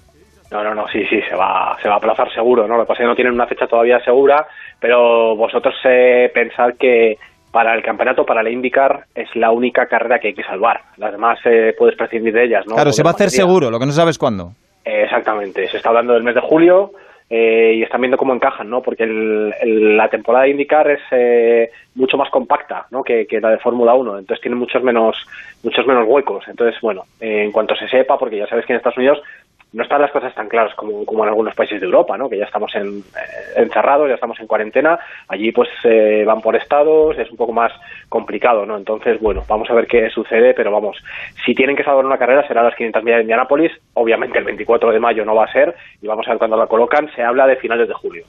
No, 0.52 0.62
no, 0.62 0.74
no, 0.74 0.86
sí, 0.88 1.04
sí, 1.06 1.20
se 1.28 1.34
va, 1.34 1.76
se 1.82 1.88
va 1.88 1.94
a 1.94 1.98
aplazar 1.98 2.32
seguro, 2.32 2.68
¿no? 2.68 2.76
Lo 2.76 2.82
que 2.84 2.88
pasa 2.88 3.02
es 3.02 3.04
que 3.04 3.08
no 3.08 3.14
tienen 3.16 3.32
una 3.34 3.46
fecha 3.46 3.66
todavía 3.66 3.98
segura, 4.04 4.46
pero 4.78 5.34
vosotros 5.34 5.74
eh, 5.84 6.30
pensad 6.34 6.74
que 6.78 7.16
para 7.50 7.74
el 7.74 7.82
campeonato, 7.82 8.24
para 8.24 8.42
la 8.42 8.50
IndyCar, 8.50 9.04
es 9.14 9.34
la 9.36 9.50
única 9.50 9.86
carrera 9.86 10.18
que 10.18 10.28
hay 10.28 10.34
que 10.34 10.42
salvar. 10.42 10.80
Las 10.98 11.12
demás 11.12 11.38
eh, 11.44 11.74
puedes 11.78 11.96
prescindir 11.96 12.32
de 12.34 12.44
ellas, 12.44 12.66
¿no? 12.66 12.74
claro, 12.74 12.92
se 12.92 13.02
va 13.02 13.10
a 13.10 13.12
hacer 13.14 13.26
materia. 13.26 13.44
seguro, 13.44 13.70
lo 13.70 13.78
que 13.78 13.86
no 13.86 13.92
sabes 13.92 14.18
cuándo. 14.18 14.52
Eh, 14.84 15.02
exactamente, 15.04 15.68
se 15.68 15.76
está 15.78 15.88
hablando 15.90 16.12
del 16.14 16.22
mes 16.22 16.34
de 16.34 16.40
julio 16.40 16.92
eh, 17.30 17.74
y 17.76 17.82
están 17.82 18.00
viendo 18.00 18.16
cómo 18.18 18.34
encajan, 18.34 18.68
¿no? 18.68 18.82
Porque 18.82 19.04
el- 19.04 19.54
el- 19.62 19.96
la 19.96 20.08
temporada 20.08 20.44
de 20.44 20.50
IndyCar 20.50 20.90
es 20.90 21.00
eh, 21.12 21.70
mucho 21.94 22.16
más 22.18 22.28
compacta, 22.30 22.86
¿no? 22.90 23.02
Que, 23.02 23.26
que 23.26 23.40
la 23.40 23.50
de 23.50 23.58
Fórmula 23.58 23.94
1, 23.94 24.18
entonces 24.18 24.42
tiene 24.42 24.56
muchos 24.56 24.82
menos 24.82 25.16
muchos 25.62 25.86
menos 25.86 26.04
huecos. 26.08 26.44
Entonces, 26.48 26.78
bueno, 26.82 27.04
eh, 27.20 27.44
en 27.44 27.52
cuanto 27.52 27.74
se 27.76 27.88
sepa, 27.88 28.18
porque 28.18 28.36
ya 28.38 28.46
sabes 28.48 28.66
que 28.66 28.72
en 28.72 28.78
Estados 28.78 28.98
Unidos 28.98 29.22
no 29.72 29.82
están 29.82 30.02
las 30.02 30.10
cosas 30.10 30.34
tan 30.34 30.48
claras 30.48 30.74
como, 30.74 31.04
como 31.06 31.22
en 31.22 31.30
algunos 31.30 31.54
países 31.54 31.80
de 31.80 31.86
Europa, 31.86 32.16
¿no? 32.18 32.28
Que 32.28 32.38
ya 32.38 32.44
estamos 32.44 32.74
en, 32.74 32.98
eh, 32.98 33.52
encerrados, 33.56 34.08
ya 34.08 34.14
estamos 34.14 34.38
en 34.40 34.46
cuarentena. 34.46 34.98
Allí, 35.28 35.50
pues, 35.50 35.68
eh, 35.84 36.24
van 36.26 36.40
por 36.40 36.56
estados, 36.56 37.18
es 37.18 37.30
un 37.30 37.36
poco 37.36 37.52
más 37.52 37.72
complicado, 38.08 38.66
¿no? 38.66 38.76
Entonces, 38.76 39.18
bueno, 39.20 39.42
vamos 39.48 39.70
a 39.70 39.74
ver 39.74 39.86
qué 39.86 40.10
sucede, 40.10 40.52
pero 40.54 40.70
vamos, 40.70 40.98
si 41.44 41.54
tienen 41.54 41.74
que 41.74 41.84
salvar 41.84 42.04
una 42.04 42.18
carrera 42.18 42.46
será 42.46 42.62
las 42.62 42.74
500 42.74 43.02
millas 43.02 43.18
de 43.18 43.22
Indianápolis. 43.22 43.72
Obviamente 43.94 44.38
el 44.38 44.44
24 44.44 44.92
de 44.92 45.00
mayo 45.00 45.24
no 45.24 45.34
va 45.34 45.44
a 45.44 45.52
ser 45.52 45.74
y 46.02 46.06
vamos 46.06 46.26
a 46.26 46.30
ver 46.30 46.38
cuándo 46.38 46.56
la 46.56 46.66
colocan. 46.66 47.08
Se 47.14 47.22
habla 47.22 47.46
de 47.46 47.56
finales 47.56 47.88
de 47.88 47.94
julio. 47.94 48.24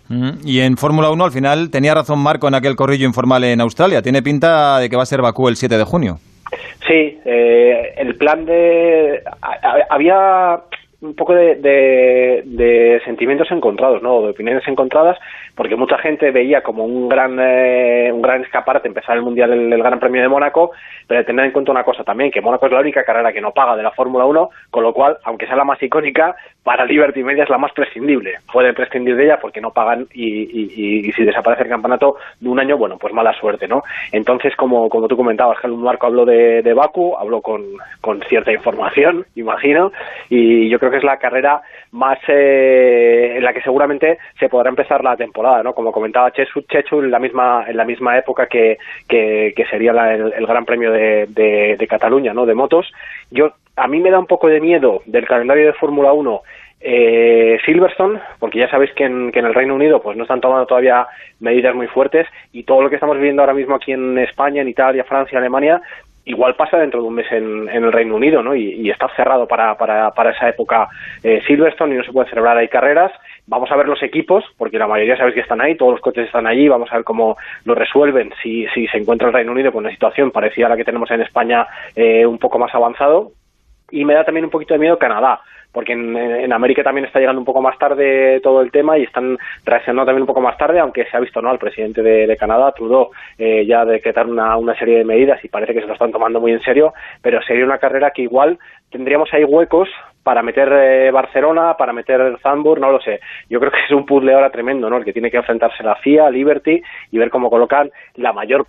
Y 0.46 0.62
en 0.62 0.78
Fórmula 0.78 1.10
1, 1.12 1.26
al 1.26 1.32
final, 1.32 1.70
tenía 1.70 1.94
razón 1.94 2.20
Marco 2.20 2.48
en 2.48 2.56
aquel 2.56 2.76
corrillo 2.76 3.06
informal 3.06 3.44
en 3.44 3.60
Australia. 3.60 4.02
Tiene 4.02 4.22
pinta 4.22 4.80
de 4.80 4.90
que 4.90 4.96
va 4.96 5.04
a 5.04 5.08
ser 5.08 5.22
Bakú 5.22 5.50
el 5.50 5.56
7 5.56 5.78
de 5.78 5.84
junio. 5.84 6.16
Sí, 6.88 7.20
eh, 7.26 7.94
el 7.98 8.16
plan 8.16 8.46
de... 8.46 9.24
había 9.90 10.62
un 11.04 11.16
poco 11.16 11.34
de, 11.36 11.56
de- 11.56 12.42
de 12.46 13.02
sentimientos 13.06 13.52
encontrados, 13.52 14.02
¿no? 14.02 14.22
De 14.22 14.30
opiniones 14.30 14.68
encontradas, 14.68 15.18
porque 15.56 15.76
mucha 15.76 15.98
gente 15.98 16.32
veía 16.32 16.62
como 16.64 16.86
un 16.86 17.10
gran 17.10 17.38
eh, 17.40 18.10
un 18.14 18.22
gran 18.22 18.42
escaparate 18.44 18.88
empezar 18.88 19.16
el 19.18 19.22
Mundial 19.24 19.52
el, 19.52 19.72
el 19.72 19.84
Gran 19.84 20.00
Premio 20.00 20.22
de 20.22 20.30
Mónaco, 20.30 20.72
pero 21.08 21.26
tener 21.26 21.46
en 21.46 21.52
cuenta 21.52 21.72
una 21.72 21.84
cosa 21.84 22.04
también, 22.04 22.32
que 22.32 22.42
Mónaco 22.42 22.66
es 22.66 22.72
la 22.72 22.80
única 22.80 23.04
carrera 23.04 23.34
que 23.34 23.42
no 23.42 23.52
paga 23.52 23.76
de 23.76 23.84
la 23.84 23.92
Fórmula 23.92 24.26
1, 24.26 24.50
con 24.72 24.84
lo 24.84 24.94
cual, 24.94 25.18
aunque 25.26 25.46
sea 25.46 25.56
la 25.58 25.64
más 25.66 25.82
icónica, 25.84 26.36
para 26.64 26.86
Liberty 26.86 27.24
Media 27.24 27.44
es 27.44 27.50
la 27.50 27.58
más 27.58 27.74
prescindible. 27.74 28.36
Pueden 28.52 28.74
prescindir 28.74 29.16
de 29.16 29.26
ella 29.26 29.40
porque 29.42 29.60
no 29.62 29.72
pagan 29.72 30.08
y, 30.14 30.28
y- 31.08 31.12
si 31.12 31.24
desaparece 31.24 31.64
el 31.64 31.70
campeonato 31.70 32.16
de 32.40 32.50
un 32.50 32.60
año, 32.60 32.78
bueno, 32.78 32.98
pues 32.98 33.14
mala 33.14 33.34
suerte, 33.34 33.68
¿no? 33.68 33.84
Entonces, 34.12 34.56
como, 34.56 34.90
como 34.90 35.08
tú 35.08 35.16
comentabas, 35.18 35.58
Helmut 35.64 35.84
Marco 35.84 36.08
habló 36.08 36.26
de, 36.26 36.62
de 36.62 36.74
Baku, 36.74 37.16
habló 37.18 37.42
con, 37.42 37.62
con 38.02 38.22
cierta 38.24 38.52
información, 38.52 39.26
imagino, 39.36 39.92
y 40.30 40.70
yo 40.70 40.80
creo 40.80 40.90
que 40.92 40.98
es 40.98 41.04
la 41.04 41.18
carrera 41.18 41.62
más 41.92 42.18
eh, 42.28 43.34
en 43.38 43.44
la 43.44 43.54
que 43.54 43.62
seguramente 43.62 44.18
se 44.40 44.50
podrá 44.50 44.70
empezar 44.70 45.04
la 45.04 45.16
temporada, 45.18 45.62
¿no? 45.64 45.74
Como 45.74 45.92
comentaba 45.92 46.32
Chechu, 46.32 46.62
Chechu 46.62 47.02
en 47.02 47.12
la 47.12 47.20
misma 47.20 47.66
en 47.68 47.78
la 47.78 47.86
misma 47.86 48.18
época 48.18 48.48
que, 48.48 48.78
que, 49.08 49.54
sería 49.70 49.94
la- 49.94 50.14
el, 50.16 50.46
Gran 50.48 50.66
Premio 50.66 50.92
de, 50.92 51.26
de, 51.28 51.76
de 51.78 51.88
Cataluña, 51.88 52.34
¿no? 52.34 52.46
De 52.46 52.54
motos. 52.56 52.92
Yo 53.32 53.54
a 53.76 53.88
mí 53.88 54.00
me 54.00 54.12
da 54.12 54.20
un 54.20 54.28
poco 54.28 54.48
de 54.48 54.62
miedo 54.62 55.02
del 55.06 55.26
calendario 55.28 55.66
de 55.66 55.74
Fórmula 55.74 56.14
1 56.14 56.42
eh, 56.84 57.58
Silverstone, 57.66 58.20
porque 58.40 58.60
ya 58.60 58.70
sabéis 58.70 58.92
que 58.94 59.06
en, 59.06 59.32
que 59.32 59.40
en 59.40 59.46
el 59.46 59.54
Reino 59.54 59.76
Unido 59.76 60.02
pues 60.02 60.18
no 60.18 60.24
están 60.24 60.42
tomando 60.42 60.66
todavía 60.66 61.08
medidas 61.40 61.74
muy 61.74 61.88
fuertes 61.88 62.28
y 62.52 62.64
todo 62.64 62.82
lo 62.82 62.90
que 62.90 62.96
estamos 62.96 63.16
viviendo 63.18 63.42
ahora 63.42 63.54
mismo 63.54 63.76
aquí 63.76 63.94
en 63.94 64.18
España, 64.18 64.62
en 64.62 64.68
Italia, 64.68 65.06
Francia, 65.06 65.40
Alemania, 65.40 65.82
igual 66.26 66.56
pasa 66.56 66.78
dentro 66.78 67.02
de 67.02 67.08
un 67.08 67.16
mes 67.16 67.32
en, 67.32 67.70
el 67.70 67.92
Reino 67.92 68.16
Unido, 68.16 68.42
¿no? 68.42 68.56
Y, 68.56 68.74
y 68.74 68.90
está 68.90 69.08
cerrado 69.16 69.48
para, 69.48 69.76
para, 69.76 70.12
para 70.12 70.32
esa 70.32 70.50
época 70.50 70.88
eh, 71.24 71.42
Silverstone 71.48 71.94
y 71.94 71.98
no 71.98 72.04
se 72.04 72.12
puede 72.12 72.30
celebrar 72.30 72.58
ahí 72.58 72.68
carreras. 72.68 73.12
Vamos 73.46 73.70
a 73.72 73.76
ver 73.76 73.88
los 73.88 74.02
equipos, 74.02 74.46
porque 74.58 74.78
la 74.78 74.88
mayoría 74.88 75.18
sabéis 75.18 75.36
que 75.36 75.42
están 75.42 75.60
ahí, 75.60 75.76
todos 75.76 75.94
los 75.94 76.02
coches 76.02 76.26
están 76.26 76.48
allí, 76.48 76.70
vamos 76.70 76.90
a 76.92 76.96
ver 76.96 77.04
cómo 77.04 77.36
lo 77.66 77.76
resuelven 77.76 78.32
si, 78.42 78.66
si 78.74 78.88
se 78.88 78.98
encuentra 78.98 79.28
el 79.28 79.34
Reino 79.34 79.52
Unido 79.52 79.72
con 79.72 79.84
una 79.84 79.94
situación 79.94 80.32
parecida 80.32 80.68
a 80.68 80.70
la 80.70 80.78
que 80.78 80.86
tenemos 80.86 81.12
en 81.12 81.22
España 81.22 81.68
eh, 81.96 82.26
un 82.26 82.38
poco 82.38 82.58
más 82.58 82.74
avanzado. 82.74 83.32
Y 83.94 84.06
me 84.06 84.16
da 84.16 84.24
también 84.24 84.46
un 84.46 84.50
poquito 84.50 84.74
de 84.74 84.80
miedo 84.80 84.98
Canadá, 84.98 85.40
porque 85.72 85.94
en, 85.94 86.52
América 86.52 86.82
también 86.82 87.06
está 87.06 87.20
llegando 87.20 87.40
un 87.40 87.46
poco 87.46 87.62
más 87.62 87.78
tarde 87.78 88.40
todo 88.42 88.60
el 88.62 88.72
tema 88.72 88.98
y 88.98 89.04
están 89.04 89.38
reaccionando 89.64 90.08
también 90.08 90.24
un 90.24 90.28
poco 90.28 90.42
más 90.42 90.58
tarde, 90.58 90.80
aunque 90.80 91.06
se 91.06 91.16
ha 91.16 91.20
visto 91.20 91.44
no 91.44 91.52
al 91.52 91.60
presidente 91.60 92.02
de, 92.02 92.36
Canadá, 92.36 92.72
Trudeau, 92.72 93.12
eh, 93.38 93.68
ya 93.68 93.86
decretar 93.86 94.26
una, 94.26 94.58
una 94.58 94.76
serie 94.80 94.98
de 94.98 95.06
medidas 95.06 95.46
y 95.46 95.48
parece 95.48 95.76
que 95.76 95.82
se 95.82 95.86
lo 95.86 95.94
están 95.94 96.12
tomando 96.12 96.42
muy 96.42 96.54
en 96.54 96.62
serio, 96.62 96.92
pero 97.22 97.40
sería 97.44 97.66
una 97.66 97.78
carrera 97.78 98.10
que 98.10 98.24
igual 98.24 98.58
tendríamos 98.90 99.32
ahí 99.32 99.44
huecos 99.44 99.90
para 100.24 100.42
meter 100.42 100.72
eh, 100.74 101.12
Barcelona, 101.12 101.76
para 101.78 101.94
meter 101.94 102.40
Zandvoort, 102.42 102.82
no 102.82 102.92
lo 102.92 103.00
sé. 103.00 103.20
Yo 103.48 103.60
creo 103.60 103.72
que 103.72 103.84
es 103.86 103.92
un 103.92 104.08
puzzle 104.08 104.34
ahora 104.34 104.50
tremendo, 104.50 104.90
¿no? 104.90 104.98
El 104.98 105.06
que 105.06 105.14
tiene 105.14 105.30
que 105.30 105.38
enfrentarse 105.38 105.84
la 105.84 105.98
FIA, 105.98 106.32
Liberty 106.32 106.82
y 107.12 107.18
ver 107.20 107.30
cómo 107.30 107.52
colocan 107.52 107.92
la 108.16 108.34
mayor 108.34 108.66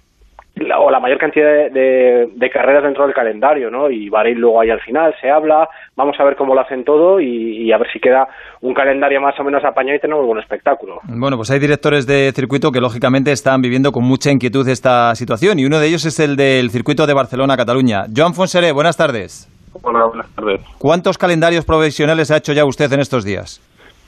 la, 0.56 0.78
o 0.78 0.90
la 0.90 1.00
mayor 1.00 1.18
cantidad 1.18 1.46
de, 1.46 1.70
de- 1.70 2.28
de 2.34 2.50
carreras 2.50 2.84
dentro 2.84 3.04
del 3.04 3.14
calendario, 3.14 3.70
¿no? 3.70 3.90
Y 3.90 4.08
Bahrein 4.08 4.38
luego 4.38 4.60
ahí 4.60 4.70
al 4.70 4.80
final 4.80 5.14
se 5.20 5.28
habla, 5.30 5.68
vamos 5.96 6.14
a 6.18 6.24
ver 6.24 6.36
cómo 6.36 6.54
lo 6.54 6.60
hacen 6.60 6.84
todo 6.84 7.20
y, 7.20 7.62
y 7.66 7.72
a 7.72 7.78
ver 7.78 7.88
si 7.92 7.98
queda 7.98 8.28
un 8.60 8.72
calendario 8.74 9.20
más 9.20 9.38
o 9.40 9.44
menos 9.44 9.64
apañado 9.64 9.96
y 9.96 10.00
tenemos 10.00 10.24
buen 10.24 10.38
espectáculo. 10.38 11.00
Bueno, 11.08 11.36
pues 11.36 11.50
hay 11.50 11.58
directores 11.58 12.06
de 12.06 12.30
circuito 12.34 12.70
que 12.70 12.80
lógicamente 12.80 13.32
están 13.32 13.62
viviendo 13.62 13.90
con 13.92 14.04
mucha 14.04 14.30
inquietud 14.30 14.66
esta 14.68 15.14
situación 15.16 15.58
y 15.58 15.64
uno 15.66 15.78
de 15.80 15.88
ellos 15.88 16.04
es 16.04 16.20
el 16.20 16.36
del 16.36 16.70
circuito 16.70 17.06
de 17.06 17.14
Barcelona-Cataluña. 17.14 18.04
Joan 18.16 18.34
Fonseré, 18.34 18.72
buenas 18.72 18.96
tardes. 18.96 19.50
Hola, 19.82 20.04
buenas 20.04 20.28
tardes. 20.36 20.60
¿Cuántos 20.78 21.18
calendarios 21.18 21.64
provisionales 21.64 22.30
ha 22.30 22.36
hecho 22.36 22.52
ya 22.52 22.64
usted 22.64 22.92
en 22.92 23.00
estos 23.00 23.24
días? 23.24 23.60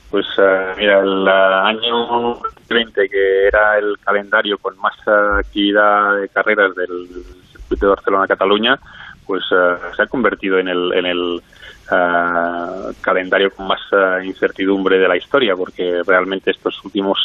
Pues 0.09 0.25
eh, 0.37 0.73
mira, 0.77 0.99
el 0.99 1.27
eh, 1.27 1.31
año 1.31 2.39
20, 2.69 3.09
que 3.09 3.47
era 3.47 3.77
el 3.77 3.97
calendario 3.99 4.57
con 4.57 4.77
más 4.77 4.95
actividad 5.39 6.15
de 6.21 6.29
carreras 6.29 6.73
del 6.75 7.07
circuito 7.51 7.87
de 7.87 7.95
Barcelona-Cataluña, 7.95 8.79
pues 9.25 9.43
eh, 9.51 9.75
se 9.95 10.03
ha 10.03 10.07
convertido 10.07 10.59
en 10.59 10.69
el, 10.69 11.41
eh, 11.91 12.93
calendario 13.01 13.51
con 13.51 13.67
más 13.67 13.81
incertidumbre 14.23 14.97
de 14.97 15.09
la 15.09 15.17
historia, 15.17 15.55
porque 15.55 16.01
realmente 16.05 16.51
estos 16.51 16.83
últimos 16.85 17.17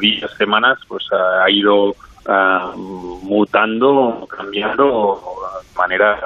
días, 0.00 0.30
semanas, 0.36 0.78
pues 0.86 1.04
ha 1.12 1.48
ido 1.50 1.94
mutando, 3.22 4.26
cambiando 4.28 5.22
de 5.62 5.78
manera 5.78 6.18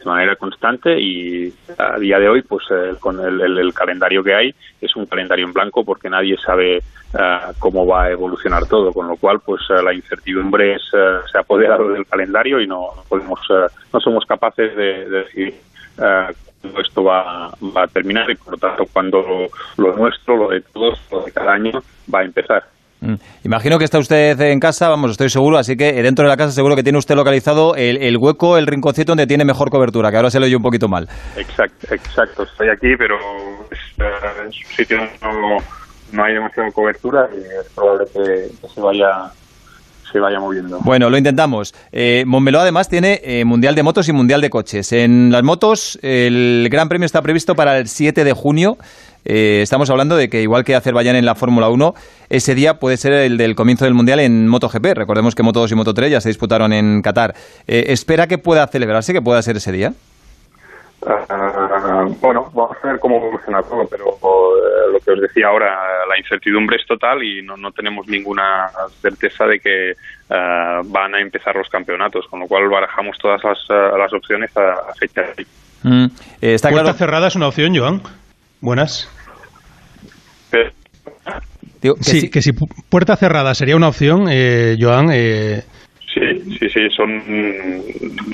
de 0.00 0.04
manera 0.06 0.34
constante 0.36 0.98
y 0.98 1.52
a 1.78 1.98
día 1.98 2.18
de 2.18 2.28
hoy, 2.28 2.42
pues 2.42 2.64
eh, 2.70 2.94
con 2.98 3.20
el, 3.20 3.40
el- 3.40 3.58
el 3.58 3.74
calendario 3.74 4.24
que 4.24 4.34
hay 4.34 4.54
es 4.80 4.96
un 4.96 5.06
calendario 5.06 5.44
en 5.46 5.52
blanco 5.52 5.84
porque 5.84 6.08
nadie 6.10 6.36
sabe 6.38 6.78
eh, 6.78 7.38
cómo 7.58 7.86
va 7.86 8.04
a 8.04 8.10
evolucionar 8.10 8.66
todo, 8.66 8.92
con 8.92 9.06
lo 9.08 9.16
cual, 9.16 9.40
pues 9.40 9.60
eh, 9.70 9.82
la 9.82 9.92
incertidumbre 9.94 10.74
es, 10.76 10.82
se 10.90 11.36
ha 11.38 11.40
apoderado 11.40 11.88
del 11.90 12.06
calendario 12.06 12.60
y 12.60 12.66
no 12.66 12.88
podemos, 13.08 13.40
no 13.92 14.00
somos 14.00 14.24
capaces 14.26 14.74
de, 14.74 15.08
de 15.08 15.18
decir 15.24 15.54
cuándo 16.62 16.80
esto 16.80 17.04
va, 17.04 17.50
va 17.76 17.82
a 17.84 17.88
terminar 17.88 18.30
y 18.30 18.34
por 18.36 18.52
lo 18.54 18.58
tanto 18.58 18.84
cuando 18.92 19.22
lo, 19.76 19.84
lo 19.84 19.96
nuestro, 19.96 20.36
lo 20.36 20.48
de 20.48 20.60
todos, 20.60 20.98
lo 21.10 21.22
de 21.22 21.32
cada 21.32 21.52
año 21.52 21.82
va 22.12 22.20
a 22.20 22.24
empezar. 22.24 22.64
Mm. 23.00 23.14
Imagino 23.44 23.78
que 23.78 23.84
está 23.84 23.98
usted 23.98 24.38
en 24.40 24.60
casa, 24.60 24.88
vamos, 24.88 25.12
estoy 25.12 25.30
seguro, 25.30 25.58
así 25.58 25.76
que 25.76 25.88
eh, 25.88 26.02
dentro 26.02 26.24
de 26.24 26.28
la 26.28 26.36
casa 26.36 26.52
seguro 26.52 26.76
que 26.76 26.82
tiene 26.82 26.98
usted 26.98 27.14
localizado 27.14 27.74
el, 27.74 28.02
el 28.02 28.16
hueco, 28.18 28.58
el 28.58 28.66
rinconcito 28.66 29.12
donde 29.12 29.26
tiene 29.26 29.44
mejor 29.44 29.70
cobertura, 29.70 30.10
que 30.10 30.16
ahora 30.16 30.30
se 30.30 30.38
lo 30.38 30.46
oye 30.46 30.56
un 30.56 30.62
poquito 30.62 30.88
mal. 30.88 31.08
Exacto, 31.36 31.94
exacto. 31.94 32.42
Estoy 32.42 32.68
aquí, 32.68 32.94
pero 32.98 33.16
es, 33.70 33.78
eh, 33.98 34.48
es 34.48 34.56
un 34.56 34.76
sitio 34.76 34.98
no, 35.22 35.56
no 36.12 36.24
hay 36.24 36.34
demasiada 36.34 36.70
cobertura 36.72 37.28
y 37.32 37.38
es 37.38 37.72
probable 37.74 38.04
que, 38.12 38.48
que 38.60 38.68
se 38.68 38.80
vaya 38.80 39.30
se 40.10 40.18
vaya 40.18 40.40
moviendo. 40.40 40.78
Bueno, 40.82 41.08
lo 41.08 41.16
intentamos. 41.16 41.72
Eh, 41.92 42.24
Montmeló 42.26 42.60
además 42.60 42.88
tiene 42.88 43.20
eh, 43.22 43.44
Mundial 43.44 43.74
de 43.74 43.82
Motos 43.82 44.08
y 44.08 44.12
Mundial 44.12 44.40
de 44.40 44.50
Coches. 44.50 44.92
En 44.92 45.30
las 45.30 45.42
motos 45.42 45.98
el 46.02 46.68
Gran 46.70 46.88
Premio 46.88 47.06
está 47.06 47.22
previsto 47.22 47.54
para 47.54 47.78
el 47.78 47.86
7 47.86 48.24
de 48.24 48.32
junio. 48.32 48.76
Eh, 49.24 49.60
estamos 49.62 49.90
hablando 49.90 50.16
de 50.16 50.28
que 50.28 50.42
igual 50.42 50.64
que 50.64 50.74
Azerbaiyán 50.74 51.16
en 51.16 51.26
la 51.26 51.34
Fórmula 51.34 51.68
1, 51.68 51.92
ese 52.30 52.54
día 52.54 52.78
puede 52.78 52.96
ser 52.96 53.12
el 53.12 53.36
del 53.36 53.54
comienzo 53.54 53.84
del 53.84 53.94
Mundial 53.94 54.20
en 54.20 54.48
MotoGP. 54.48 54.94
Recordemos 54.94 55.34
que 55.34 55.42
Moto 55.42 55.60
2 55.60 55.72
y 55.72 55.74
Moto 55.74 55.92
3 55.92 56.10
ya 56.12 56.20
se 56.20 56.28
disputaron 56.30 56.72
en 56.72 57.02
Qatar. 57.02 57.34
Eh, 57.66 57.86
¿Espera 57.88 58.26
que 58.26 58.38
pueda 58.38 58.66
celebrarse, 58.68 59.12
que 59.12 59.20
pueda 59.20 59.42
ser 59.42 59.56
ese 59.56 59.72
día? 59.72 59.92
Ah, 61.06 62.06
bueno, 62.20 62.50
vamos 62.54 62.76
a 62.82 62.86
ver 62.86 62.98
cómo 62.98 63.16
evoluciona 63.16 63.62
todo, 63.62 63.86
pero 63.88 64.10
eh, 64.10 64.92
lo 64.92 64.98
que 65.00 65.12
os 65.12 65.20
decía 65.20 65.46
ahora, 65.48 65.74
la 66.06 66.18
incertidumbre 66.18 66.76
es 66.76 66.86
total 66.86 67.22
y 67.22 67.42
no, 67.42 67.56
no 67.56 67.72
tenemos 67.72 68.06
ninguna 68.06 68.70
certeza 69.00 69.46
de 69.46 69.58
que 69.60 69.94
ah, 70.28 70.82
van 70.84 71.14
a 71.14 71.20
empezar 71.20 71.56
los 71.56 71.68
campeonatos, 71.70 72.26
con 72.28 72.40
lo 72.40 72.46
cual 72.46 72.68
barajamos 72.68 73.16
todas 73.18 73.42
las, 73.42 73.58
ah, 73.70 73.96
las 73.98 74.12
opciones 74.12 74.54
a, 74.56 74.72
a 74.90 74.94
fecha 74.94 75.22
de 75.22 75.46
Mm, 75.82 76.04
eh, 76.42 76.54
está 76.54 76.68
Puerta 76.68 76.82
claro. 76.84 76.98
cerrada 76.98 77.28
es 77.28 77.36
una 77.36 77.48
opción, 77.48 77.74
Joan. 77.74 78.02
Buenas. 78.60 79.08
Digo, 81.82 81.94
que 81.96 82.04
sí, 82.04 82.20
sí. 82.22 82.30
que 82.30 82.42
si 82.42 82.52
pu- 82.52 82.68
puerta 82.90 83.16
cerrada 83.16 83.54
sería 83.54 83.76
una 83.76 83.88
opción, 83.88 84.26
eh, 84.30 84.76
Joan. 84.78 85.08
eh, 85.12 85.62
Sí, 86.12 86.56
sí, 86.58 86.68
sí, 86.70 86.90
son, 86.90 87.22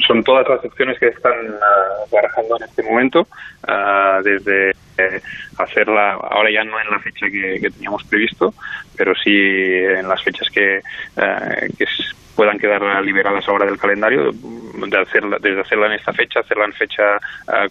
son 0.07 0.25
todas 0.25 0.49
las 0.49 0.65
opciones 0.65 0.99
que 0.99 1.09
están 1.09 1.35
ah, 1.61 2.05
barajando 2.11 2.57
en 2.57 2.65
este 2.69 2.83
momento, 2.83 3.29
ah, 3.69 4.21
desde 4.25 4.71
eh, 4.71 5.21
hacerla, 5.59 6.13
ahora 6.15 6.51
ya 6.51 6.65
no 6.65 6.81
en 6.81 6.91
la 6.91 6.99
fecha 7.01 7.27
que, 7.31 7.61
que 7.61 7.71
teníamos 7.71 8.03
previsto, 8.09 8.55
pero 8.97 9.13
sí 9.23 9.31
en 9.31 10.09
las 10.09 10.23
fechas 10.23 10.49
que, 10.51 10.81
ah, 11.19 11.51
que 11.79 11.85
puedan 12.35 12.59
quedar 12.59 12.81
liberadas 13.05 13.47
ahora 13.47 13.67
del 13.67 13.79
calendario, 13.79 14.33
de 14.33 14.99
hacerla, 14.99 15.37
desde 15.41 15.61
hacerla 15.61 15.87
en 15.87 15.93
esta 15.93 16.13
fecha, 16.15 16.41
hacerla 16.41 16.65
en 16.65 16.73
fecha 16.73 17.03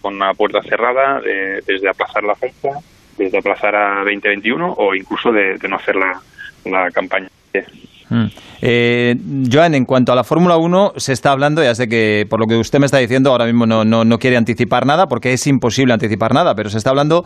con 0.00 0.14
una 0.14 0.34
puerta 0.34 0.60
cerrada, 0.62 1.20
de- 1.20 1.62
desde 1.66 1.88
aplazar 1.88 2.22
la 2.22 2.34
fecha, 2.36 2.70
desde 3.16 3.38
aplazar 3.38 3.74
a 3.74 3.98
2021 4.04 4.74
o 4.76 4.94
incluso 4.94 5.30
de, 5.32 5.56
de 5.58 5.68
no 5.68 5.76
hacer 5.76 5.96
la, 5.96 6.20
la 6.64 6.90
campaña. 6.90 7.28
Mm. 8.08 8.26
Eh, 8.62 9.14
Joan, 9.50 9.74
en 9.74 9.84
cuanto 9.84 10.12
a 10.12 10.14
la 10.14 10.24
Fórmula 10.24 10.56
1, 10.56 10.92
se 10.96 11.12
está 11.12 11.32
hablando, 11.32 11.62
ya 11.62 11.74
sé 11.74 11.88
que 11.88 12.24
por 12.28 12.40
lo 12.40 12.46
que 12.46 12.56
usted 12.56 12.78
me 12.78 12.86
está 12.86 12.98
diciendo, 12.98 13.30
ahora 13.30 13.46
mismo 13.46 13.66
no, 13.66 13.84
no, 13.84 14.04
no 14.04 14.18
quiere 14.18 14.36
anticipar 14.36 14.86
nada, 14.86 15.06
porque 15.06 15.32
es 15.32 15.46
imposible 15.46 15.92
anticipar 15.92 16.32
nada, 16.32 16.54
pero 16.54 16.70
se 16.70 16.78
está 16.78 16.90
hablando 16.90 17.24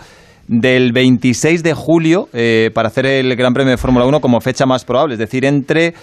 del 0.49 0.93
26 0.93 1.63
de 1.63 1.75
julio 1.75 2.27
eh, 2.33 2.71
para 2.75 2.89
hacer 2.89 3.07
el 3.07 3.35
Gran 3.37 3.53
Premio 3.53 3.71
de 3.71 3.77
Fórmula 3.77 4.05
1 4.07 4.21
como 4.21 4.41
fecha 4.41 4.67
más 4.67 4.85
probable, 4.85 5.15
es 5.15 5.21
decir, 5.21 5.45
entre 5.45 5.95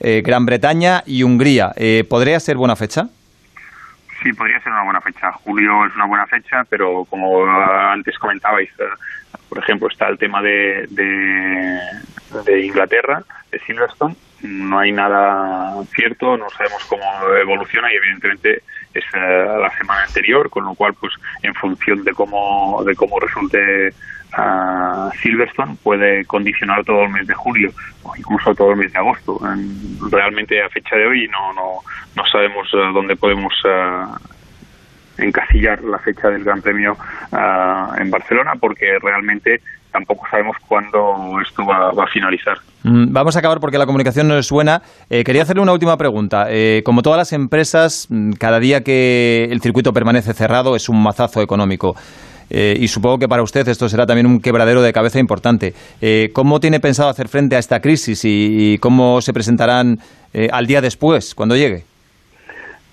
eh, 0.00 0.20
Gran 0.22 0.44
Bretaña 0.44 1.02
y 1.06 1.22
Hungría. 1.22 1.72
Eh, 1.76 2.04
¿Podría 2.08 2.38
ser 2.40 2.56
buena 2.56 2.76
fecha? 2.76 3.04
Sí, 4.22 4.32
podría 4.32 4.58
ser 4.60 4.72
una 4.72 4.84
buena 4.84 5.00
fecha. 5.00 5.32
Julio 5.32 5.86
es 5.86 5.94
una 5.94 6.06
buena 6.06 6.26
fecha, 6.26 6.62
pero 6.68 7.04
como 7.08 7.44
antes 7.46 8.18
comentabais, 8.18 8.70
por 9.54 9.62
ejemplo, 9.62 9.88
está 9.88 10.08
el 10.08 10.18
tema 10.18 10.42
de, 10.42 10.84
de, 10.90 12.60
Inglaterra, 12.66 13.22
de 13.52 13.58
Silverstone. 13.60 14.16
No 14.42 14.80
hay 14.80 14.90
nada 14.92 15.74
cierto, 15.94 16.36
no 16.36 16.50
sabemos 16.50 16.84
cómo 16.86 17.02
evoluciona 17.40 17.90
y 17.92 17.96
evidentemente 17.96 18.62
es 18.92 19.04
ah, 19.14 19.58
la 19.60 19.70
semana 19.78 20.02
anterior, 20.02 20.50
con 20.50 20.64
lo 20.64 20.74
cual, 20.74 20.94
pues, 20.94 21.12
en 21.42 21.54
función 21.54 22.02
de 22.04 22.12
cómo 22.12 22.82
de 22.84 22.94
cómo 22.96 23.18
resulte 23.20 23.94
ah, 24.32 25.08
Silverstone, 25.22 25.76
puede 25.82 26.24
condicionar 26.26 26.84
todo 26.84 27.04
el 27.04 27.10
mes 27.10 27.26
de 27.26 27.34
julio 27.34 27.70
o 28.02 28.14
incluso 28.16 28.54
todo 28.54 28.72
el 28.72 28.78
mes 28.78 28.92
de 28.92 28.98
agosto. 28.98 29.40
En- 29.44 30.10
Realmente 30.10 30.60
a 30.62 30.68
fecha 30.68 30.96
de 30.96 31.06
hoy 31.06 31.28
no 31.28 31.52
no, 31.54 31.78
no 32.16 32.26
sabemos 32.26 32.68
ah, 32.74 32.90
dónde 32.92 33.14
podemos 33.16 33.54
ah, 33.64 34.18
encasillar 35.18 35.82
la 35.84 35.98
fecha 35.98 36.28
del 36.28 36.44
Gran 36.44 36.62
Premio 36.62 36.96
ah, 37.32 37.94
en 37.98 38.10
Barcelona 38.10 38.52
porque 38.60 38.98
realmente 39.00 39.60
tampoco 39.94 40.26
sabemos 40.28 40.56
cuándo 40.66 41.40
esto 41.40 41.64
va, 41.64 41.90
a 41.90 42.06
finalizar. 42.08 42.58
Mm, 42.82 43.12
Vamos 43.12 43.36
a 43.36 43.38
acabar 43.38 43.60
porque 43.60 43.78
la 43.78 43.86
comunicación 43.86 44.26
no 44.26 44.36
es 44.36 44.50
buena. 44.50 44.82
Eh, 45.08 45.22
quería 45.22 45.42
hacerle 45.42 45.62
una 45.62 45.72
última 45.72 45.96
pregunta. 45.96 46.46
Eh, 46.50 46.82
como 46.84 47.02
todas 47.02 47.16
las 47.16 47.32
empresas, 47.32 48.08
mm, 48.10 48.32
cada 48.32 48.58
día 48.58 48.82
que 48.82 49.48
el 49.50 49.60
circuito 49.60 49.92
permanece 49.92 50.34
cerrado 50.34 50.74
es 50.74 50.88
un 50.88 51.00
mazazo 51.00 51.40
económico. 51.42 51.94
Eh, 52.50 52.76
y 52.78 52.88
supongo 52.88 53.18
que 53.20 53.28
para 53.28 53.42
usted 53.42 53.66
esto 53.68 53.88
será 53.88 54.04
también 54.04 54.26
un 54.26 54.40
quebradero 54.40 54.82
de 54.82 54.92
cabeza 54.92 55.20
importante. 55.20 55.74
¿Cómo 56.32 56.60
tiene 56.60 56.80
pensado 56.80 57.08
hacer 57.08 57.28
frente 57.28 57.56
a 57.56 57.58
esta 57.58 57.80
crisis 57.80 58.20
y, 58.24 58.78
cómo 58.78 59.20
se 59.22 59.32
presentarán 59.32 59.98
al 60.52 60.66
día 60.66 60.80
después, 60.80 61.34
cuando 61.34 61.56
llegue? 61.56 61.84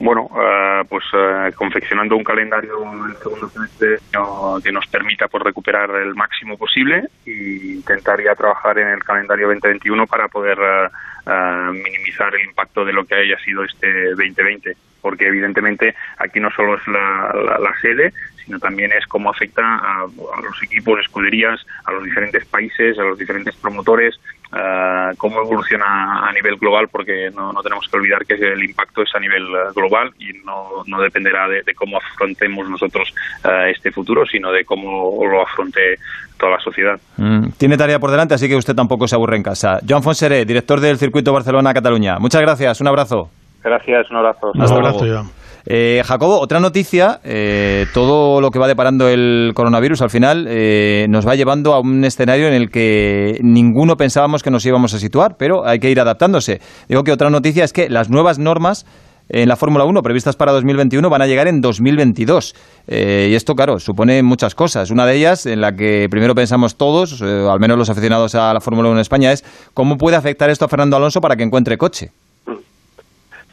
Bueno, 0.03 0.27
eh, 0.35 0.81
pues 0.89 1.03
eh, 1.13 1.51
confeccionando 1.55 2.15
un 2.15 2.23
calendario 2.23 2.73
el 3.07 3.15
segundo 3.17 3.47
semestre 3.49 3.99
no- 4.13 4.57
que 4.63 4.71
nos 4.71 4.87
permita 4.87 5.27
pues, 5.27 5.43
recuperar 5.43 5.91
el 5.91 6.15
máximo 6.15 6.57
posible 6.57 7.03
y 7.23 7.73
intentar 7.75 8.19
ya 8.19 8.33
trabajar 8.33 8.79
en 8.79 8.87
el 8.87 9.03
calendario 9.03 9.47
2021 9.49 10.07
para 10.07 10.27
poder 10.27 10.57
eh, 10.57 10.87
eh, 11.27 11.71
minimizar 11.71 12.33
el 12.33 12.41
impacto 12.47 12.83
de 12.83 12.93
lo 12.93 13.05
que 13.05 13.13
haya 13.13 13.37
sido 13.45 13.63
este 13.63 14.09
2020. 14.09 14.75
Porque 15.03 15.27
evidentemente 15.27 15.93
aquí 16.17 16.39
no 16.39 16.49
solo 16.49 16.77
es 16.77 16.87
la, 16.87 17.71
sede, 17.79 18.11
sino 18.43 18.57
también 18.57 18.91
es 18.93 19.05
cómo 19.05 19.29
afecta 19.29 19.61
a 19.61 20.07
los 20.41 20.63
equipos, 20.63 20.99
escuderías, 20.99 21.63
a 21.85 21.91
los 21.91 22.03
diferentes 22.03 22.43
países, 22.45 22.97
a 22.97 23.03
los 23.03 23.19
diferentes 23.19 23.55
promotores, 23.55 24.19
eh, 24.53 25.15
cómo 25.17 25.41
evoluciona 25.41 26.27
a 26.27 26.31
nivel 26.31 26.57
global, 26.57 26.87
porque 26.91 27.29
no, 27.33 27.51
no 27.53 27.61
tenemos 27.61 27.87
que 27.89 27.97
olvidar 27.97 28.25
que 28.25 28.33
el 28.33 28.63
impacto 28.63 29.01
es 29.03 29.09
a 29.15 29.19
nivel 29.19 29.43
eh, 29.43 29.71
global 29.75 30.11
y 30.19 30.33
no, 30.45 30.83
no 30.87 31.01
dependerá 31.01 31.47
de, 31.47 31.61
de 31.63 31.73
cómo 31.73 31.97
afrontemos 31.97 32.69
nosotros 32.69 33.13
eh, 33.43 33.71
este 33.75 33.91
futuro, 33.91 34.25
sino 34.25 34.51
de 34.51 34.65
cómo 34.65 35.17
lo 35.25 35.41
afronte 35.41 35.95
toda 36.37 36.53
la 36.53 36.59
sociedad. 36.59 36.99
Mm, 37.17 37.49
Tiene 37.57 37.77
tarea 37.77 37.99
por 37.99 38.11
delante, 38.11 38.33
así 38.33 38.47
que 38.47 38.55
usted 38.55 38.75
tampoco 38.75 39.07
se 39.07 39.15
aburre 39.15 39.37
en 39.37 39.43
casa. 39.43 39.79
Joan 39.87 40.03
Fonseré, 40.03 40.43
director 40.45 40.79
del 40.79 40.97
Circuito 40.97 41.31
Barcelona-Cataluña. 41.33 42.17
Muchas 42.19 42.41
gracias, 42.41 42.81
un 42.81 42.87
abrazo. 42.87 43.29
Gracias, 43.63 44.09
un 44.09 44.17
abrazo. 44.17 44.51
Hasta 44.59 44.79
luego. 44.79 45.40
Eh, 45.65 46.01
Jacobo, 46.05 46.39
otra 46.39 46.59
noticia, 46.59 47.19
eh, 47.23 47.85
todo 47.93 48.41
lo 48.41 48.49
que 48.49 48.59
va 48.59 48.67
deparando 48.67 49.07
el 49.07 49.51
coronavirus 49.53 50.01
al 50.01 50.09
final 50.09 50.47
eh, 50.49 51.05
nos 51.09 51.27
va 51.27 51.35
llevando 51.35 51.73
a 51.73 51.79
un 51.79 52.03
escenario 52.03 52.47
en 52.47 52.53
el 52.53 52.69
que 52.69 53.39
ninguno 53.41 53.95
pensábamos 53.95 54.43
que 54.43 54.51
nos 54.51 54.65
íbamos 54.65 54.93
a 54.93 54.99
situar, 54.99 55.35
pero 55.37 55.65
hay 55.67 55.79
que 55.79 55.91
ir 55.91 55.99
adaptándose. 55.99 56.61
Digo 56.89 57.03
que 57.03 57.11
otra 57.11 57.29
noticia 57.29 57.63
es 57.63 57.73
que 57.73 57.89
las 57.89 58.09
nuevas 58.09 58.39
normas 58.39 58.85
en 59.33 59.47
la 59.47 59.55
Fórmula 59.55 59.85
1 59.85 60.01
previstas 60.01 60.35
para 60.35 60.51
2021 60.51 61.09
van 61.09 61.21
a 61.21 61.27
llegar 61.27 61.47
en 61.47 61.61
2022. 61.61 62.53
Eh, 62.87 63.29
y 63.31 63.35
esto, 63.35 63.55
claro, 63.55 63.79
supone 63.79 64.21
muchas 64.23 64.55
cosas. 64.55 64.91
Una 64.91 65.05
de 65.05 65.15
ellas, 65.15 65.45
en 65.45 65.61
la 65.61 65.73
que 65.73 66.07
primero 66.09 66.35
pensamos 66.35 66.75
todos, 66.75 67.21
eh, 67.21 67.47
al 67.49 67.59
menos 67.59 67.77
los 67.77 67.89
aficionados 67.89 68.35
a 68.35 68.53
la 68.53 68.59
Fórmula 68.59 68.89
1 68.89 68.97
en 68.97 69.01
España, 69.01 69.31
es 69.31 69.43
cómo 69.73 69.97
puede 69.97 70.17
afectar 70.17 70.49
esto 70.49 70.65
a 70.65 70.67
Fernando 70.67 70.97
Alonso 70.97 71.21
para 71.21 71.35
que 71.35 71.43
encuentre 71.43 71.77
coche. 71.77 72.11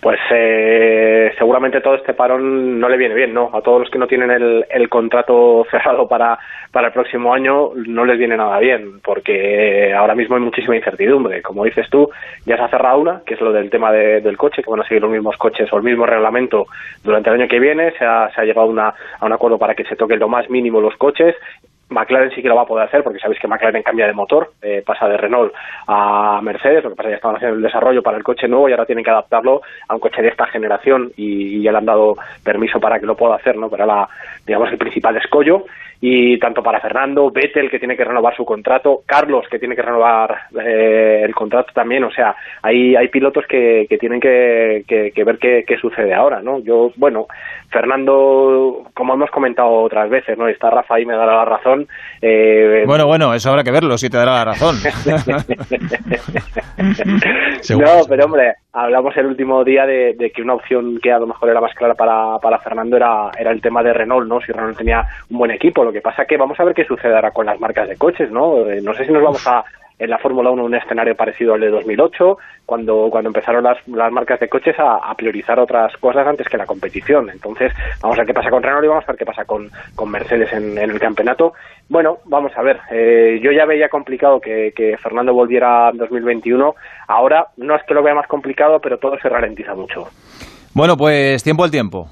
Pues 0.01 0.21
eh, 0.31 1.33
seguramente 1.37 1.81
todo 1.81 1.97
este 1.97 2.15
parón 2.15 2.79
no 2.79 2.89
le 2.89 2.97
viene 2.97 3.17
bien, 3.17 3.35
¿no? 3.35 3.51
A 3.53 3.61
todos 3.63 3.81
los 3.81 3.91
que 3.91 3.99
no 3.99 4.07
tienen 4.07 4.31
el, 4.31 4.65
el 4.71 4.89
contrato 4.89 5.67
cerrado 5.73 6.07
para, 6.07 6.39
para 6.71 6.87
el 6.87 6.93
próximo 6.93 7.35
año 7.35 7.71
no 7.75 8.05
les 8.05 8.17
viene 8.17 8.37
nada 8.37 8.61
bien, 8.61 9.01
porque 9.03 9.93
ahora 9.93 10.15
mismo 10.15 10.37
hay 10.37 10.43
muchísima 10.43 10.77
incertidumbre. 10.77 11.43
Como 11.43 11.65
dices 11.65 11.89
tú, 11.91 12.09
ya 12.47 12.57
se 12.57 12.63
ha 12.63 12.69
cerrado 12.69 12.99
una, 13.01 13.23
que 13.27 13.35
es 13.35 13.41
lo 13.41 13.53
del 13.53 13.71
tema 13.71 13.91
de- 13.91 14.21
del 14.21 14.37
coche, 14.37 14.63
que 14.63 14.71
van 14.71 14.81
a 14.81 14.87
seguir 14.87 15.03
los 15.03 15.11
mismos 15.11 15.37
coches 15.37 15.69
o 15.73 15.77
el 15.79 15.83
mismo 15.83 16.07
reglamento 16.07 16.67
durante 17.03 17.31
el 17.31 17.41
año 17.41 17.49
que 17.49 17.59
viene. 17.59 17.91
Se 17.99 18.05
ha, 18.05 18.31
se 18.33 18.41
ha 18.41 18.45
llegado 18.45 18.69
una- 18.69 18.95
a 19.19 19.27
un 19.27 19.33
acuerdo 19.33 19.59
para 19.59 19.75
que 19.75 19.83
se 19.85 19.97
toquen 19.97 20.21
lo 20.21 20.29
más 20.29 20.49
mínimo 20.49 20.81
los 20.81 20.97
coches 20.97 21.35
McLaren 21.91 22.30
sí 22.30 22.43
que 22.43 22.49
lo 22.49 22.57
va 22.57 22.62
a 22.62 22.66
poder 22.66 22.86
hacer 22.86 23.03
porque 23.03 23.18
sabéis 23.18 23.41
que 23.41 23.49
McLaren 23.49 23.82
cambia 23.82 24.07
de 24.07 24.12
motor, 24.12 24.53
eh, 24.62 24.82
pasa 24.84 25.09
de 25.09 25.16
Renault 25.16 25.53
a 25.86 26.41
Mercedes, 26.43 26.84
lo 26.84 26.91
que 26.91 26.97
pasa 26.97 27.09
es 27.09 27.12
que 27.12 27.16
estaban 27.16 27.36
haciendo 27.36 27.57
el 27.57 27.62
desarrollo 27.62 28.03
para 28.03 28.18
el 28.18 28.24
coche 28.24 28.49
nuevo 28.49 28.68
y 28.68 28.72
ahora 28.72 28.86
tienen 28.86 29.05
que 29.05 29.11
adaptarlo 29.11 29.62
a 29.89 29.95
un 29.95 30.01
coche 30.01 30.22
de 30.22 30.28
esta 30.28 30.47
generación 30.47 31.12
y, 31.16 31.62
ya 31.62 31.72
le 31.72 31.78
han 31.78 31.86
dado 31.86 32.14
permiso 32.45 32.78
para 32.78 33.01
que 33.01 33.07
lo 33.07 33.16
pueda 33.16 33.34
hacer, 33.34 33.57
¿no? 33.57 33.68
Pero 33.68 33.84
la, 33.86 34.09
digamos, 34.47 34.70
el 34.70 34.78
principal 34.78 35.16
escollo 35.16 35.64
y 36.01 36.39
tanto 36.39 36.63
para 36.63 36.81
Fernando, 36.81 37.31
Vettel 37.31 37.71
que 37.71 37.79
tiene 37.79 37.97
que 37.97 38.05
renovar 38.05 38.37
su 38.37 38.45
contrato, 38.45 39.03
Carlos 39.05 39.47
que 39.51 39.59
tiene 39.59 39.75
que 39.75 39.83
renovar 39.83 40.43
eh, 40.61 41.23
el 41.25 41.35
contrato 41.35 41.73
también, 41.75 42.05
o 42.05 42.11
sea, 42.11 42.37
hay, 42.63 42.95
hay 42.95 43.09
pilotos 43.09 43.45
que, 43.49 43.87
que 43.89 43.99
tienen 43.99 44.21
que, 44.21 44.85
que, 44.87 45.25
ver 45.25 45.39
qué, 45.39 45.65
qué, 45.67 45.77
sucede 45.77 46.15
ahora, 46.15 46.41
¿no? 46.41 46.61
Yo, 46.61 46.93
bueno, 46.97 47.27
Fernando, 47.71 48.85
como 48.95 49.15
hemos 49.15 49.31
comentado 49.31 49.71
otras 49.71 50.09
veces, 50.09 50.39
¿no? 50.39 50.47
Está 50.47 50.71
Rafa 50.71 50.95
ahí 50.95 51.05
me 51.05 51.17
dará 51.17 51.37
la 51.37 51.45
razón. 51.45 51.89
Eh, 52.23 52.85
bueno, 52.87 53.07
bueno, 53.07 53.35
eso 53.35 53.51
habrá 53.51 53.65
que 53.65 53.73
verlo, 53.73 53.99
si 53.99 54.09
te 54.09 54.19
dará 54.19 54.35
la 54.35 54.45
razón. 54.45 54.77
no, 57.71 58.07
pero 58.09 58.25
hombre, 58.25 58.55
hablamos 58.83 59.16
el 59.16 59.26
último 59.26 59.64
día 59.64 59.87
de, 59.87 60.33
que 60.35 60.43
una 60.43 60.55
opción 60.55 60.99
que 61.03 61.12
a 61.12 61.18
lo 61.18 61.26
mejor 61.26 61.51
era 61.51 61.61
más 61.61 61.74
clara 61.74 61.95
para, 61.95 62.39
para 62.39 62.59
Fernando 62.59 62.97
era, 62.97 63.31
era 63.39 63.51
el 63.51 63.61
tema 63.61 63.83
de 63.83 63.93
Renault, 63.93 64.29
¿no? 64.29 64.41
Si 64.41 64.53
Renault 64.53 64.76
tenía 64.76 65.05
un 65.31 65.39
buen 65.39 65.51
equipo, 65.51 65.85
lo 65.85 65.93
que 65.93 66.01
pasa 66.01 66.24
que 66.24 66.37
vamos 66.37 66.59
a 66.61 66.64
ver 66.64 66.74
qué 66.74 66.85
sucederá 66.85 67.31
con 67.31 67.47
las 67.47 67.61
marcas 67.61 67.89
de 67.89 67.97
coches, 67.97 68.31
¿no? 68.31 68.68
Eh, 68.68 68.81
no 68.83 68.95
sé 68.95 69.05
si 69.05 69.12
nos 69.12 69.22
vamos 69.22 69.47
a 69.47 69.64
en 69.99 70.11
la 70.11 70.18
Fórmula 70.18 70.51
1 70.51 70.64
un 70.64 70.74
escenario 70.74 71.14
parecido 71.14 71.55
al 71.55 71.61
de 71.61 71.70
2008, 71.70 72.39
cuando, 72.64 73.09
cuando 73.11 73.29
empezaron 73.31 73.64
las, 73.64 73.76
las 73.89 74.12
marcas 74.12 74.39
de 74.39 74.49
coches 74.49 74.76
a, 74.79 75.12
priorizar 75.16 75.59
otras 75.59 75.97
cosas 75.97 76.26
antes 76.26 76.49
que 76.49 76.57
la 76.57 76.66
competición. 76.66 77.31
Entonces, 77.31 77.72
vamos 78.01 78.16
a 78.16 78.20
ver 78.20 78.29
qué 78.29 78.35
pasa 78.35 78.51
con 78.51 78.62
Renault 78.62 78.85
y 78.85 78.89
vamos 78.89 79.05
a 79.05 79.12
ver 79.12 79.18
qué 79.18 79.24
pasa 79.24 79.45
con, 79.45 79.68
con 79.97 80.11
Mercedes 80.11 80.53
en, 80.53 80.79
el 80.79 81.01
campeonato. 81.01 81.55
Bueno, 81.89 82.18
vamos 82.24 82.53
a 82.57 82.62
ver. 82.62 82.80
Eh, 82.91 83.41
yo 83.43 83.51
ya 83.51 83.64
veía 83.64 83.89
complicado 83.89 84.41
que, 84.41 84.72
que 84.76 84.97
Fernando 84.99 85.32
volviera 85.32 85.89
en 85.91 85.97
2021. 85.99 86.74
Ahora 87.07 87.49
no 87.57 87.74
es 87.74 87.82
que 87.84 87.95
lo 87.95 88.03
vea 88.03 88.14
más 88.14 88.26
complicado, 88.26 88.80
pero 88.80 88.99
todo 88.99 89.18
se 89.18 89.28
ralentiza 89.28 89.74
mucho. 89.74 90.09
Bueno, 90.74 90.97
pues 90.97 91.43
tiempo 91.43 91.64
al 91.64 91.70
tiempo 91.70 92.09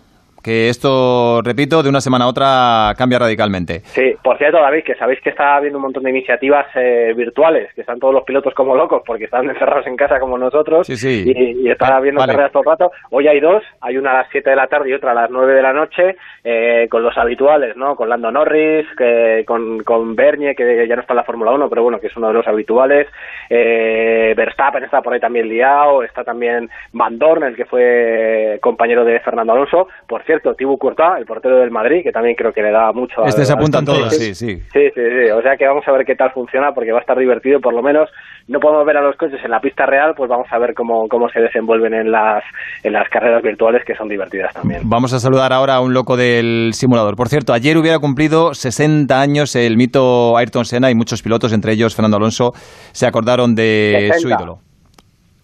que 0.47 0.69
esto, 0.69 1.43
repito, 1.43 1.83
de 1.83 1.89
una 1.89 2.01
semana 2.01 2.27
a 2.27 2.29
otra 2.29 2.95
cambia 2.97 3.19
radicalmente. 3.19 3.81
Sí, 3.81 4.15
por 4.23 4.39
cierto, 4.39 4.59
David, 4.59 4.85
que 4.85 4.95
sabéis 4.95 5.21
que 5.21 5.31
está 5.31 5.57
habiendo 5.57 5.79
un 5.79 5.83
montón 5.83 6.05
de 6.05 6.11
iniciativas 6.11 6.67
eh, 6.77 7.13
virtuales, 7.17 7.75
que 7.75 7.81
están 7.81 7.99
todos 7.99 8.15
los 8.15 8.23
pilotos 8.23 8.55
como 8.55 8.77
locos 8.77 9.03
porque 9.05 9.25
están 9.25 9.45
encerrados 9.51 9.89
en 9.89 9.97
casa 9.97 10.21
como 10.21 10.39
nosotros 10.39 10.87
sí, 10.87 10.97
sí. 10.97 11.25
Y, 11.27 11.67
y, 11.67 11.69
están 11.69 11.95
ah, 11.95 12.01
viendo 12.01 12.21
carreras 12.25 12.53
todo 12.53 12.63
el 12.63 12.69
rato. 12.69 12.93
Hoy 13.11 13.27
hay 13.27 13.41
dos, 13.41 13.65
hay 13.81 13.99
una 13.99 14.13
a 14.13 14.19
las 14.19 14.29
7 14.31 14.49
de 14.49 14.55
la 14.55 14.69
tarde 14.69 14.91
y 14.91 14.93
otra 14.93 15.11
a 15.11 15.15
las 15.15 15.31
9 15.31 15.53
de 15.53 15.63
la 15.63 15.73
noche, 15.73 16.17
eh, 16.45 16.87
con 16.89 17.03
los 17.03 17.19
habituales, 17.19 17.77
¿no? 17.77 17.97
Con 17.97 18.09
Lando 18.09 18.31
Norris, 18.31 18.87
que, 18.97 19.43
con, 19.45 19.83
con 19.83 20.15
Bernie, 20.15 20.55
que 20.55 20.87
ya 20.87 20.95
no 20.95 21.01
está 21.01 21.13
en 21.13 21.17
la 21.17 21.25
Fórmula 21.25 21.51
1, 21.51 21.69
pero 21.69 21.83
bueno, 21.83 21.99
que 21.99 22.07
es 22.07 22.17
uno 22.17 22.29
de 22.29 22.35
los 22.35 22.47
habituales. 22.47 23.09
Eh, 23.51 24.33
Verstappen 24.37 24.85
está 24.85 25.03
por 25.03 25.13
ahí 25.13 25.19
también 25.19 25.49
liado, 25.49 26.05
está 26.05 26.23
también 26.23 26.71
Van 26.93 27.19
Dorn, 27.19 27.43
el 27.43 27.57
que 27.57 27.65
fue 27.65 28.61
compañero 28.63 29.05
de 29.05 29.19
Fernando 29.19 29.53
Alonso. 29.53 29.89
Por 30.07 30.23
cierto, 30.23 30.36
cierto, 30.41 30.55
Thibaut 30.55 30.79
Courtois, 30.79 31.19
el 31.19 31.27
portero 31.27 31.59
del 31.59 31.71
Madrid, 31.71 32.03
que 32.03 32.13
también 32.13 32.35
creo 32.37 32.53
que 32.53 32.63
le 32.63 32.71
da 32.71 32.93
mucho 32.93 33.25
Este 33.25 33.45
se 33.45 33.53
apunta 33.53 33.83
todos, 33.83 34.15
sí, 34.15 34.35
sí. 34.35 34.57
Sí, 34.57 34.91
sí, 34.95 35.01
sí. 35.01 35.31
O 35.31 35.43
sea 35.43 35.57
que 35.57 35.67
vamos 35.67 35.85
a 35.87 35.93
ver 35.93 36.05
qué 36.05 36.15
tal 36.15 36.31
funciona, 36.33 36.73
porque 36.73 36.93
va 36.93 36.99
a 36.99 37.01
estar 37.01 37.19
divertido, 37.19 37.61
por 37.61 37.75
lo 37.75 37.83
menos. 37.83 38.09
No 38.49 38.61
podemos 38.61 38.87
ver 38.87 38.97
a 38.97 39.03
los 39.03 39.17
coches 39.17 39.41
en 39.45 39.51
la 39.51 39.61
pista 39.61 39.87
real, 39.87 40.15
pues 40.17 40.31
vamos 40.31 40.47
a 40.51 40.59
ver 40.59 40.75
cómo, 40.75 41.09
cómo 41.09 41.29
se 41.29 41.41
desenvuelven 41.41 41.95
en 41.95 42.13
las, 42.13 42.45
en 42.83 42.93
las 42.93 43.09
carreras 43.09 43.43
virtuales, 43.43 43.83
que 43.85 43.95
son 43.95 44.09
divertidas 44.09 44.55
también. 44.55 44.83
Vamos 44.85 45.13
a 45.13 45.19
saludar 45.19 45.53
ahora 45.53 45.75
a 45.75 45.81
un 45.81 45.95
loco 45.95 46.17
del 46.17 46.71
simulador. 46.73 47.17
Por 47.17 47.29
cierto, 47.29 47.53
ayer 47.53 47.77
hubiera 47.77 47.99
cumplido 47.99 48.55
60 48.55 49.21
años 49.21 49.57
el 49.57 49.77
mito 49.77 50.37
Ayrton 50.37 50.65
Senna 50.65 50.91
y 50.91 50.95
muchos 50.95 51.23
pilotos, 51.23 51.53
entre 51.53 51.73
ellos 51.73 51.95
Fernando 51.95 52.19
Alonso, 52.19 52.53
se 52.93 53.07
acordaron 53.07 53.55
de 53.55 54.11
su 54.19 54.29
ídolo. 54.29 54.59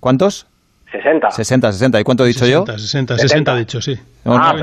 ¿Cuántos? 0.01 0.52
60. 0.93 1.31
60, 1.31 1.73
60. 1.73 2.01
¿Y 2.01 2.05
cuánto 2.05 2.25
he 2.25 2.29
dicho 2.29 2.45
60, 2.45 2.73
yo? 2.73 2.79
60, 2.79 3.19
60 3.19 3.55
he 3.55 3.59
dicho, 3.59 3.81
sí. 3.81 3.95
ah, 4.27 4.55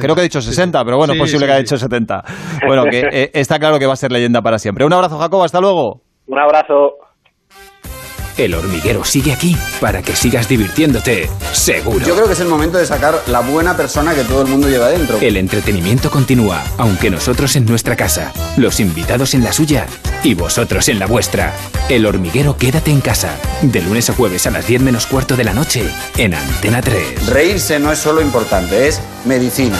Creo 0.00 0.14
que 0.14 0.20
he 0.20 0.24
dicho 0.24 0.40
60, 0.40 0.84
pero 0.84 0.96
bueno, 0.96 1.12
es 1.12 1.18
posible 1.18 1.46
que 1.46 1.52
haya 1.52 1.60
dicho 1.62 1.76
70. 1.76 2.24
Bueno, 2.66 2.84
que 2.84 3.00
eh, 3.10 3.30
está 3.34 3.58
claro 3.58 3.78
que 3.78 3.86
va 3.86 3.94
a 3.94 3.96
ser 3.96 4.12
leyenda 4.12 4.40
para 4.40 4.58
siempre. 4.58 4.84
Un 4.86 4.92
abrazo, 4.92 5.18
Jacobo, 5.18 5.44
hasta 5.44 5.60
luego. 5.60 6.00
Un 6.28 6.38
abrazo. 6.38 6.94
El 8.36 8.54
hormiguero 8.54 9.04
sigue 9.04 9.32
aquí 9.32 9.56
para 9.80 10.02
que 10.02 10.16
sigas 10.16 10.48
divirtiéndote, 10.48 11.28
seguro. 11.52 12.06
Yo 12.06 12.14
creo 12.14 12.26
que 12.26 12.32
es 12.32 12.40
el 12.40 12.48
momento 12.48 12.78
de 12.78 12.86
sacar 12.86 13.22
la 13.26 13.40
buena 13.40 13.76
persona 13.76 14.14
que 14.14 14.24
todo 14.24 14.42
el 14.42 14.48
mundo 14.48 14.68
lleva 14.68 14.88
dentro. 14.88 15.18
El 15.20 15.36
entretenimiento 15.36 16.10
continúa, 16.10 16.62
aunque 16.78 17.10
nosotros 17.10 17.54
en 17.56 17.66
nuestra 17.66 17.96
casa, 17.96 18.32
los 18.56 18.80
invitados 18.80 19.34
en 19.34 19.44
la 19.44 19.52
suya 19.52 19.86
y 20.24 20.34
vosotros 20.34 20.88
en 20.88 20.98
la 20.98 21.06
vuestra. 21.06 21.52
El 21.88 22.06
hormiguero 22.06 22.56
quédate 22.56 22.90
en 22.90 23.00
casa, 23.00 23.36
de 23.60 23.82
lunes 23.82 24.08
a 24.08 24.14
jueves 24.14 24.46
a 24.46 24.50
las 24.50 24.66
10 24.66 24.82
menos 24.82 25.06
cuarto 25.06 25.36
de 25.36 25.44
la 25.44 25.52
noche, 25.52 25.84
en 26.16 26.34
Antena 26.34 26.80
3. 26.80 27.26
Reírse 27.26 27.78
no 27.78 27.92
es 27.92 27.98
solo 27.98 28.22
importante, 28.22 28.88
es 28.88 29.00
medicina. 29.24 29.78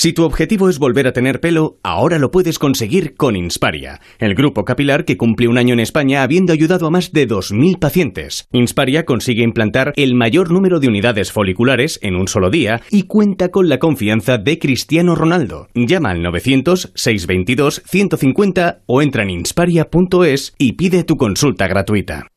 Si 0.00 0.12
tu 0.12 0.22
objetivo 0.22 0.68
es 0.68 0.78
volver 0.78 1.08
a 1.08 1.12
tener 1.12 1.40
pelo, 1.40 1.80
ahora 1.82 2.20
lo 2.20 2.30
puedes 2.30 2.60
conseguir 2.60 3.16
con 3.16 3.34
Insparia, 3.34 4.00
el 4.20 4.36
grupo 4.36 4.64
capilar 4.64 5.04
que 5.04 5.16
cumple 5.16 5.48
un 5.48 5.58
año 5.58 5.72
en 5.72 5.80
España 5.80 6.22
habiendo 6.22 6.52
ayudado 6.52 6.86
a 6.86 6.90
más 6.90 7.10
de 7.10 7.26
2.000 7.26 7.80
pacientes. 7.80 8.46
Insparia 8.52 9.04
consigue 9.04 9.42
implantar 9.42 9.92
el 9.96 10.14
mayor 10.14 10.52
número 10.52 10.78
de 10.78 10.86
unidades 10.86 11.32
foliculares 11.32 11.98
en 12.00 12.14
un 12.14 12.28
solo 12.28 12.48
día 12.48 12.80
y 12.92 13.08
cuenta 13.08 13.48
con 13.48 13.68
la 13.68 13.80
confianza 13.80 14.38
de 14.38 14.60
Cristiano 14.60 15.16
Ronaldo. 15.16 15.66
Llama 15.74 16.10
al 16.10 16.22
900-622-150 16.22 18.82
o 18.86 19.02
entra 19.02 19.24
en 19.24 19.30
insparia.es 19.30 20.54
y 20.58 20.74
pide 20.74 21.02
tu 21.02 21.16
consulta 21.16 21.66
gratuita. 21.66 22.28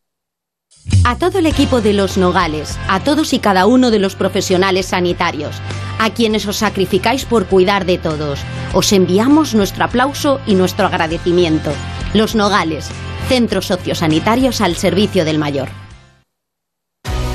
A 1.04 1.18
todo 1.18 1.40
el 1.40 1.46
equipo 1.46 1.82
de 1.82 1.94
Los 1.94 2.18
Nogales, 2.18 2.78
a 2.88 3.00
todos 3.00 3.34
y 3.34 3.40
cada 3.40 3.66
uno 3.66 3.92
de 3.92 4.00
los 4.00 4.16
profesionales 4.16 4.88
sanitarios, 4.88 5.56
a 6.00 6.12
quienes 6.12 6.48
os 6.48 6.58
sacrificáis 6.58 7.26
por 7.26 7.48
cuidar 7.48 7.86
de 7.86 7.98
todos, 7.98 8.40
os 8.74 8.94
enviamos 8.94 9.56
nuestro 9.56 9.86
aplauso 9.86 10.40
y 10.46 10.56
nuestro 10.56 10.86
agradecimiento. 10.86 11.72
Los 12.14 12.36
Nogales, 12.36 12.90
centros 13.28 13.68
sociosanitarios 13.68 14.62
al 14.62 14.76
servicio 14.76 15.26
del 15.26 15.40
mayor. 15.40 15.70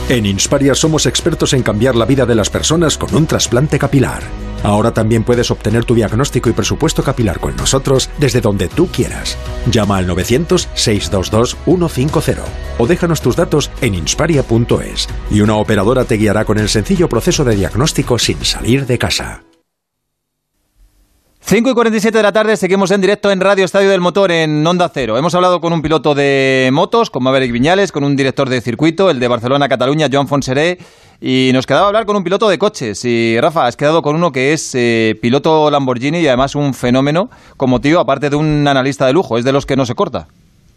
En 0.08 0.24
Insparia 0.24 0.76
somos 0.76 1.04
expertos 1.06 1.52
en 1.52 1.64
cambiar 1.64 1.96
la 1.96 2.04
vida 2.04 2.26
de 2.26 2.36
las 2.36 2.48
personas 2.48 2.96
con 2.96 3.12
un 3.12 3.26
trasplante 3.26 3.76
capilar. 3.76 4.22
Ahora 4.62 4.94
también 4.94 5.24
puedes 5.24 5.50
obtener 5.50 5.84
tu 5.84 5.96
diagnóstico 5.96 6.48
y 6.48 6.52
presupuesto 6.52 7.02
capilar 7.02 7.40
con 7.40 7.56
nosotros 7.56 8.08
desde 8.16 8.40
donde 8.40 8.68
tú 8.68 8.86
quieras. 8.86 9.36
Llama 9.68 9.96
al 9.96 10.08
900-622-150 10.08 12.36
o 12.78 12.86
déjanos 12.86 13.20
tus 13.20 13.34
datos 13.34 13.72
en 13.80 13.96
insparia.es 13.96 15.08
y 15.28 15.40
una 15.40 15.56
operadora 15.56 16.04
te 16.04 16.18
guiará 16.18 16.44
con 16.44 16.58
el 16.58 16.68
sencillo 16.68 17.08
proceso 17.08 17.44
de 17.44 17.56
diagnóstico 17.56 18.20
sin 18.20 18.44
salir 18.44 18.86
de 18.86 18.98
casa. 18.98 19.42
5 21.48 21.70
y 21.70 21.74
47 21.74 22.18
de 22.18 22.22
la 22.24 22.32
tarde, 22.32 22.56
seguimos 22.56 22.90
en 22.90 23.00
directo 23.00 23.30
en 23.30 23.40
Radio 23.40 23.64
Estadio 23.64 23.88
del 23.88 24.00
Motor 24.00 24.32
en 24.32 24.66
Onda 24.66 24.90
Cero. 24.92 25.16
Hemos 25.16 25.32
hablado 25.36 25.60
con 25.60 25.72
un 25.72 25.80
piloto 25.80 26.12
de 26.12 26.70
motos, 26.72 27.08
con 27.08 27.22
Maverick 27.22 27.52
Viñales, 27.52 27.92
con 27.92 28.02
un 28.02 28.16
director 28.16 28.48
de 28.48 28.60
circuito, 28.60 29.10
el 29.10 29.20
de 29.20 29.28
Barcelona-Cataluña, 29.28 30.08
Joan 30.12 30.26
Fonseré, 30.26 30.78
y 31.20 31.50
nos 31.54 31.64
quedaba 31.64 31.86
hablar 31.86 32.04
con 32.04 32.16
un 32.16 32.24
piloto 32.24 32.48
de 32.48 32.58
coches. 32.58 33.04
Y 33.04 33.38
Rafa, 33.40 33.68
has 33.68 33.76
quedado 33.76 34.02
con 34.02 34.16
uno 34.16 34.32
que 34.32 34.54
es 34.54 34.74
eh, 34.74 35.16
piloto 35.22 35.70
Lamborghini 35.70 36.18
y 36.18 36.26
además 36.26 36.56
un 36.56 36.74
fenómeno 36.74 37.30
como 37.56 37.80
tío, 37.80 38.00
aparte 38.00 38.28
de 38.28 38.34
un 38.34 38.66
analista 38.66 39.06
de 39.06 39.12
lujo, 39.12 39.38
es 39.38 39.44
de 39.44 39.52
los 39.52 39.66
que 39.66 39.76
no 39.76 39.86
se 39.86 39.94
corta. 39.94 40.26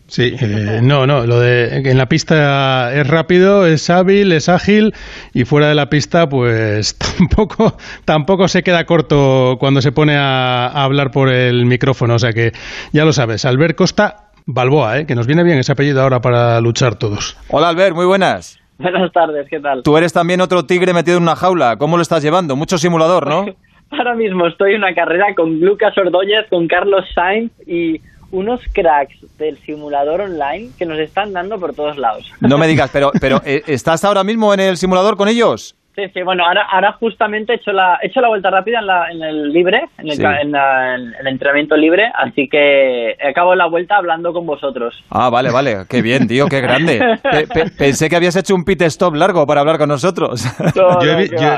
Sí, 0.10 0.36
eh, 0.42 0.80
no, 0.82 1.06
no, 1.06 1.28
lo 1.28 1.40
de 1.40 1.88
en 1.88 1.98
la 1.98 2.08
pista 2.08 2.94
es 2.94 3.08
rápido, 3.08 3.68
es 3.68 3.92
hábil, 3.92 4.32
es 4.32 4.50
ágil 4.50 4.94
y 5.36 5.46
fuera 5.46 5.68
de 5.68 5.76
la 5.76 5.90
pista 5.90 6.28
pues 6.28 6.98
tampoco 7.18 7.78
tampoco 8.06 8.48
se 8.48 8.64
queda 8.64 8.86
corto 8.86 9.58
cuando 9.60 9.82
se 9.82 9.92
pone 9.92 10.16
a, 10.18 10.66
hablar 10.68 11.12
por 11.12 11.30
el 11.30 11.66
micrófono, 11.68 12.16
o 12.16 12.20
sea 12.20 12.34
que 12.34 12.52
ya 12.92 13.06
lo 13.06 13.14
sabes, 13.14 13.46
Albert 13.46 13.76
Costa 13.76 14.32
Balboa, 14.48 14.98
¿eh? 14.98 15.06
que 15.06 15.14
nos 15.14 15.28
viene 15.28 15.44
bien 15.44 15.60
ese 15.60 15.74
apellido 15.74 16.02
ahora 16.02 16.22
para 16.22 16.60
luchar 16.60 16.96
todos. 16.96 17.38
Hola 17.50 17.70
Albert, 17.70 17.96
muy 17.96 18.08
buenas. 18.08 18.60
Buenas 18.80 19.12
tardes, 19.12 19.46
¿qué 19.48 19.60
tal? 19.60 19.84
Tú 19.84 19.96
eres 19.96 20.12
también 20.12 20.42
otro 20.42 20.66
tigre 20.66 20.92
metido 20.92 21.18
en 21.18 21.24
una 21.24 21.36
jaula, 21.36 21.78
¿cómo 21.78 21.98
lo 21.98 22.02
estás 22.02 22.24
llevando? 22.24 22.56
Mucho 22.56 22.80
simulador, 22.80 23.28
¿no? 23.28 23.46
ahora 23.92 24.16
mismo 24.16 24.48
estoy 24.48 24.74
en 24.74 24.80
una 24.80 24.94
carrera 24.94 25.34
con 25.36 25.60
Lucas 25.60 25.98
Ordóñez, 25.98 26.48
con 26.50 26.68
Carlos 26.68 27.06
Sainz 27.14 27.52
y 27.68 28.02
unos 28.32 28.62
cracks 28.74 29.16
del 29.38 29.58
simulador 29.60 30.22
online 30.22 30.70
que 30.78 30.86
nos 30.86 31.00
están 31.00 31.34
dando 31.34 31.60
por 31.60 31.74
todos 31.74 31.98
lados. 31.98 32.32
No 32.40 32.58
me 32.58 32.68
digas, 32.70 32.90
pero, 32.92 33.12
pero 33.20 33.42
eh, 33.46 33.64
¿estás 33.68 34.04
ahora 34.04 34.24
mismo 34.24 34.54
en 34.54 34.60
el 34.60 34.78
simulador 34.78 35.18
con 35.18 35.28
ellos? 35.28 35.76
Sí, 35.96 36.04
sí, 36.14 36.22
bueno, 36.24 36.46
ahora, 36.46 36.66
ahora 36.72 36.94
justamente 36.94 37.52
he 37.52 37.56
hecho 37.58 37.74
la, 37.74 38.00
he 38.02 38.08
hecho 38.08 38.22
la 38.22 38.30
vuelta 38.30 38.50
rápida 38.50 38.80
en, 38.80 38.88
la, 38.88 39.12
en 39.12 39.22
el 39.22 39.52
libre, 39.52 39.82
en 39.98 40.10
el, 40.10 40.24
en, 40.24 40.56
el, 40.56 41.28
entrenamiento 41.28 41.76
libre, 41.76 42.10
así 42.16 42.48
que 42.48 43.18
acabo 43.28 43.54
la 43.54 43.66
vuelta 43.66 43.98
hablando 43.98 44.32
con 44.32 44.46
vosotros. 44.46 45.04
Ah, 45.10 45.30
vale, 45.30 45.52
vale, 45.52 45.80
qué 45.90 46.02
bien, 46.02 46.26
tío, 46.28 46.48
qué 46.48 46.62
grande. 46.62 47.20
pensé 47.78 48.08
que 48.08 48.16
habías 48.16 48.36
hecho 48.38 48.56
un 48.56 48.64
pit 48.64 48.82
stop 48.84 49.16
largo 49.16 49.46
para 49.46 49.60
hablar 49.60 49.78
con 49.78 49.90
nosotros. 49.90 50.46
yo, 50.74 51.00
Yo 51.02 51.58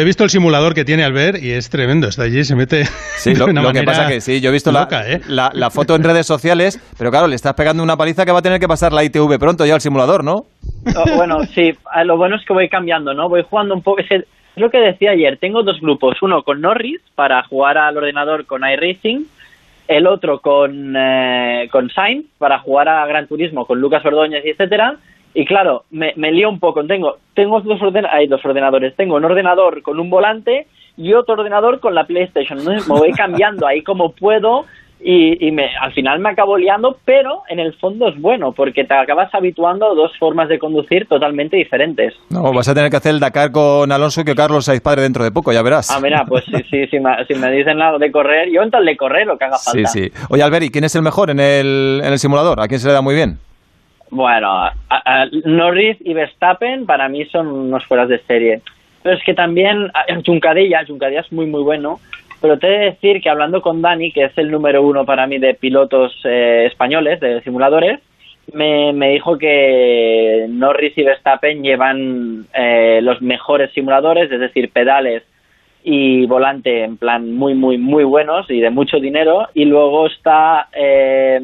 he 0.00 0.04
visto 0.04 0.24
el 0.24 0.30
simulador 0.30 0.74
que 0.74 0.84
tiene 0.84 1.04
Albert 1.04 1.42
y 1.42 1.52
es 1.52 1.70
tremendo. 1.70 2.08
Está 2.08 2.24
allí, 2.24 2.44
se 2.44 2.56
mete. 2.56 2.84
Sí, 3.16 3.32
de 3.34 3.38
lo, 3.38 3.46
una 3.46 3.62
lo 3.62 3.72
que 3.72 3.82
pasa 3.82 4.08
que 4.08 4.20
sí, 4.20 4.40
yo 4.40 4.50
he 4.50 4.52
visto 4.52 4.72
la, 4.72 4.88
¿eh? 5.06 5.20
la, 5.28 5.50
la 5.54 5.70
foto 5.70 5.94
en 5.94 6.02
redes 6.02 6.26
sociales, 6.26 6.80
pero 6.98 7.10
claro, 7.10 7.26
le 7.28 7.36
estás 7.36 7.54
pegando 7.54 7.82
una 7.82 7.96
paliza 7.96 8.24
que 8.24 8.32
va 8.32 8.40
a 8.40 8.42
tener 8.42 8.58
que 8.60 8.68
pasar 8.68 8.92
la 8.92 9.04
ITV 9.04 9.38
pronto 9.38 9.64
ya 9.64 9.74
al 9.74 9.80
simulador, 9.80 10.24
¿no? 10.24 10.34
Oh, 10.96 11.16
bueno, 11.16 11.44
sí, 11.54 11.72
a 11.92 12.04
lo 12.04 12.16
bueno 12.16 12.36
es 12.36 12.44
que 12.44 12.52
voy 12.52 12.68
cambiando, 12.68 13.14
¿no? 13.14 13.28
Voy 13.28 13.42
jugando 13.48 13.74
un 13.74 13.82
poco. 13.82 14.00
Es, 14.00 14.10
el- 14.10 14.22
es 14.56 14.62
lo 14.62 14.70
que 14.70 14.78
decía 14.78 15.10
ayer. 15.10 15.36
Tengo 15.38 15.62
dos 15.62 15.78
grupos. 15.80 16.16
Uno 16.22 16.42
con 16.42 16.60
Norris 16.62 17.00
para 17.14 17.42
jugar 17.44 17.76
al 17.76 17.96
ordenador 17.96 18.46
con 18.46 18.62
iRacing. 18.66 19.26
El 19.86 20.06
otro 20.06 20.40
con, 20.40 20.96
eh, 20.96 21.68
con 21.70 21.90
Sainz 21.90 22.24
para 22.38 22.58
jugar 22.58 22.88
a 22.88 23.06
Gran 23.06 23.28
Turismo 23.28 23.66
con 23.66 23.80
Lucas 23.80 24.04
Ordóñez 24.04 24.44
y 24.44 24.50
etcétera. 24.50 24.96
Y 25.38 25.44
claro, 25.44 25.84
me, 25.90 26.14
me 26.16 26.32
lío 26.32 26.48
un 26.48 26.58
poco. 26.58 26.82
Tengo, 26.86 27.18
tengo 27.34 27.60
dos, 27.60 27.78
orden- 27.82 28.08
hay 28.10 28.26
dos 28.26 28.42
ordenadores. 28.42 28.96
Tengo 28.96 29.16
un 29.16 29.24
ordenador 29.26 29.82
con 29.82 30.00
un 30.00 30.08
volante 30.08 30.66
y 30.96 31.12
otro 31.12 31.34
ordenador 31.34 31.78
con 31.78 31.94
la 31.94 32.04
PlayStation. 32.04 32.58
Entonces 32.58 32.88
me 32.88 32.94
voy 32.98 33.12
cambiando 33.12 33.66
ahí 33.66 33.82
como 33.82 34.12
puedo 34.12 34.64
y, 34.98 35.46
y 35.46 35.52
me, 35.52 35.68
al 35.78 35.92
final 35.92 36.20
me 36.20 36.30
acabo 36.30 36.56
liando, 36.56 36.96
pero 37.04 37.42
en 37.50 37.58
el 37.60 37.74
fondo 37.74 38.08
es 38.08 38.18
bueno 38.18 38.52
porque 38.52 38.84
te 38.84 38.94
acabas 38.94 39.28
habituando 39.34 39.92
a 39.92 39.94
dos 39.94 40.10
formas 40.18 40.48
de 40.48 40.58
conducir 40.58 41.06
totalmente 41.06 41.58
diferentes. 41.58 42.14
No, 42.30 42.50
vas 42.54 42.66
a 42.70 42.74
tener 42.74 42.88
que 42.90 42.96
hacer 42.96 43.12
el 43.12 43.20
Dakar 43.20 43.52
con 43.52 43.92
Alonso 43.92 44.22
y 44.22 44.24
que 44.24 44.34
Carlos 44.34 44.64
seáis 44.64 44.80
padre 44.80 45.02
dentro 45.02 45.22
de 45.22 45.32
poco, 45.32 45.52
ya 45.52 45.60
verás. 45.60 45.90
Ah, 45.94 46.00
mira, 46.00 46.24
pues 46.26 46.46
sí, 46.46 46.62
sí, 46.70 46.86
si, 46.86 46.98
me, 46.98 47.10
si 47.26 47.34
me 47.34 47.52
dicen 47.52 47.78
algo 47.82 47.98
de 47.98 48.10
correr, 48.10 48.48
yo 48.50 48.62
en 48.62 48.70
tal 48.70 48.86
de 48.86 48.96
correr 48.96 49.26
lo 49.26 49.36
que 49.36 49.44
haga 49.44 49.58
Sí, 49.58 49.70
falta. 49.84 49.88
sí. 49.90 50.10
Oye, 50.30 50.42
Alberi, 50.42 50.70
¿quién 50.70 50.84
es 50.84 50.94
el 50.96 51.02
mejor 51.02 51.28
en 51.28 51.40
el, 51.40 52.00
en 52.02 52.10
el 52.10 52.18
simulador? 52.18 52.58
¿A 52.62 52.68
quién 52.68 52.80
se 52.80 52.86
le 52.88 52.94
da 52.94 53.02
muy 53.02 53.14
bien? 53.14 53.36
Bueno, 54.10 54.48
a- 54.88 55.26
Norris 55.44 55.96
y 56.00 56.14
Verstappen 56.14 56.86
para 56.86 57.08
mí 57.08 57.24
son 57.26 57.48
unos 57.48 57.84
fueras 57.86 58.08
de 58.08 58.18
serie. 58.20 58.60
Pero 59.02 59.16
es 59.16 59.24
que 59.24 59.34
también 59.34 59.90
Juncadilla, 60.24 60.84
Juncadilla 60.86 61.20
es 61.20 61.32
muy 61.32 61.46
muy 61.46 61.62
bueno, 61.62 62.00
pero 62.40 62.58
te 62.58 62.66
he 62.66 62.70
de 62.78 62.84
decir 62.86 63.20
que 63.20 63.30
hablando 63.30 63.62
con 63.62 63.82
Dani, 63.82 64.10
que 64.12 64.24
es 64.24 64.36
el 64.38 64.50
número 64.50 64.82
uno 64.82 65.04
para 65.04 65.26
mí 65.26 65.38
de 65.38 65.54
pilotos 65.54 66.12
eh, 66.24 66.64
españoles, 66.66 67.20
de 67.20 67.40
simuladores, 67.42 68.00
me, 68.52 68.92
me 68.92 69.10
dijo 69.10 69.38
que 69.38 70.46
Norris 70.48 70.96
y 70.96 71.02
Verstappen 71.02 71.62
llevan 71.62 72.46
eh, 72.54 73.00
los 73.02 73.20
mejores 73.22 73.72
simuladores, 73.72 74.30
es 74.30 74.38
decir, 74.40 74.70
pedales 74.70 75.22
y 75.88 76.26
volante 76.26 76.82
en 76.82 76.96
plan 76.96 77.32
muy 77.32 77.54
muy 77.54 77.78
muy 77.78 78.02
buenos 78.02 78.50
y 78.50 78.60
de 78.60 78.70
mucho 78.70 78.98
dinero 78.98 79.46
y 79.54 79.66
luego 79.66 80.08
está 80.08 80.66
eh, 80.76 81.38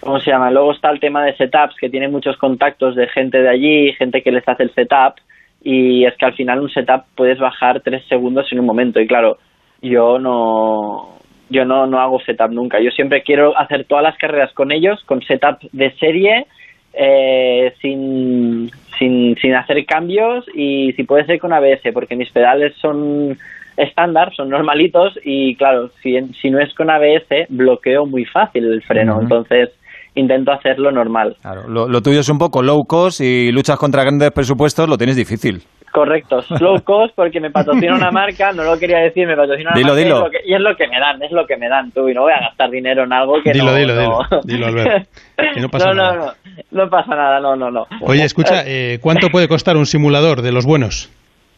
¿cómo 0.00 0.20
se 0.20 0.30
llama? 0.30 0.50
Luego 0.50 0.72
está 0.72 0.90
el 0.90 1.00
tema 1.00 1.24
de 1.24 1.36
setups 1.36 1.76
que 1.76 1.90
tiene 1.90 2.08
muchos 2.08 2.36
contactos 2.36 2.94
de 2.96 3.08
gente 3.08 3.40
de 3.40 3.48
allí, 3.48 3.92
gente 3.94 4.22
que 4.22 4.32
les 4.32 4.46
hace 4.48 4.62
el 4.62 4.74
setup 4.74 5.14
y 5.62 6.04
es 6.04 6.16
que 6.16 6.24
al 6.24 6.34
final 6.34 6.60
un 6.60 6.70
setup 6.70 7.04
puedes 7.14 7.38
bajar 7.38 7.80
tres 7.80 8.04
segundos 8.08 8.50
en 8.52 8.60
un 8.60 8.66
momento. 8.66 9.00
Y 9.00 9.06
claro 9.06 9.38
yo 9.82 10.18
no 10.18 11.18
yo 11.50 11.64
no, 11.64 11.86
no 11.86 12.00
hago 12.00 12.20
setup 12.20 12.50
nunca. 12.50 12.80
Yo 12.80 12.90
siempre 12.90 13.22
quiero 13.22 13.58
hacer 13.58 13.84
todas 13.84 14.04
las 14.04 14.18
carreras 14.18 14.52
con 14.52 14.70
ellos 14.70 15.02
con 15.04 15.22
setup 15.22 15.58
de 15.72 15.90
serie 15.92 16.46
eh, 16.92 17.72
sin, 17.80 18.70
sin, 18.98 19.36
sin 19.36 19.54
hacer 19.54 19.84
cambios. 19.86 20.44
Y 20.54 20.92
si 20.92 21.04
puede 21.04 21.24
ser 21.24 21.38
con 21.38 21.52
ABS, 21.52 21.92
porque 21.94 22.16
mis 22.16 22.30
pedales 22.30 22.74
son 22.76 23.38
estándar, 23.78 24.34
son 24.34 24.50
normalitos. 24.50 25.18
Y 25.24 25.54
claro, 25.56 25.90
si, 26.02 26.20
si 26.34 26.50
no 26.50 26.58
es 26.58 26.74
con 26.74 26.90
ABS, 26.90 27.46
bloqueo 27.48 28.04
muy 28.04 28.26
fácil 28.26 28.64
el 28.64 28.82
freno, 28.82 29.20
entonces 29.22 29.70
intento 30.18 30.52
hacerlo 30.52 30.90
normal. 30.90 31.36
Claro, 31.42 31.68
lo, 31.68 31.88
lo 31.88 32.00
tuyo 32.00 32.20
es 32.20 32.28
un 32.28 32.38
poco 32.38 32.62
low 32.62 32.84
cost 32.86 33.20
y 33.20 33.50
luchas 33.52 33.76
contra 33.78 34.02
grandes 34.02 34.30
presupuestos, 34.32 34.88
lo 34.88 34.96
tienes 34.96 35.16
difícil. 35.16 35.62
Correcto, 35.90 36.42
slow 36.58 36.82
cost 36.84 37.14
porque 37.16 37.40
me 37.40 37.50
patrocina 37.50 37.94
una 37.94 38.10
marca, 38.10 38.52
no 38.52 38.62
lo 38.62 38.78
quería 38.78 38.98
decir, 38.98 39.26
me 39.26 39.34
patrocina 39.34 39.70
una 39.70 39.78
Dilo, 39.78 39.88
marca 39.94 40.00
y 40.00 40.04
dilo. 40.04 40.16
es 40.16 40.22
lo 40.24 40.30
que- 40.30 40.38
y 40.50 40.54
es 40.54 40.60
lo 40.60 40.76
que 40.76 40.86
me 40.88 41.00
dan, 41.00 41.22
es 41.22 41.32
lo 41.32 41.46
que 41.46 41.56
me 41.56 41.68
dan 41.68 41.90
tú 41.92 42.08
y 42.08 42.14
no 42.14 42.22
voy 42.22 42.32
a 42.32 42.40
gastar 42.40 42.70
dinero 42.70 43.04
en 43.04 43.12
algo 43.12 43.34
que 43.42 43.52
Dilo, 43.52 43.64
no... 43.72 43.74
dilo, 43.74 43.94
no... 43.94 44.02
dilo, 44.02 44.40
dilo, 44.44 44.66
Albert, 44.66 45.08
que 45.54 45.60
no 45.60 45.68
pasa 45.70 45.86
no, 45.88 45.94
nada. 45.94 46.14
no, 46.14 46.24
no, 46.26 46.84
no 46.84 46.90
pasa 46.90 47.14
nada, 47.16 47.40
no, 47.40 47.56
no, 47.56 47.70
no. 47.70 47.86
Oye, 48.02 48.22
escucha, 48.24 48.62
eh, 48.66 48.98
¿cuánto 49.00 49.28
puede 49.30 49.48
costar 49.48 49.76
un 49.78 49.86
simulador 49.86 50.42
de 50.42 50.52
los 50.52 50.66
buenos? 50.66 51.10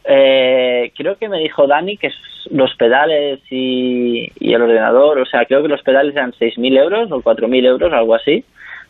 Eh, 0.03 0.91
creo 0.95 1.17
que 1.17 1.29
me 1.29 1.39
dijo 1.39 1.67
Dani 1.67 1.97
que 1.97 2.11
los 2.49 2.73
pedales 2.75 3.39
y, 3.49 4.31
y 4.39 4.53
el 4.53 4.61
ordenador, 4.61 5.19
o 5.19 5.25
sea, 5.25 5.45
creo 5.45 5.61
que 5.61 5.67
los 5.67 5.81
pedales 5.83 6.15
eran 6.15 6.33
6.000 6.33 6.77
euros 6.79 7.11
o 7.11 7.21
4.000 7.21 7.65
euros, 7.65 7.93
algo 7.93 8.15
así. 8.15 8.43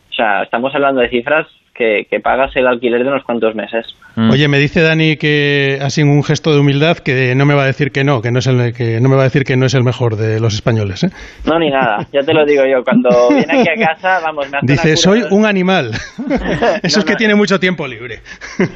O 0.09 0.13
sea, 0.13 0.43
estamos 0.43 0.73
hablando 0.73 1.01
de 1.01 1.09
cifras 1.09 1.47
que, 1.73 2.05
que 2.09 2.19
pagas 2.19 2.55
el 2.55 2.67
alquiler 2.67 3.03
de 3.03 3.09
unos 3.09 3.23
cuantos 3.23 3.55
meses. 3.55 3.85
Oye, 4.17 4.47
me 4.49 4.59
dice 4.59 4.81
Dani 4.81 5.15
que 5.15 5.79
así 5.81 6.03
un 6.03 6.23
gesto 6.23 6.51
de 6.53 6.59
humildad 6.59 6.97
que 6.97 7.33
no 7.33 7.45
me 7.45 7.53
va 7.53 7.63
a 7.63 7.67
decir 7.67 7.91
que 7.91 8.03
no, 8.03 8.21
que 8.21 8.29
no 8.31 8.39
es 8.39 8.47
el 8.47 8.73
que 8.73 8.99
no 8.99 9.07
me 9.07 9.15
va 9.15 9.21
a 9.21 9.25
decir 9.25 9.45
que 9.45 9.55
no 9.55 9.65
es 9.65 9.73
el 9.73 9.83
mejor 9.83 10.17
de 10.17 10.39
los 10.41 10.53
españoles, 10.53 11.05
¿eh? 11.05 11.09
No, 11.45 11.57
ni 11.57 11.69
nada, 11.69 12.05
ya 12.11 12.19
te 12.21 12.33
lo 12.33 12.45
digo 12.45 12.63
yo. 12.65 12.83
Cuando 12.83 13.09
viene 13.29 13.61
aquí 13.61 13.69
a 13.69 13.87
casa, 13.87 14.19
vamos, 14.21 14.49
me 14.51 14.57
hace 14.57 14.67
Dice, 14.67 14.87
una 14.89 14.97
soy 14.97 15.23
un 15.31 15.45
animal. 15.45 15.91
Eso 16.83 16.99
es 16.99 17.05
que 17.05 17.15
tiene 17.15 17.35
mucho 17.35 17.59
tiempo 17.59 17.87
libre. 17.87 18.19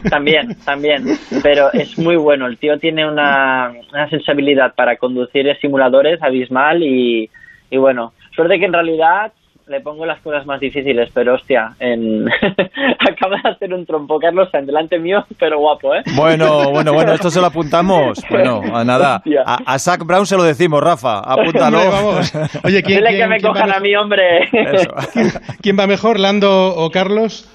También, 0.09 0.55
también. 0.63 1.03
Pero 1.43 1.71
es 1.73 1.97
muy 1.97 2.15
bueno. 2.15 2.47
El 2.47 2.57
tío 2.57 2.77
tiene 2.79 3.05
una, 3.05 3.73
una 3.91 4.09
sensibilidad 4.09 4.73
para 4.73 4.95
conducir 4.95 5.45
simuladores 5.59 6.21
abismal 6.23 6.81
y, 6.81 7.29
y 7.69 7.77
bueno, 7.77 8.13
suerte 8.35 8.57
que 8.57 8.65
en 8.65 8.73
realidad 8.73 9.33
le 9.67 9.81
pongo 9.81 10.05
las 10.05 10.19
cosas 10.21 10.45
más 10.45 10.59
difíciles, 10.59 11.09
pero 11.13 11.33
hostia, 11.35 11.75
en... 11.79 12.27
acaba 12.99 13.37
de 13.43 13.49
hacer 13.49 13.73
un 13.73 13.85
trompo 13.85 14.19
Carlos 14.19 14.47
en 14.53 14.65
delante 14.67 14.99
mío, 14.99 15.25
pero 15.39 15.57
guapo, 15.59 15.95
¿eh? 15.95 16.03
Bueno, 16.15 16.69
bueno, 16.71 16.93
bueno, 16.93 17.13
esto 17.13 17.29
se 17.31 17.39
lo 17.41 17.47
apuntamos. 17.47 18.19
Bueno, 18.29 18.61
a 18.73 18.83
nada. 18.83 19.23
A, 19.45 19.57
a 19.65 19.79
Zach 19.79 20.01
Brown 20.05 20.25
se 20.27 20.37
lo 20.37 20.43
decimos, 20.43 20.83
Rafa. 20.83 21.19
Apúntalo. 21.25 21.79
Hombre, 21.81 21.89
vamos. 21.91 22.33
Oye, 22.63 22.83
¿quién, 22.83 22.97
Dile 22.99 23.09
quién- 23.09 23.21
que 23.21 23.27
me 23.27 23.37
quién 23.39 23.51
cojan 23.53 23.71
a 23.73 23.79
mí, 23.79 23.95
hombre. 23.95 24.49
¿Quién 25.61 25.79
va 25.79 25.87
mejor, 25.87 26.19
Lando 26.19 26.75
o 26.75 26.89
Carlos? 26.91 27.49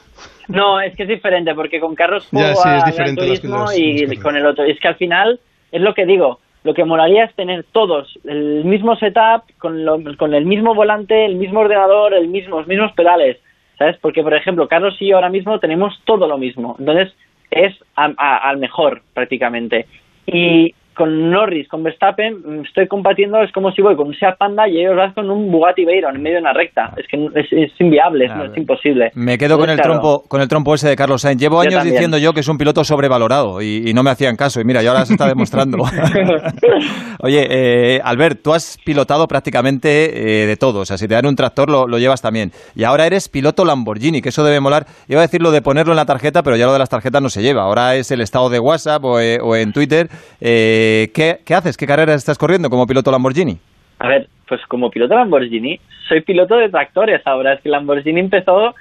No, 0.48 0.80
es 0.80 0.96
que 0.96 1.04
es 1.04 1.08
diferente, 1.08 1.54
porque 1.54 1.78
con 1.78 1.94
Carlos 1.94 2.26
Ya, 2.32 2.38
juego 2.54 2.62
sí, 2.62 2.68
es 2.76 2.82
a 2.82 2.86
diferente 2.86 3.20
los- 3.26 3.40
Turismo 3.40 3.58
los- 3.60 3.78
y 3.78 4.16
con 4.16 4.36
el 4.36 4.46
otro. 4.46 4.64
Es 4.64 4.80
que 4.80 4.88
al 4.88 4.96
final, 4.96 5.38
es 5.70 5.80
lo 5.80 5.94
que 5.94 6.06
digo, 6.06 6.40
lo 6.64 6.74
que 6.74 6.84
molaría 6.84 7.24
es 7.24 7.34
tener 7.34 7.64
todos 7.72 8.18
el 8.24 8.64
mismo 8.64 8.96
setup, 8.96 9.44
con, 9.58 9.84
lo- 9.84 9.98
con 10.16 10.34
el 10.34 10.44
mismo 10.44 10.74
volante, 10.74 11.24
el 11.24 11.36
mismo 11.36 11.60
ordenador, 11.60 12.14
el 12.14 12.28
mismo, 12.28 12.58
los 12.58 12.66
mismos 12.68 12.92
pedales, 12.92 13.38
¿sabes? 13.78 13.96
Porque, 14.00 14.22
por 14.22 14.34
ejemplo, 14.34 14.68
Carlos 14.68 14.96
y 15.00 15.08
yo 15.08 15.16
ahora 15.16 15.30
mismo 15.30 15.58
tenemos 15.58 15.98
todo 16.04 16.26
lo 16.28 16.36
mismo. 16.38 16.76
Entonces, 16.78 17.14
es 17.50 17.74
al 17.96 18.58
mejor, 18.58 19.02
prácticamente. 19.14 19.86
Y 20.26 20.74
con 21.00 21.30
Norris, 21.30 21.66
con 21.68 21.82
Verstappen, 21.82 22.62
estoy 22.66 22.86
combatiendo, 22.86 23.42
es 23.42 23.50
como 23.52 23.72
si 23.72 23.80
voy 23.82 23.96
con 23.96 24.08
un 24.08 24.14
Seat 24.14 24.36
Panda 24.38 24.68
y 24.68 24.78
ellos 24.80 24.94
van 24.96 25.12
con 25.14 25.30
un 25.30 25.50
Bugatti 25.50 25.84
Veyron 25.84 26.14
en 26.16 26.22
medio 26.22 26.36
de 26.36 26.42
una 26.42 26.52
recta. 26.52 26.92
Es 26.96 27.06
que 27.08 27.16
es, 27.34 27.46
es 27.52 27.72
inviable, 27.80 28.26
es- 28.26 28.32
es 28.50 28.56
imposible. 28.56 29.10
Me 29.14 29.38
quedo 29.38 29.58
con 29.58 29.70
el 29.70 29.76
claro, 29.76 29.92
trompo, 29.94 30.24
con 30.28 30.40
el 30.40 30.48
trompo 30.48 30.74
ese 30.74 30.88
de 30.88 30.96
Carlos 30.96 31.22
Sainz. 31.22 31.40
Llevo 31.40 31.60
años 31.60 31.82
diciendo 31.84 32.18
yo 32.18 32.32
que 32.32 32.40
es 32.40 32.48
un 32.48 32.58
piloto 32.58 32.84
sobrevalorado 32.84 33.62
y, 33.62 33.82
y 33.88 33.94
no 33.94 34.02
me 34.02 34.10
hacían 34.10 34.36
caso. 34.36 34.60
Y 34.60 34.64
mira, 34.64 34.82
y 34.82 34.86
ahora 34.86 35.04
se 35.06 35.14
está 35.14 35.26
demostrando. 35.26 35.78
Oye, 37.20 37.46
eh, 37.50 38.00
Albert, 38.02 38.40
tú 38.42 38.52
has 38.54 38.78
pilotado 38.84 39.26
prácticamente 39.28 40.42
eh, 40.42 40.46
de 40.46 40.56
todo. 40.56 40.80
O 40.80 40.84
sea, 40.84 40.96
si 40.98 41.06
te 41.08 41.14
dan 41.14 41.26
un 41.26 41.36
tractor 41.36 41.70
lo, 41.70 41.86
lo 41.86 41.98
llevas 41.98 42.22
también. 42.22 42.52
Y 42.74 42.84
ahora 42.84 43.06
eres 43.06 43.28
piloto 43.28 43.64
Lamborghini, 43.64 44.22
que 44.22 44.30
eso 44.30 44.44
debe 44.44 44.60
molar. 44.60 44.86
Iba 45.08 45.20
a 45.20 45.22
decir 45.22 45.42
lo 45.42 45.50
de 45.50 45.62
ponerlo 45.62 45.92
en 45.92 45.96
la 45.96 46.06
tarjeta, 46.06 46.42
pero 46.42 46.56
ya 46.56 46.66
lo 46.66 46.72
de 46.72 46.78
las 46.78 46.88
tarjetas 46.88 47.22
no 47.22 47.28
se 47.30 47.42
lleva. 47.42 47.62
Ahora 47.62 47.96
es 47.96 48.10
el 48.10 48.20
estado 48.20 48.48
de 48.50 48.58
WhatsApp 48.58 49.04
o, 49.04 49.20
eh, 49.20 49.38
o 49.42 49.56
en 49.56 49.72
Twitter. 49.72 50.08
Eh, 50.40 50.89
¿qué, 51.14 51.38
qué 51.44 51.54
haces? 51.54 51.76
¿Qué 51.76 51.86
carreras 51.86 52.16
estás 52.16 52.38
corriendo 52.38 52.70
como 52.70 52.86
piloto 52.86 53.10
Lamborghini? 53.10 53.58
A 53.98 54.08
ver, 54.08 54.28
pues 54.48 54.60
como 54.68 54.90
piloto 54.90 55.14
Lamborghini, 55.14 55.78
soy 56.08 56.22
piloto 56.22 56.56
de 56.56 56.68
tractores 56.68 57.20
ahora. 57.26 57.54
Es 57.54 57.60
que 57.60 57.68
Lamborghini 57.68 58.20
empezó 58.20 58.74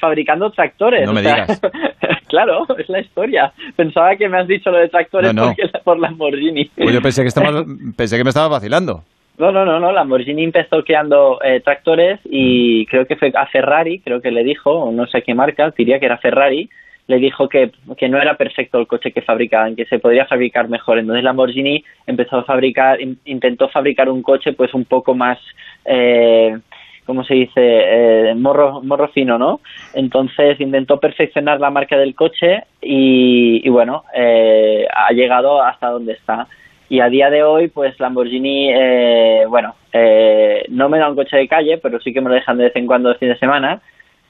fabricando 0.00 0.50
tractores. 0.50 1.06
No 1.06 1.12
me 1.12 1.20
o 1.20 1.22
sea, 1.22 1.34
digas. 1.46 1.60
claro, 2.28 2.66
es 2.78 2.88
la 2.88 3.00
historia. 3.00 3.52
Pensaba 3.76 4.16
que 4.16 4.28
me 4.28 4.38
has 4.38 4.48
dicho 4.48 4.70
lo 4.70 4.78
de 4.78 4.88
tractores 4.88 5.34
No, 5.34 5.46
no. 5.46 5.54
por 5.84 5.98
Lamborghini. 5.98 6.66
Pues 6.76 6.92
yo 6.94 7.02
pensé 7.02 7.22
que, 7.22 7.28
estaba- 7.28 7.64
pensé 7.96 8.16
que 8.16 8.24
me 8.24 8.30
estaba 8.30 8.48
vacilando. 8.48 9.02
No, 9.38 9.52
no, 9.52 9.64
no, 9.64 9.78
no. 9.78 9.92
Lamborghini 9.92 10.44
empezó 10.44 10.82
creando 10.82 11.38
eh, 11.44 11.60
tractores 11.60 12.20
y 12.24 12.86
creo 12.86 13.06
que 13.06 13.16
fue 13.16 13.32
a 13.34 13.46
Ferrari, 13.46 14.00
creo 14.00 14.22
que 14.22 14.30
le 14.30 14.42
dijo, 14.44 14.70
o 14.70 14.92
no 14.92 15.06
sé 15.06 15.22
qué 15.22 15.34
marca, 15.34 15.72
diría 15.76 16.00
que 16.00 16.06
era 16.06 16.16
Ferrari, 16.18 16.70
le 17.08 17.18
dijo 17.18 17.48
que, 17.48 17.70
que 17.96 18.08
no 18.08 18.20
era 18.20 18.36
perfecto 18.36 18.78
el 18.78 18.86
coche 18.86 19.12
que 19.12 19.22
fabricaban, 19.22 19.76
que 19.76 19.84
se 19.86 19.98
podría 19.98 20.26
fabricar 20.26 20.68
mejor. 20.68 20.98
Entonces 20.98 21.22
Lamborghini 21.22 21.84
empezó 22.06 22.38
a 22.38 22.44
fabricar, 22.44 23.00
in- 23.00 23.18
intentó 23.26 23.68
fabricar 23.68 24.08
un 24.08 24.22
coche 24.22 24.52
pues 24.54 24.74
un 24.74 24.84
poco 24.84 25.14
más, 25.14 25.38
eh, 25.84 26.56
¿cómo 27.04 27.22
se 27.22 27.34
dice? 27.34 27.52
Eh, 27.60 28.34
morro, 28.34 28.82
morro 28.82 29.06
fino, 29.08 29.38
¿no? 29.38 29.60
Entonces 29.94 30.60
intentó 30.60 30.98
perfeccionar 30.98 31.60
la 31.60 31.70
marca 31.70 31.96
del 31.96 32.14
coche 32.16 32.64
y, 32.82 33.60
y 33.64 33.68
bueno, 33.70 34.02
eh, 34.12 34.86
ha 34.92 35.12
llegado 35.12 35.62
hasta 35.62 35.88
donde 35.90 36.14
está. 36.14 36.48
Y 36.88 37.00
a 37.00 37.08
día 37.08 37.30
de 37.30 37.42
hoy, 37.42 37.68
pues 37.68 37.98
Lamborghini, 37.98 38.70
eh, 38.72 39.44
bueno, 39.48 39.74
eh, 39.92 40.64
no 40.68 40.88
me 40.88 40.98
da 40.98 41.08
un 41.08 41.16
coche 41.16 41.36
de 41.36 41.48
calle, 41.48 41.78
pero 41.78 42.00
sí 42.00 42.12
que 42.12 42.20
me 42.20 42.28
lo 42.28 42.34
dejan 42.36 42.58
de 42.58 42.64
vez 42.64 42.76
en 42.76 42.86
cuando 42.86 43.08
de 43.08 43.16
fin 43.16 43.28
de 43.28 43.38
semana. 43.38 43.80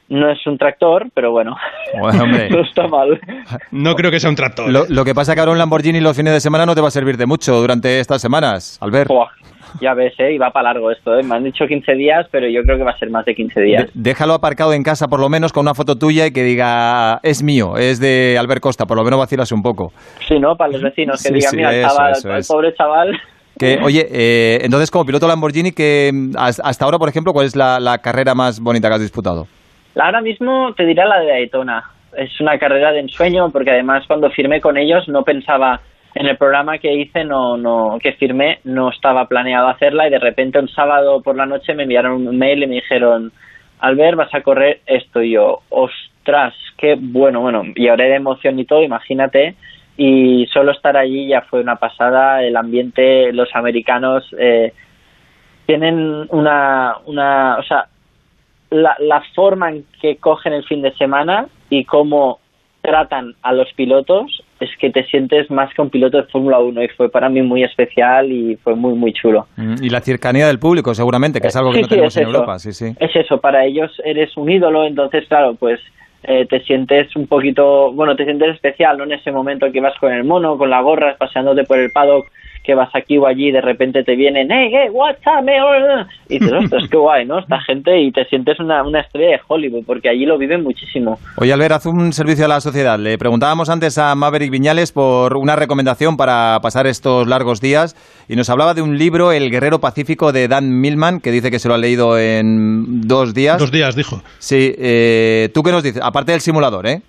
No 0.08 0.30
es 0.30 0.38
un 0.46 0.56
tractor, 0.56 1.06
pero 1.14 1.32
bueno, 1.32 1.56
Bueno, 1.98 2.22
hombre. 2.24 2.48
no 2.50 2.60
está 2.60 2.86
mal. 2.86 3.20
No 3.72 3.94
creo 3.96 4.10
que 4.10 4.20
sea 4.20 4.30
un 4.30 4.36
tractor. 4.36 4.68
Lo, 4.70 4.84
lo 4.88 5.04
que 5.04 5.14
pasa 5.14 5.32
es 5.32 5.34
que 5.34 5.40
ahora 5.40 5.52
un 5.52 5.58
Lamborghini 5.58 6.00
los 6.00 6.16
fines 6.16 6.32
de 6.32 6.40
semana 6.40 6.64
no 6.64 6.74
te 6.76 6.80
va 6.80 6.88
a 6.88 6.92
servir 6.92 7.16
de 7.16 7.26
mucho 7.26 7.56
durante 7.60 7.98
estas 7.98 8.22
semanas, 8.22 8.78
Albert. 8.80 9.10
Ya 9.80 9.94
ves, 9.94 10.14
¿eh? 10.18 10.32
Y 10.32 10.38
va 10.38 10.50
para 10.52 10.72
largo 10.72 10.90
esto, 10.92 11.18
¿eh? 11.18 11.22
Me 11.24 11.34
han 11.34 11.42
dicho 11.44 11.66
15 11.66 11.92
días, 11.96 12.26
pero 12.30 12.48
yo 12.48 12.62
creo 12.62 12.78
que 12.78 12.84
va 12.84 12.92
a 12.92 12.98
ser 12.98 13.10
más 13.10 13.24
de 13.26 13.34
15 13.34 13.60
días. 13.60 13.84
De- 13.86 13.90
déjalo 13.94 14.34
aparcado 14.34 14.72
en 14.72 14.82
casa 14.84 15.08
por 15.08 15.18
lo 15.18 15.28
menos 15.28 15.52
con 15.52 15.62
una 15.62 15.74
foto 15.74 15.96
tuya 15.96 16.24
y 16.26 16.30
que 16.30 16.44
diga 16.44 17.18
es 17.24 17.42
mío, 17.42 17.76
es 17.76 17.98
de 17.98 18.36
Albert 18.38 18.62
Costa, 18.62 18.86
por 18.86 18.96
lo 18.96 19.02
menos 19.04 19.18
vacilas 19.18 19.50
un 19.50 19.62
poco. 19.62 19.92
Sí, 20.28 20.38
¿no? 20.38 20.56
Para 20.56 20.70
los 20.72 20.82
vecinos, 20.82 21.20
que 21.20 21.28
Sí, 21.28 21.34
digan, 21.34 21.50
sí, 21.50 21.56
mira, 21.56 21.74
eso, 21.74 21.88
chaval, 21.88 22.12
eso 22.12 22.30
el 22.30 22.36
es. 22.38 22.48
pobre 22.48 22.74
chaval... 22.74 23.20
Que, 23.58 23.80
oye, 23.82 24.06
eh, 24.10 24.58
entonces 24.64 24.90
como 24.90 25.06
piloto 25.06 25.26
Lamborghini, 25.26 25.72
que 25.72 26.12
has- 26.36 26.60
hasta 26.62 26.84
ahora, 26.84 26.98
por 26.98 27.08
ejemplo, 27.08 27.32
¿cuál 27.32 27.46
es 27.46 27.56
la, 27.56 27.80
la 27.80 27.98
carrera 27.98 28.34
más 28.34 28.60
bonita 28.60 28.88
que 28.88 28.94
has 28.96 29.00
disputado? 29.00 29.46
Ahora 29.98 30.20
mismo 30.20 30.74
te 30.74 30.84
diré 30.84 31.04
la 31.04 31.20
de 31.20 31.28
Daytona. 31.28 31.84
Es 32.16 32.40
una 32.40 32.58
carrera 32.58 32.92
de 32.92 33.00
ensueño 33.00 33.50
porque 33.50 33.70
además 33.70 34.04
cuando 34.06 34.30
firmé 34.30 34.60
con 34.60 34.76
ellos 34.76 35.08
no 35.08 35.22
pensaba 35.22 35.80
en 36.14 36.26
el 36.26 36.36
programa 36.36 36.78
que 36.78 36.94
hice, 36.94 37.24
no, 37.24 37.56
no, 37.56 37.98
que 38.02 38.12
firmé, 38.12 38.60
no 38.64 38.90
estaba 38.90 39.26
planeado 39.26 39.68
hacerla 39.68 40.06
y 40.06 40.10
de 40.10 40.18
repente 40.18 40.58
un 40.58 40.68
sábado 40.68 41.20
por 41.20 41.36
la 41.36 41.44
noche 41.44 41.74
me 41.74 41.82
enviaron 41.82 42.26
un 42.26 42.38
mail 42.38 42.62
y 42.62 42.66
me 42.66 42.74
dijeron, 42.76 43.32
Albert, 43.80 44.16
vas 44.16 44.34
a 44.34 44.40
correr 44.40 44.80
esto 44.86 45.22
y 45.22 45.32
yo, 45.32 45.60
ostras, 45.68 46.54
qué 46.78 46.96
bueno, 46.98 47.40
bueno, 47.40 47.64
lloré 47.76 48.08
de 48.08 48.14
emoción 48.14 48.58
y 48.58 48.64
todo, 48.64 48.82
imagínate, 48.82 49.56
y 49.98 50.46
solo 50.52 50.72
estar 50.72 50.96
allí 50.96 51.28
ya 51.28 51.42
fue 51.42 51.60
una 51.60 51.76
pasada, 51.76 52.42
el 52.42 52.56
ambiente, 52.56 53.30
los 53.32 53.54
americanos 53.54 54.24
eh, 54.38 54.72
tienen 55.66 56.26
una, 56.30 56.96
una, 57.04 57.58
o 57.58 57.62
sea, 57.62 57.88
la, 58.70 58.96
la 59.00 59.22
forma 59.34 59.70
en 59.70 59.84
que 60.00 60.16
cogen 60.16 60.52
el 60.52 60.64
fin 60.64 60.82
de 60.82 60.92
semana 60.94 61.46
y 61.70 61.84
cómo 61.84 62.40
tratan 62.82 63.34
a 63.42 63.52
los 63.52 63.72
pilotos 63.72 64.42
es 64.60 64.70
que 64.78 64.90
te 64.90 65.04
sientes 65.06 65.50
más 65.50 65.72
que 65.74 65.82
un 65.82 65.90
piloto 65.90 66.18
de 66.18 66.22
Fórmula 66.24 66.60
1 66.60 66.84
y 66.84 66.88
fue 66.88 67.10
para 67.10 67.28
mí 67.28 67.42
muy 67.42 67.64
especial 67.64 68.30
y 68.30 68.56
fue 68.56 68.76
muy 68.76 68.94
muy 68.94 69.12
chulo. 69.12 69.46
Mm, 69.56 69.82
Y 69.82 69.88
la 69.90 70.00
cercanía 70.00 70.46
del 70.46 70.58
público, 70.60 70.94
seguramente, 70.94 71.40
que 71.40 71.48
es 71.48 71.56
algo 71.56 71.70
que 71.72 71.78
Sí, 71.78 71.82
no 71.82 71.88
tenemos 71.88 72.16
en 72.16 72.22
eso. 72.22 72.30
Europa. 72.32 72.58
Sí, 72.60 72.72
sí. 72.72 72.94
Es 73.00 73.14
eso, 73.16 73.38
para 73.40 73.64
ellos 73.64 73.90
eres 74.04 74.36
un 74.36 74.48
ídolo, 74.50 74.84
entonces 74.86 75.26
claro, 75.26 75.54
pues 75.56 75.80
eh, 76.22 76.46
te 76.48 76.60
sientes 76.60 77.14
un 77.16 77.26
poquito, 77.26 77.92
bueno, 77.92 78.14
te 78.16 78.24
sientes 78.24 78.54
especial, 78.54 78.98
¿no? 78.98 79.04
En 79.04 79.12
ese 79.12 79.32
momento 79.32 79.70
que 79.72 79.80
vas 79.80 79.96
con 79.98 80.12
el 80.12 80.24
mono, 80.24 80.56
con 80.56 80.70
la 80.70 80.80
gorra, 80.80 81.16
paseándote 81.18 81.64
por 81.64 81.78
el 81.78 81.90
paddock, 81.90 82.28
que 82.66 82.74
vas 82.74 82.90
aquí 82.94 83.16
o 83.16 83.26
allí, 83.26 83.48
y 83.48 83.52
de 83.52 83.60
repente 83.60 84.02
te 84.02 84.16
vienen, 84.16 84.48
hey, 84.50 84.70
hey, 84.72 84.88
what's 84.92 85.20
up, 85.26 85.44
man?" 85.44 86.06
Y 86.28 86.38
dices, 86.38 86.52
ostras, 86.52 86.84
qué 86.90 86.96
guay, 86.96 87.24
¿no? 87.24 87.38
Esta 87.38 87.60
gente 87.60 88.00
y 88.00 88.10
te 88.10 88.24
sientes 88.26 88.58
una, 88.58 88.82
una 88.82 89.00
estrella 89.00 89.36
de 89.36 89.40
Hollywood, 89.46 89.84
porque 89.86 90.08
allí 90.08 90.26
lo 90.26 90.36
viven 90.36 90.62
muchísimo. 90.62 91.18
Oye, 91.36 91.52
Albert, 91.52 91.72
haz 91.72 91.86
un 91.86 92.12
servicio 92.12 92.44
a 92.44 92.48
la 92.48 92.60
sociedad. 92.60 92.98
Le 92.98 93.16
preguntábamos 93.18 93.70
antes 93.70 93.96
a 93.98 94.14
Maverick 94.14 94.50
Viñales 94.50 94.92
por 94.92 95.36
una 95.36 95.56
recomendación 95.56 96.16
para 96.16 96.58
pasar 96.60 96.86
estos 96.86 97.26
largos 97.26 97.60
días 97.60 97.94
y 98.28 98.36
nos 98.36 98.50
hablaba 98.50 98.74
de 98.74 98.82
un 98.82 98.98
libro, 98.98 99.32
El 99.32 99.50
Guerrero 99.50 99.80
Pacífico, 99.80 100.32
de 100.32 100.48
Dan 100.48 100.80
Millman, 100.80 101.20
que 101.20 101.30
dice 101.30 101.50
que 101.50 101.58
se 101.58 101.68
lo 101.68 101.74
ha 101.74 101.78
leído 101.78 102.18
en 102.18 103.02
dos 103.02 103.34
días. 103.34 103.58
Dos 103.58 103.70
días, 103.70 103.94
dijo. 103.94 104.20
Sí, 104.38 104.74
eh, 104.78 105.48
¿tú 105.54 105.62
qué 105.62 105.70
nos 105.70 105.82
dices? 105.82 106.02
Aparte 106.02 106.32
del 106.32 106.40
simulador, 106.40 106.86
¿eh? 106.86 107.02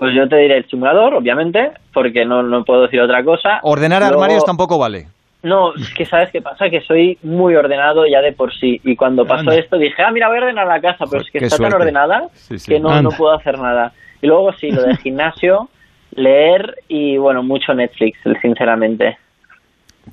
Pues 0.00 0.14
yo 0.16 0.28
te 0.28 0.36
diré 0.36 0.56
el 0.56 0.66
simulador, 0.68 1.14
obviamente, 1.14 1.70
porque 1.94 2.24
no, 2.24 2.42
no 2.42 2.64
puedo 2.64 2.82
decir 2.82 3.00
otra 3.00 3.22
cosa. 3.22 3.60
Ordenar 3.62 4.00
Luego- 4.00 4.14
armarios 4.16 4.44
tampoco 4.44 4.76
vale. 4.78 5.06
No, 5.42 5.74
es 5.74 5.94
que 5.94 6.04
sabes 6.04 6.30
qué 6.32 6.42
pasa, 6.42 6.68
que 6.68 6.80
soy 6.82 7.16
muy 7.22 7.54
ordenado 7.54 8.04
ya 8.06 8.20
de 8.20 8.32
por 8.32 8.52
sí. 8.52 8.78
Y 8.84 8.94
cuando 8.96 9.24
pasó 9.24 9.40
Anda. 9.50 9.54
esto 9.56 9.78
dije, 9.78 10.02
ah, 10.02 10.10
mira, 10.10 10.28
voy 10.28 10.36
a 10.38 10.40
ordenar 10.42 10.66
la 10.66 10.80
casa, 10.82 11.04
pero 11.08 11.22
es 11.22 11.30
que 11.30 11.38
está 11.38 11.56
suerte. 11.56 11.72
tan 11.72 11.80
ordenada 11.80 12.28
Sí, 12.34 12.58
sí. 12.58 12.72
que 12.72 12.80
no, 12.80 13.00
no 13.00 13.10
puedo 13.10 13.32
hacer 13.34 13.58
nada. 13.58 13.92
Y 14.20 14.26
luego 14.26 14.52
sí, 14.54 14.70
lo 14.70 14.82
del 14.82 14.98
gimnasio, 14.98 15.68
leer 16.14 16.76
y 16.88 17.16
bueno, 17.16 17.42
mucho 17.42 17.72
Netflix, 17.72 18.18
sinceramente. 18.42 19.16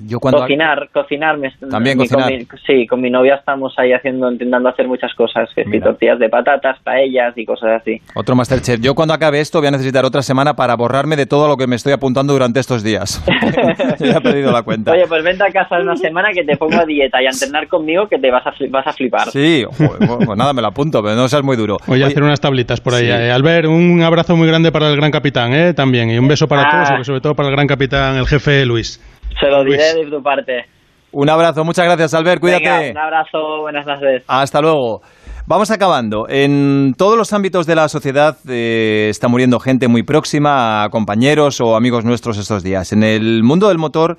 Yo 0.01 0.19
cuando 0.19 0.39
cocinar, 0.41 0.89
cocinar. 0.93 1.37
me- 1.37 1.51
También 1.69 1.97
mi- 1.97 2.07
con 2.07 2.19
cocinar. 2.21 2.39
mi- 2.39 2.47
sí, 2.65 2.87
con 2.87 3.01
mi 3.01 3.09
novia 3.09 3.35
estamos 3.35 3.73
ahí 3.77 3.93
haciendo, 3.93 4.31
intentando 4.31 4.69
hacer 4.69 4.87
muchas 4.87 5.13
cosas, 5.15 5.49
que 5.55 5.63
sí, 5.63 5.69
Mira. 5.69 5.85
tortillas 5.87 6.19
de 6.19 6.29
patatas, 6.29 6.77
paellas 6.83 7.37
y 7.37 7.45
cosas 7.45 7.81
así. 7.81 8.01
Otro 8.15 8.35
Masterchef. 8.35 8.79
Yo 8.79 8.95
cuando 8.95 9.13
acabe 9.13 9.39
esto 9.39 9.59
voy 9.59 9.67
a 9.67 9.71
necesitar 9.71 10.05
otra 10.05 10.21
semana 10.21 10.55
para 10.55 10.75
borrarme 10.75 11.15
de 11.15 11.25
todo 11.25 11.47
lo 11.47 11.57
que 11.57 11.67
me 11.67 11.75
estoy 11.75 11.93
apuntando 11.93 12.33
durante 12.33 12.59
estos 12.59 12.83
días. 12.83 13.23
Ya 13.99 14.17
he 14.17 14.21
perdido 14.21 14.51
la 14.51 14.61
cuenta. 14.63 14.91
Oye, 14.91 15.05
pues 15.07 15.23
vente 15.23 15.43
a 15.43 15.51
casa 15.51 15.79
una 15.79 15.95
semana 15.95 16.29
que 16.33 16.43
te 16.43 16.55
pongo 16.57 16.79
a 16.79 16.85
dieta 16.85 17.21
y 17.21 17.25
a 17.25 17.29
entrenar 17.29 17.67
conmigo 17.67 18.07
que 18.07 18.17
te 18.19 18.29
vas 18.31 18.45
a, 18.45 18.53
vas 18.69 18.87
a 18.87 18.93
flipar. 18.93 19.29
Sí, 19.31 19.63
joder, 19.77 19.97
bueno, 20.07 20.19
pues 20.25 20.37
nada, 20.37 20.53
me 20.53 20.61
lo 20.61 20.67
apunto, 20.67 21.01
pero 21.01 21.15
no 21.15 21.27
seas 21.27 21.43
muy 21.43 21.55
duro. 21.57 21.77
Voy 21.87 22.01
a 22.03 22.07
hacer 22.07 22.21
unas 22.23 22.39
tablitas 22.39 22.79
por 22.81 22.93
ahí. 22.93 23.05
Sí. 23.05 23.11
Eh, 23.11 23.31
Albert, 23.31 23.67
un 23.67 24.01
abrazo 24.01 24.35
muy 24.35 24.47
grande 24.47 24.71
para 24.71 24.89
el 24.89 24.95
gran 24.95 25.11
capitán, 25.11 25.53
¿eh? 25.53 25.73
También. 25.73 26.09
Y 26.11 26.17
un 26.19 26.27
beso 26.27 26.47
para 26.47 26.63
Ah. 26.63 26.85
todos, 26.87 27.05
sobre 27.07 27.21
todo 27.21 27.35
para 27.35 27.49
el 27.49 27.55
gran 27.55 27.67
capitán, 27.67 28.15
el 28.17 28.27
jefe 28.27 28.65
Luis. 28.65 29.01
Se 29.39 29.47
lo 29.47 29.63
diré 29.63 29.93
Luis. 29.93 30.05
de 30.09 30.17
tu 30.17 30.23
parte. 30.23 30.65
Un 31.11 31.29
abrazo, 31.29 31.63
muchas 31.63 31.85
gracias, 31.85 32.13
Albert, 32.13 32.41
cuídate. 32.41 32.63
Venga, 32.63 32.91
un 32.91 32.97
abrazo, 32.97 33.61
buenas 33.61 33.85
noches. 33.85 34.23
Hasta 34.27 34.61
luego. 34.61 35.01
Vamos 35.45 35.71
acabando. 35.71 36.27
En 36.27 36.93
todos 36.97 37.17
los 37.17 37.31
ámbitos 37.31 37.65
de 37.65 37.75
la 37.75 37.87
sociedad 37.87 38.37
eh, 38.49 39.07
está 39.09 39.29
muriendo 39.29 39.59
gente 39.59 39.87
muy 39.87 40.03
próxima 40.03 40.83
a 40.83 40.89
compañeros 40.89 41.61
o 41.61 41.77
amigos 41.77 42.03
nuestros 42.03 42.37
estos 42.37 42.63
días. 42.63 42.91
En 42.91 43.01
el 43.01 43.43
mundo 43.43 43.69
del 43.69 43.77
motor 43.77 44.17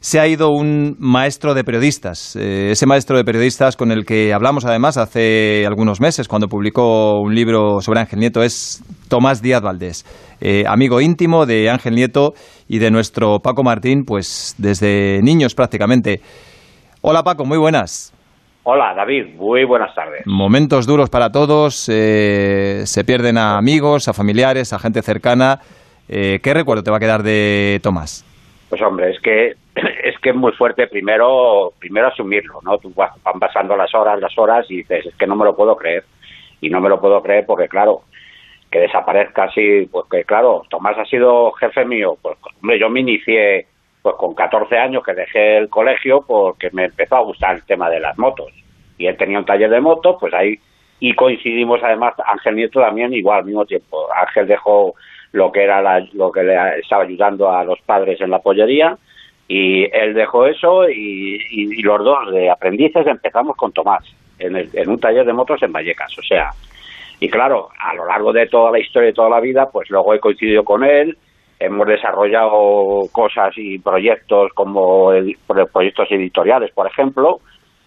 se 0.00 0.20
ha 0.20 0.26
ido 0.26 0.50
un 0.50 0.96
maestro 0.98 1.52
de 1.52 1.64
periodistas. 1.64 2.36
Eh, 2.36 2.70
ese 2.70 2.86
maestro 2.86 3.16
de 3.16 3.24
periodistas 3.24 3.76
con 3.76 3.90
el 3.90 4.06
que 4.06 4.32
hablamos 4.32 4.64
además 4.64 4.96
hace 4.96 5.64
algunos 5.66 6.00
meses 6.00 6.28
cuando 6.28 6.48
publicó 6.48 7.20
un 7.20 7.34
libro 7.34 7.80
sobre 7.80 8.00
Ángel 8.00 8.20
Nieto 8.20 8.42
es 8.42 8.82
Tomás 9.08 9.42
Díaz 9.42 9.62
Valdés, 9.62 10.06
eh, 10.40 10.64
amigo 10.66 11.00
íntimo 11.00 11.44
de 11.44 11.70
Ángel 11.70 11.94
Nieto 11.94 12.34
y 12.68 12.78
de 12.78 12.90
nuestro 12.90 13.40
Paco 13.40 13.62
Martín, 13.62 14.04
pues 14.04 14.54
desde 14.58 15.20
niños 15.22 15.54
prácticamente. 15.54 16.20
Hola 17.02 17.22
Paco, 17.22 17.44
muy 17.44 17.58
buenas. 17.58 18.12
Hola 18.64 18.94
David, 18.94 19.34
muy 19.36 19.64
buenas 19.64 19.94
tardes. 19.94 20.22
Momentos 20.26 20.86
duros 20.86 21.08
para 21.08 21.30
todos, 21.30 21.88
eh, 21.88 22.82
se 22.84 23.04
pierden 23.04 23.38
a 23.38 23.56
amigos, 23.58 24.08
a 24.08 24.12
familiares, 24.12 24.72
a 24.72 24.78
gente 24.80 25.02
cercana. 25.02 25.60
Eh, 26.08 26.40
¿Qué 26.42 26.52
recuerdo 26.52 26.82
te 26.82 26.90
va 26.90 26.96
a 26.96 27.00
quedar 27.00 27.22
de 27.22 27.78
Tomás? 27.82 28.24
Pues 28.68 28.82
hombre, 28.82 29.10
es 29.12 29.20
que 29.20 29.50
es 30.04 30.18
que 30.20 30.30
es 30.30 30.36
muy 30.36 30.50
fuerte 30.52 30.88
primero 30.88 31.72
primero 31.78 32.08
asumirlo, 32.08 32.58
¿no? 32.64 32.78
Tú 32.78 32.92
vas- 32.96 33.12
van 33.22 33.38
pasando 33.38 33.76
las 33.76 33.94
horas, 33.94 34.18
las 34.20 34.36
horas 34.36 34.66
y 34.68 34.78
dices, 34.78 35.06
es 35.06 35.14
que 35.14 35.26
no 35.28 35.36
me 35.36 35.44
lo 35.44 35.54
puedo 35.54 35.76
creer. 35.76 36.04
Y 36.60 36.70
no 36.70 36.80
me 36.80 36.88
lo 36.88 37.00
puedo 37.00 37.22
creer 37.22 37.44
porque 37.46 37.68
claro, 37.68 38.00
que 38.70 38.80
desaparezca 38.80 39.44
así, 39.44 39.88
porque 39.90 40.24
claro, 40.24 40.62
Tomás 40.68 40.98
ha 40.98 41.04
sido 41.04 41.52
jefe 41.52 41.84
mío, 41.84 42.16
pues 42.20 42.36
hombre, 42.60 42.78
yo 42.78 42.88
me 42.90 43.00
inicié 43.00 43.66
pues 44.02 44.14
con 44.16 44.34
14 44.34 44.76
años 44.78 45.02
que 45.04 45.14
dejé 45.14 45.56
el 45.58 45.68
colegio 45.68 46.24
porque 46.26 46.70
me 46.72 46.84
empezó 46.84 47.16
a 47.16 47.20
gustar 47.22 47.56
el 47.56 47.64
tema 47.64 47.90
de 47.90 48.00
las 48.00 48.16
motos. 48.18 48.52
Y 48.98 49.06
él 49.06 49.16
tenía 49.16 49.38
un 49.38 49.44
taller 49.44 49.68
de 49.70 49.80
motos, 49.80 50.16
pues 50.20 50.32
ahí 50.34 50.58
y 50.98 51.12
coincidimos 51.14 51.80
además 51.82 52.14
Ángel 52.24 52.56
Nieto 52.56 52.80
también 52.80 53.12
igual 53.12 53.40
al 53.40 53.44
mismo 53.44 53.66
tiempo. 53.66 54.06
Ángel 54.14 54.46
dejó 54.46 54.94
lo 55.32 55.52
que 55.52 55.62
era 55.64 55.82
la- 55.82 56.06
lo 56.14 56.30
que 56.32 56.42
le 56.42 56.54
estaba 56.78 57.02
ayudando 57.02 57.50
a 57.50 57.64
los 57.64 57.80
padres 57.82 58.20
en 58.20 58.30
la 58.30 58.38
pollería 58.38 58.96
y 59.48 59.84
él 59.94 60.14
dejó 60.14 60.46
eso 60.46 60.88
y, 60.88 61.36
y- 61.50 61.78
y 61.80 61.82
los 61.82 62.02
dos 62.02 62.32
de 62.32 62.48
aprendices 62.50 63.06
empezamos 63.06 63.56
con 63.56 63.72
Tomás 63.72 64.04
en, 64.38 64.56
el- 64.56 64.70
en 64.72 64.88
un 64.88 64.98
taller 64.98 65.26
de 65.26 65.32
motos 65.32 65.62
en 65.62 65.72
Vallecas, 65.72 66.16
o 66.18 66.22
sea, 66.22 66.52
y 67.20 67.28
claro, 67.28 67.68
a 67.80 67.94
lo 67.94 68.06
largo 68.06 68.32
de 68.32 68.46
toda 68.46 68.70
la 68.70 68.78
historia 68.78 69.10
y 69.10 69.14
toda 69.14 69.30
la 69.30 69.40
vida, 69.40 69.68
pues 69.72 69.88
luego 69.90 70.12
he 70.14 70.20
coincidido 70.20 70.64
con 70.64 70.84
él, 70.84 71.16
hemos 71.58 71.86
desarrollado 71.86 73.02
cosas 73.12 73.54
y 73.56 73.78
proyectos 73.78 74.52
como 74.54 75.12
el- 75.12 75.36
proyectos 75.72 76.08
editoriales, 76.10 76.70
por 76.72 76.86
ejemplo, 76.86 77.40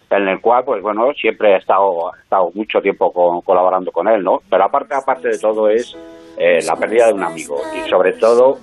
en 0.10 0.28
el 0.28 0.42
cual, 0.42 0.64
pues 0.66 0.82
bueno, 0.82 1.14
siempre 1.14 1.54
he 1.54 1.58
estado, 1.58 2.12
he 2.18 2.22
estado 2.24 2.50
mucho 2.56 2.82
tiempo 2.82 3.14
con- 3.14 3.42
colaborando 3.42 3.92
con 3.92 4.08
él, 4.08 4.24
¿no? 4.24 4.40
Pero 4.50 4.64
aparte, 4.64 4.96
aparte 4.96 5.28
de 5.30 5.38
todo 5.38 5.70
es 5.70 5.96
eh, 6.38 6.62
la 6.66 6.76
pérdida 6.76 7.08
de 7.08 7.14
un 7.14 7.24
amigo 7.24 7.58
y 7.78 7.88
sobre 7.90 8.14
todo 8.14 8.58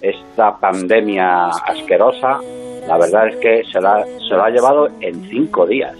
esta 0.00 0.56
pandemia 0.58 1.46
asquerosa, 1.66 2.38
la 2.86 2.98
verdad 2.98 3.28
es 3.28 3.36
que 3.36 3.64
se 3.64 3.80
la, 3.80 4.04
se 4.04 4.34
lo 4.34 4.44
ha 4.44 4.50
llevado 4.50 4.88
en 5.00 5.22
cinco 5.28 5.66
días, 5.66 5.96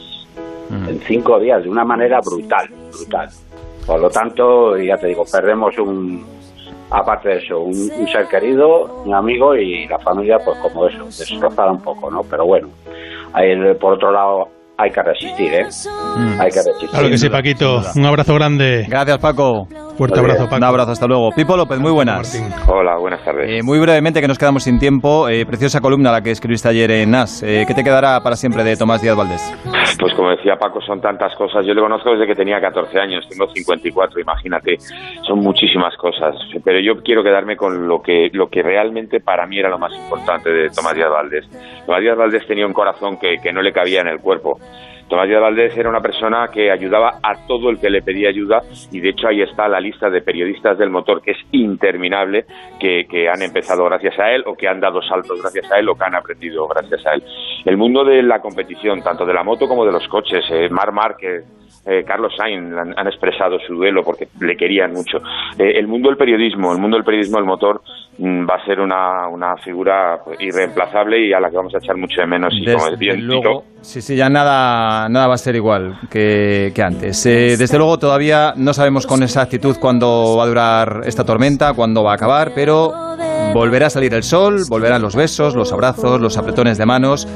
en 0.89 1.01
cinco 1.01 1.39
días, 1.41 1.63
de 1.65 1.69
una 1.69 1.85
manera 1.85 2.21
brutal, 2.21 2.69
brutal. 2.93 3.29
Por 3.87 4.01
lo 4.01 4.09
tanto, 4.09 4.77
ya 4.77 4.97
te 4.97 5.09
digo, 5.09 5.25
perdemos 5.31 5.77
un, 5.79 6.25
aparte 6.91 7.31
de 7.31 7.37
eso, 7.39 7.61
un, 7.61 7.91
un 7.99 8.07
ser 8.09 8.27
querido, 8.29 9.03
un 9.05 9.15
amigo 9.15 9.55
y 9.55 9.87
la 9.89 9.99
familia, 9.99 10.39
pues 10.45 10.59
como 10.59 10.87
eso, 10.87 11.05
destrozada 11.05 11.73
un 11.73 11.83
poco, 11.83 12.11
¿no? 12.11 12.21
Pero 12.29 12.45
bueno, 12.47 12.69
por 13.81 13.95
otro 13.95 14.13
lado, 14.13 14.45
hay 14.79 14.91
que 14.91 15.03
resistir, 15.03 15.53
¿eh? 15.53 15.67
Hay 16.41 16.51
que 16.51 16.59
resistir. 16.59 16.91
Claro 16.91 17.09
que 17.09 17.19
sí, 17.19 17.29
Paquito. 17.29 17.83
Un 17.95 18.07
abrazo 18.07 18.35
grande. 18.35 18.87
Gracias, 18.89 19.19
Paco. 19.19 19.67
Fuerte 19.97 20.19
abrazo, 20.19 20.45
Paco. 20.45 20.57
Un 20.57 20.65
abrazo, 20.65 20.91
hasta 20.93 21.07
luego. 21.07 21.31
Pipo 21.31 21.57
López, 21.57 21.79
muy 21.79 21.93
buenas. 21.93 22.43
Hola, 22.67 22.97
buenas 22.99 23.23
tardes. 23.25 23.49
Eh, 23.49 23.63
muy 23.63 23.79
brevemente, 23.79 24.21
que 24.21 24.29
nos 24.29 24.39
quedamos 24.39 24.65
sin 24.65 24.79
tiempo, 24.79 25.29
eh, 25.29 25.45
preciosa 25.47 25.81
columna 25.81 26.11
la 26.11 26.23
que 26.23 26.31
escribiste 26.31 26.69
ayer 26.69 26.91
en 26.91 27.11
NAS. 27.11 27.43
Eh, 27.43 27.65
¿Qué 27.67 27.75
te 27.75 27.85
quedará 27.85 28.21
para 28.23 28.35
siempre 28.35 28.65
de 28.65 28.77
Tomás 28.77 29.03
Díaz 29.03 29.17
Valdés? 29.17 29.55
Pues 29.99 30.15
como 30.15 30.31
decía 30.31 30.57
Paco, 30.57 30.81
son 30.81 31.01
tantas 31.01 31.35
cosas. 31.37 31.65
Yo 31.67 31.75
le 31.75 31.81
conozco 31.81 32.13
desde 32.13 32.27
que 32.27 32.35
tenía 32.35 32.61
14 32.61 32.99
años, 32.99 33.29
tengo 33.29 33.47
54, 33.49 34.21
imagínate, 34.21 34.77
son 35.27 35.41
muchísimas 35.41 35.97
cosas. 35.97 36.35
Pero 36.65 36.81
yo 36.81 37.03
quiero 37.03 37.23
quedarme 37.23 37.57
con 37.57 37.89
lo 37.89 38.01
que, 38.01 38.31
lo 38.33 38.49
que 38.49 38.63
realmente 38.63 39.21
para 39.21 39.47
mí 39.47 39.59
era 39.59 39.69
lo 39.69 39.79
más 39.79 39.93
importante 39.95 40.51
de 40.51 40.71
Tomás 40.71 40.95
Díaz 40.95 41.11
Valdés. 41.11 41.49
Tomás 41.87 42.01
Díaz 42.01 42.17
Valdés 42.17 42.47
tenía 42.47 42.67
un 42.67 42.73
corazón 42.73 43.19
que, 43.19 43.37
que 43.43 43.53
no 43.53 43.63
le 43.63 43.73
cabía 43.73 44.01
en 44.01 44.09
el 44.09 44.19
cuerpo. 44.19 44.59
Tomás 45.13 45.29
Díaz 45.29 45.43
Valdés 45.43 45.77
era 45.77 45.91
una 45.91 46.01
persona 46.01 46.49
que 46.49 46.71
ayudaba 46.71 47.19
a 47.23 47.35
todo 47.47 47.69
el 47.69 47.79
que 47.79 47.91
le 47.91 48.01
pedía 48.01 48.31
ayuda 48.31 48.63
y 48.91 48.99
de 48.99 49.11
hecho 49.11 49.29
ahí 49.29 49.43
está 49.43 49.69
la 49.69 49.79
lista 49.79 50.09
de 50.09 50.23
periodistas 50.23 50.79
del 50.79 50.89
motor 50.89 51.21
que 51.21 51.33
es 51.33 51.37
interminable 51.51 52.47
que, 52.81 53.05
que 53.05 53.29
han 53.29 53.43
empezado 53.43 53.85
gracias 53.85 54.19
a 54.19 54.31
él 54.31 54.43
o 54.47 54.55
que 54.55 54.69
han 54.69 54.81
dado 54.81 55.03
saltos 55.03 55.43
gracias 55.43 55.71
a 55.71 55.79
él 55.79 55.91
o 55.91 55.97
que 55.97 56.05
han 56.05 56.15
aprendido 56.15 56.67
gracias 56.67 57.05
a 57.05 57.13
él. 57.13 57.25
El 57.67 57.77
mundo 57.77 58.07
de 58.07 58.23
la 58.23 58.41
competición, 58.41 59.03
tanto 59.03 59.27
de 59.27 59.35
la 59.35 59.45
moto 59.45 59.69
como 59.69 59.85
de 59.85 59.93
los 59.93 60.09
coches, 60.09 60.47
eh, 60.51 60.71
Mar 60.71 60.93
Márquez, 60.93 61.45
eh, 61.85 62.05
Carlos 62.07 62.33
Sainz 62.37 62.73
han, 62.77 62.97
han 62.97 63.07
expresado 63.09 63.59
su 63.67 63.75
duelo 63.75 64.05
porque 64.05 64.29
le 64.41 64.57
querían 64.57 64.93
mucho. 64.93 65.19
Eh, 65.59 65.73
el 65.79 65.89
mundo 65.89 66.09
del 66.09 66.17
periodismo, 66.17 66.73
el 66.73 66.79
mundo 66.79 66.97
del 66.97 67.05
periodismo 67.05 67.39
del 67.39 67.47
motor 67.47 67.83
mm, 68.19 68.47
va 68.49 68.55
a 68.55 68.65
ser 68.65 68.79
una, 68.79 69.27
una 69.29 69.57
figura 69.57 70.21
pues, 70.25 70.41
irreemplazable 70.41 71.27
y 71.27 71.33
a 71.33 71.41
la 71.41 71.51
que 71.51 71.57
vamos 71.57 71.75
a 71.75 71.79
echar 71.79 71.97
mucho 71.97 72.21
de 72.21 72.27
menos. 72.29 72.55
Y 72.55 72.73
como 72.73 72.97
bien 72.97 73.27
luego, 73.27 73.65
sí, 73.81 74.01
sí, 74.01 74.15
ya 74.15 74.29
nada, 75.09 75.27
va 75.27 75.35
a 75.35 75.39
ser 75.39 75.57
igual 75.57 75.99
que, 76.11 76.73
que 76.75 76.83
antes. 76.83 77.25
Eh, 77.27 77.57
desde 77.59 77.79
luego 77.79 77.99
todavía 77.99 78.55
no 78.57 78.75
sabemos 78.75 79.07
con 79.07 79.23
exactitud 79.23 79.77
cuándo 79.79 80.37
va 80.37 80.45
a 80.45 80.47
durar 80.47 81.03
esta 81.05 81.25
tormenta, 81.25 81.73
cuándo 81.73 82.03
va 82.03 82.13
a 82.13 82.15
acabar, 82.15 82.53
pero 82.55 82.93
volverá 83.55 83.87
a 83.87 83.91
salir 83.91 84.15
el 84.15 84.23
sol, 84.23 84.63
volverán 84.69 85.03
los 85.03 85.15
besos, 85.15 85.55
los 85.55 85.73
abrazos, 85.73 86.21
los 86.21 86.37
apretones 86.37 86.79
de 86.79 86.87
manos 86.87 87.29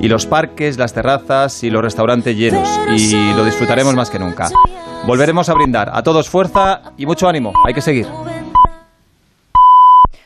y 0.00 0.08
los 0.08 0.26
parques, 0.26 0.78
las 0.78 0.92
terrazas 0.92 1.62
y 1.62 1.70
los 1.70 1.82
restaurantes 1.82 2.36
llenos 2.36 2.68
y 2.96 3.32
lo 3.34 3.44
disfrutaremos 3.44 3.94
más 3.94 4.10
que 4.10 4.18
nunca. 4.18 4.48
Volveremos 5.06 5.48
a 5.48 5.54
brindar. 5.54 5.90
A 5.92 6.02
todos 6.02 6.28
fuerza 6.28 6.92
y 6.96 7.06
mucho 7.06 7.28
ánimo. 7.28 7.52
Hay 7.66 7.74
que 7.74 7.80
seguir. 7.80 8.06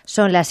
Son 0.04 0.32
las 0.32 0.44